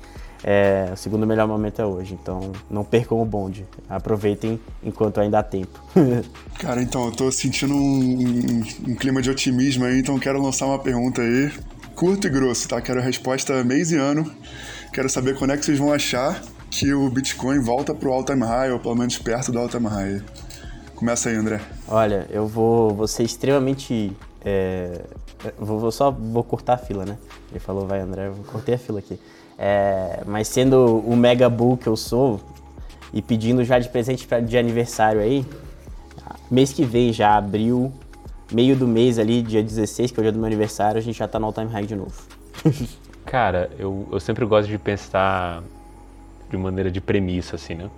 É, 0.43 0.89
o 0.93 0.97
segundo 0.97 1.25
melhor 1.25 1.47
momento 1.47 1.81
é 1.81 1.85
hoje, 1.85 2.13
então 2.13 2.51
não 2.69 2.83
percam 2.83 3.21
o 3.21 3.25
bonde. 3.25 3.65
Aproveitem 3.89 4.59
enquanto 4.83 5.19
ainda 5.19 5.39
há 5.39 5.43
tempo. 5.43 5.79
Cara, 6.59 6.81
então, 6.81 7.05
eu 7.05 7.11
tô 7.11 7.31
sentindo 7.31 7.73
um, 7.73 7.77
um, 7.77 8.63
um, 8.89 8.95
clima 8.95 9.21
de 9.21 9.29
otimismo 9.29 9.85
aí, 9.85 9.99
então 9.99 10.17
quero 10.19 10.41
lançar 10.41 10.65
uma 10.65 10.79
pergunta 10.79 11.21
aí, 11.21 11.51
curto 11.95 12.27
e 12.27 12.29
grosso, 12.29 12.67
tá? 12.67 12.79
Quero 12.81 12.99
a 12.99 13.03
resposta 13.03 13.63
mês 13.63 13.91
e 13.91 13.97
ano. 13.97 14.31
Quero 14.93 15.09
saber 15.09 15.35
quando 15.37 15.51
é 15.51 15.57
que 15.57 15.65
vocês 15.65 15.79
vão 15.79 15.91
achar 15.91 16.41
que 16.69 16.93
o 16.93 17.09
Bitcoin 17.09 17.59
volta 17.59 17.93
pro 17.93 18.11
all-time 18.11 18.43
high, 18.43 18.71
ou 18.71 18.79
pelo 18.79 18.95
menos 18.95 19.17
perto 19.17 19.51
do 19.51 19.59
all-time 19.59 19.87
high. 19.87 20.21
Começa 20.95 21.29
aí, 21.29 21.35
André. 21.35 21.61
Olha, 21.87 22.25
eu 22.29 22.47
vou, 22.47 22.93
vou 22.93 23.07
ser 23.07 23.23
extremamente. 23.23 24.11
É, 24.43 25.01
vou, 25.57 25.79
vou, 25.79 25.91
só 25.91 26.09
vou 26.09 26.43
cortar 26.43 26.73
a 26.73 26.77
fila, 26.77 27.05
né? 27.05 27.17
Ele 27.51 27.59
falou, 27.59 27.85
vai, 27.85 27.99
André, 27.99 28.27
eu 28.27 28.33
cortei 28.47 28.75
a 28.75 28.77
fila 28.79 28.99
aqui. 28.99 29.19
É, 29.57 30.21
mas 30.25 30.47
sendo 30.47 30.99
o 30.99 31.15
mega 31.15 31.49
bull 31.49 31.77
que 31.77 31.87
eu 31.87 31.95
sou 31.95 32.39
e 33.11 33.21
pedindo 33.21 33.63
já 33.63 33.79
de 33.79 33.89
presente 33.89 34.27
pra, 34.27 34.39
de 34.39 34.57
aniversário 34.57 35.19
aí, 35.19 35.45
mês 36.51 36.71
que 36.71 36.83
vem 36.83 37.11
já, 37.11 37.35
abril, 37.35 37.91
meio 38.51 38.75
do 38.75 38.87
mês 38.87 39.17
ali, 39.17 39.41
dia 39.41 39.63
16, 39.63 40.11
que 40.11 40.19
é 40.19 40.21
o 40.21 40.23
dia 40.23 40.31
do 40.31 40.37
meu 40.37 40.45
aniversário, 40.45 40.97
a 40.97 41.01
gente 41.01 41.17
já 41.17 41.27
tá 41.27 41.39
no 41.39 41.47
all-time 41.47 41.71
high 41.71 41.85
de 41.85 41.95
novo. 41.95 42.13
Cara, 43.25 43.69
eu, 43.77 44.07
eu 44.11 44.19
sempre 44.21 44.45
gosto 44.45 44.69
de 44.69 44.77
pensar 44.77 45.61
de 46.49 46.55
maneira 46.55 46.89
de 46.89 47.01
premissa, 47.01 47.57
assim, 47.57 47.75
né? 47.75 47.89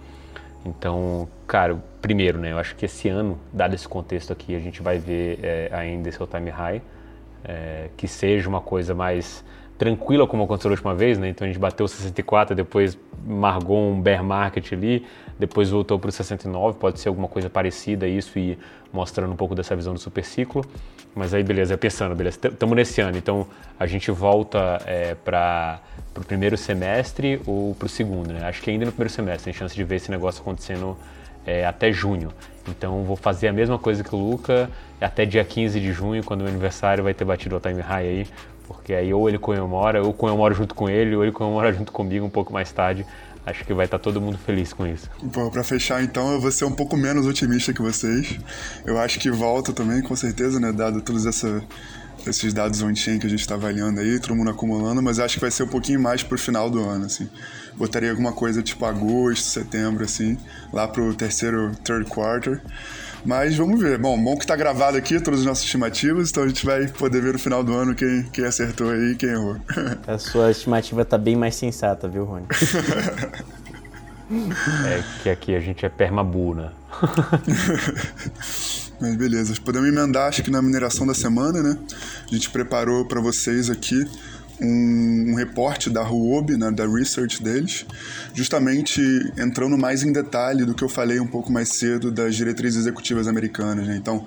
Então, 0.65 1.29
cara, 1.47 1.77
primeiro, 2.01 2.39
né, 2.39 2.51
eu 2.51 2.57
acho 2.57 2.75
que 2.75 2.85
esse 2.85 3.07
ano, 3.07 3.37
dado 3.53 3.75
esse 3.75 3.87
contexto 3.87 4.33
aqui, 4.33 4.55
a 4.55 4.59
gente 4.59 4.81
vai 4.81 4.97
ver 4.97 5.39
é, 5.41 5.69
ainda 5.71 6.09
esse 6.09 6.19
all-time 6.19 6.49
high, 6.49 6.81
é, 7.43 7.89
que 7.95 8.07
seja 8.07 8.49
uma 8.49 8.59
coisa 8.59 8.93
mais 8.93 9.43
tranquila 9.79 10.27
como 10.27 10.43
aconteceu 10.43 10.69
a 10.69 10.73
última 10.73 10.93
vez, 10.93 11.17
né? 11.17 11.29
Então 11.29 11.45
a 11.45 11.47
gente 11.47 11.57
bateu 11.57 11.87
64, 11.87 12.53
depois 12.53 12.97
margou 13.25 13.79
um 13.79 13.99
bear 13.99 14.21
market 14.21 14.73
ali, 14.73 15.05
depois 15.39 15.69
voltou 15.69 15.97
para 15.97 16.09
o 16.09 16.11
69, 16.11 16.77
pode 16.77 16.99
ser 16.99 17.07
alguma 17.07 17.29
coisa 17.29 17.49
parecida 17.49 18.05
isso 18.05 18.37
e 18.37 18.59
mostrando 18.91 19.31
um 19.31 19.37
pouco 19.37 19.55
dessa 19.55 19.75
visão 19.75 19.93
do 19.93 19.99
super 19.99 20.25
ciclo. 20.25 20.65
Mas 21.15 21.33
aí 21.33 21.43
beleza, 21.43 21.77
pensando, 21.77 22.13
beleza, 22.13 22.37
estamos 22.43 22.75
nesse 22.75 22.99
ano, 22.99 23.17
então 23.17 23.47
a 23.79 23.87
gente 23.87 24.11
volta 24.11 24.81
é, 24.85 25.15
para 25.15 25.79
o 26.15 26.25
primeiro 26.25 26.57
semestre 26.57 27.41
ou 27.47 27.73
para 27.73 27.85
o 27.85 27.89
segundo, 27.89 28.33
né? 28.33 28.45
Acho 28.45 28.61
que 28.61 28.69
ainda 28.69 28.85
no 28.85 28.91
primeiro 28.91 29.13
semestre 29.13 29.45
tem 29.45 29.53
chance 29.53 29.73
de 29.73 29.83
ver 29.85 29.95
esse 29.95 30.11
negócio 30.11 30.41
acontecendo 30.41 30.97
é, 31.45 31.65
até 31.65 31.89
junho. 31.89 32.33
Então 32.67 33.03
vou 33.05 33.15
fazer 33.15 33.47
a 33.47 33.53
mesma 33.53 33.79
coisa 33.79 34.03
que 34.03 34.13
o 34.13 34.17
Luca 34.17 34.69
até 34.99 35.25
dia 35.25 35.43
15 35.45 35.79
de 35.79 35.93
junho, 35.93 36.21
quando 36.21 36.41
o 36.41 36.43
meu 36.43 36.51
aniversário 36.51 37.01
vai 37.01 37.13
ter 37.13 37.23
batido 37.23 37.55
o 37.55 37.59
time 37.61 37.81
high 37.81 38.07
aí, 38.07 38.27
porque 38.69 38.93
aí 38.93 39.11
ou 39.11 39.27
ele 39.27 39.39
comemora, 39.39 39.99
ou 39.99 40.09
eu 40.09 40.13
comemoro 40.13 40.53
junto 40.53 40.75
com 40.75 40.87
ele, 40.87 41.15
ou 41.15 41.23
ele 41.23 41.31
comemora 41.31 41.73
junto 41.73 41.91
comigo 41.91 42.23
um 42.23 42.29
pouco 42.29 42.53
mais 42.53 42.71
tarde. 42.71 43.03
Acho 43.43 43.65
que 43.65 43.73
vai 43.73 43.85
estar 43.85 43.97
tá 43.97 44.03
todo 44.03 44.21
mundo 44.21 44.37
feliz 44.37 44.71
com 44.71 44.85
isso. 44.85 45.09
Bom, 45.23 45.49
para 45.49 45.63
fechar 45.63 46.03
então, 46.03 46.31
eu 46.33 46.39
vou 46.39 46.51
ser 46.51 46.65
um 46.65 46.71
pouco 46.71 46.95
menos 46.95 47.25
otimista 47.25 47.73
que 47.73 47.81
vocês. 47.81 48.39
Eu 48.85 48.99
acho 48.99 49.19
que 49.19 49.31
volta 49.31 49.73
também, 49.73 50.03
com 50.03 50.15
certeza, 50.15 50.59
né? 50.59 50.71
Dado 50.71 51.01
todos 51.01 51.25
essa, 51.25 51.63
esses 52.27 52.53
dados 52.53 52.83
on-chain 52.83 53.17
que 53.17 53.25
a 53.25 53.29
gente 53.29 53.39
está 53.39 53.55
avaliando 53.55 54.01
aí, 54.01 54.19
todo 54.19 54.35
mundo 54.35 54.51
acumulando, 54.51 55.01
mas 55.01 55.19
acho 55.19 55.35
que 55.35 55.41
vai 55.41 55.49
ser 55.49 55.63
um 55.63 55.67
pouquinho 55.67 55.99
mais 55.99 56.21
pro 56.21 56.37
final 56.37 56.69
do 56.69 56.79
ano, 56.87 57.05
assim. 57.05 57.27
Botaria 57.75 58.11
alguma 58.11 58.33
coisa 58.33 58.61
tipo 58.61 58.85
agosto, 58.85 59.45
setembro, 59.45 60.03
assim, 60.03 60.37
lá 60.71 60.87
pro 60.87 61.15
terceiro, 61.15 61.71
third 61.83 62.05
quarter. 62.07 62.61
Mas 63.25 63.55
vamos 63.55 63.79
ver. 63.79 63.97
Bom, 63.97 64.21
bom 64.21 64.37
que 64.37 64.47
tá 64.47 64.55
gravado 64.55 64.97
aqui 64.97 65.19
todas 65.19 65.41
as 65.41 65.45
nossas 65.45 65.63
estimativas, 65.63 66.29
então 66.29 66.43
a 66.43 66.47
gente 66.47 66.65
vai 66.65 66.87
poder 66.87 67.21
ver 67.21 67.33
no 67.33 67.39
final 67.39 67.63
do 67.63 67.73
ano 67.73 67.93
quem, 67.93 68.23
quem 68.31 68.45
acertou 68.45 68.89
aí 68.89 69.11
e 69.11 69.15
quem 69.15 69.29
errou. 69.29 69.57
A 70.07 70.17
sua 70.17 70.51
estimativa 70.51 71.03
tá 71.03 71.17
bem 71.17 71.35
mais 71.35 71.55
sensata, 71.55 72.07
viu, 72.07 72.23
Rony? 72.25 72.45
é 74.85 75.03
que 75.23 75.29
aqui 75.29 75.55
a 75.55 75.59
gente 75.59 75.85
é 75.85 75.89
permabu, 75.89 76.53
né? 76.53 76.69
Mas 79.01 79.15
beleza, 79.15 79.53
podemos 79.63 79.87
emendar 79.87 80.27
acho 80.27 80.43
que 80.43 80.51
na 80.51 80.61
mineração 80.61 81.07
da 81.07 81.13
semana, 81.13 81.63
né? 81.63 81.77
A 82.29 82.33
gente 82.33 82.49
preparou 82.49 83.05
para 83.05 83.21
vocês 83.21 83.69
aqui 83.69 84.05
um, 84.61 85.31
um 85.31 85.35
reporte 85.35 85.89
da 85.89 86.01
Huobi, 86.01 86.57
né, 86.57 86.71
da 86.71 86.87
research 86.87 87.41
deles, 87.41 87.85
justamente 88.33 89.01
entrando 89.37 89.77
mais 89.77 90.03
em 90.03 90.11
detalhe 90.11 90.65
do 90.65 90.73
que 90.73 90.83
eu 90.83 90.89
falei 90.89 91.19
um 91.19 91.27
pouco 91.27 91.51
mais 91.51 91.69
cedo 91.69 92.11
das 92.11 92.35
diretrizes 92.35 92.81
executivas 92.81 93.27
americanas. 93.27 93.87
Né? 93.87 93.95
Então, 93.95 94.25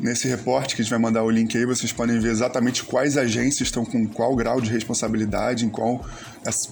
nesse 0.00 0.28
reporte 0.28 0.74
que 0.74 0.82
a 0.82 0.84
gente 0.84 0.90
vai 0.90 0.98
mandar 0.98 1.22
o 1.22 1.30
link 1.30 1.56
aí, 1.56 1.64
vocês 1.64 1.92
podem 1.92 2.18
ver 2.18 2.30
exatamente 2.30 2.84
quais 2.84 3.16
agências 3.16 3.68
estão 3.68 3.84
com 3.84 4.06
qual 4.06 4.34
grau 4.34 4.60
de 4.60 4.70
responsabilidade, 4.70 5.64
em 5.64 5.70
qual, 5.70 6.04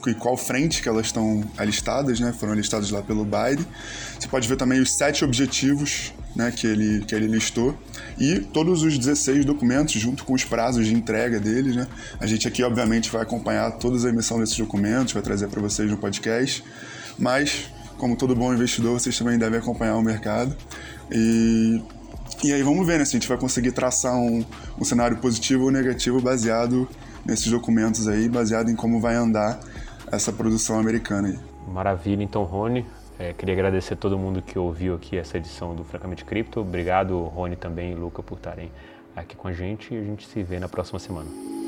em 0.07 0.15
qual 0.15 0.37
frente 0.37 0.83
que 0.83 0.89
elas 0.89 1.07
estão 1.07 1.43
alistadas, 1.57 2.21
né? 2.21 2.35
foram 2.39 2.53
alistadas 2.53 2.91
lá 2.91 3.03
pelo 3.03 3.25
Biden. 3.25 3.67
Você 4.19 4.29
pode 4.29 4.49
ver 4.49 4.57
também 4.57 4.81
os 4.81 4.97
sete 4.97 5.25
objetivos 5.25 6.13
né, 6.35 6.51
que, 6.51 6.67
ele, 6.67 7.05
que 7.05 7.15
ele 7.15 7.27
listou, 7.27 7.77
e 8.19 8.41
todos 8.41 8.83
os 8.83 8.99
16 8.99 9.45
documentos, 9.45 9.95
junto 9.95 10.25
com 10.25 10.33
os 10.33 10.45
prazos 10.45 10.87
de 10.87 10.95
entrega 10.95 11.39
deles. 11.39 11.77
Né? 11.77 11.87
A 12.21 12.27
gente 12.27 12.49
aqui, 12.49 12.63
obviamente, 12.63 13.11
vai 13.11 13.23
acompanhar 13.23 13.71
toda 13.73 14.05
a 14.07 14.11
emissão 14.11 14.39
desses 14.39 14.57
documentos, 14.57 15.13
vai 15.13 15.23
trazer 15.23 15.49
para 15.49 15.61
vocês 15.61 15.91
no 15.91 15.97
podcast, 15.97 16.65
mas, 17.19 17.71
como 17.99 18.17
todo 18.17 18.35
bom 18.35 18.53
investidor, 18.53 18.99
vocês 18.99 19.17
também 19.17 19.39
devem 19.39 19.59
acompanhar 19.59 19.97
o 19.97 20.03
mercado. 20.03 20.57
E, 21.11 21.83
e 22.43 22.53
aí 22.53 22.63
vamos 22.63 22.87
ver 22.87 22.99
né, 22.99 23.05
se 23.05 23.17
a 23.17 23.19
gente 23.21 23.29
vai 23.29 23.39
conseguir 23.39 23.73
traçar 23.73 24.15
um, 24.15 24.45
um 24.81 24.85
cenário 24.85 25.19
positivo 25.19 25.65
ou 25.65 25.71
negativo 25.71 26.21
baseado 26.21 26.89
nesses 27.25 27.47
documentos 27.51 28.09
aí, 28.09 28.29
baseado 28.29 28.71
em 28.71 28.75
como 28.75 29.01
vai 29.01 29.15
andar 29.15 29.61
essa 30.11 30.33
produção 30.33 30.79
americana 30.79 31.29
aí. 31.29 31.39
Maravilha, 31.69 32.23
então, 32.23 32.43
Rony. 32.43 32.85
É, 33.23 33.33
queria 33.33 33.55
agradecer 33.55 33.95
a 33.95 33.97
todo 33.97 34.19
mundo 34.19 34.43
que 34.43 34.59
ouviu 34.59 34.97
aqui 34.97 35.17
essa 35.17 35.39
edição 35.39 35.77
do 35.77 35.85
Francamente 35.85 36.25
Cripto. 36.25 36.59
Obrigado, 36.59 37.23
Rony 37.23 37.55
também 37.55 37.93
e 37.93 37.95
Luca, 37.95 38.21
por 38.21 38.37
estarem 38.37 38.69
aqui 39.15 39.37
com 39.37 39.47
a 39.47 39.53
gente 39.53 39.95
e 39.95 39.97
a 39.97 40.03
gente 40.03 40.27
se 40.27 40.43
vê 40.43 40.59
na 40.59 40.69
próxima 40.69 40.99
semana. 40.99 41.62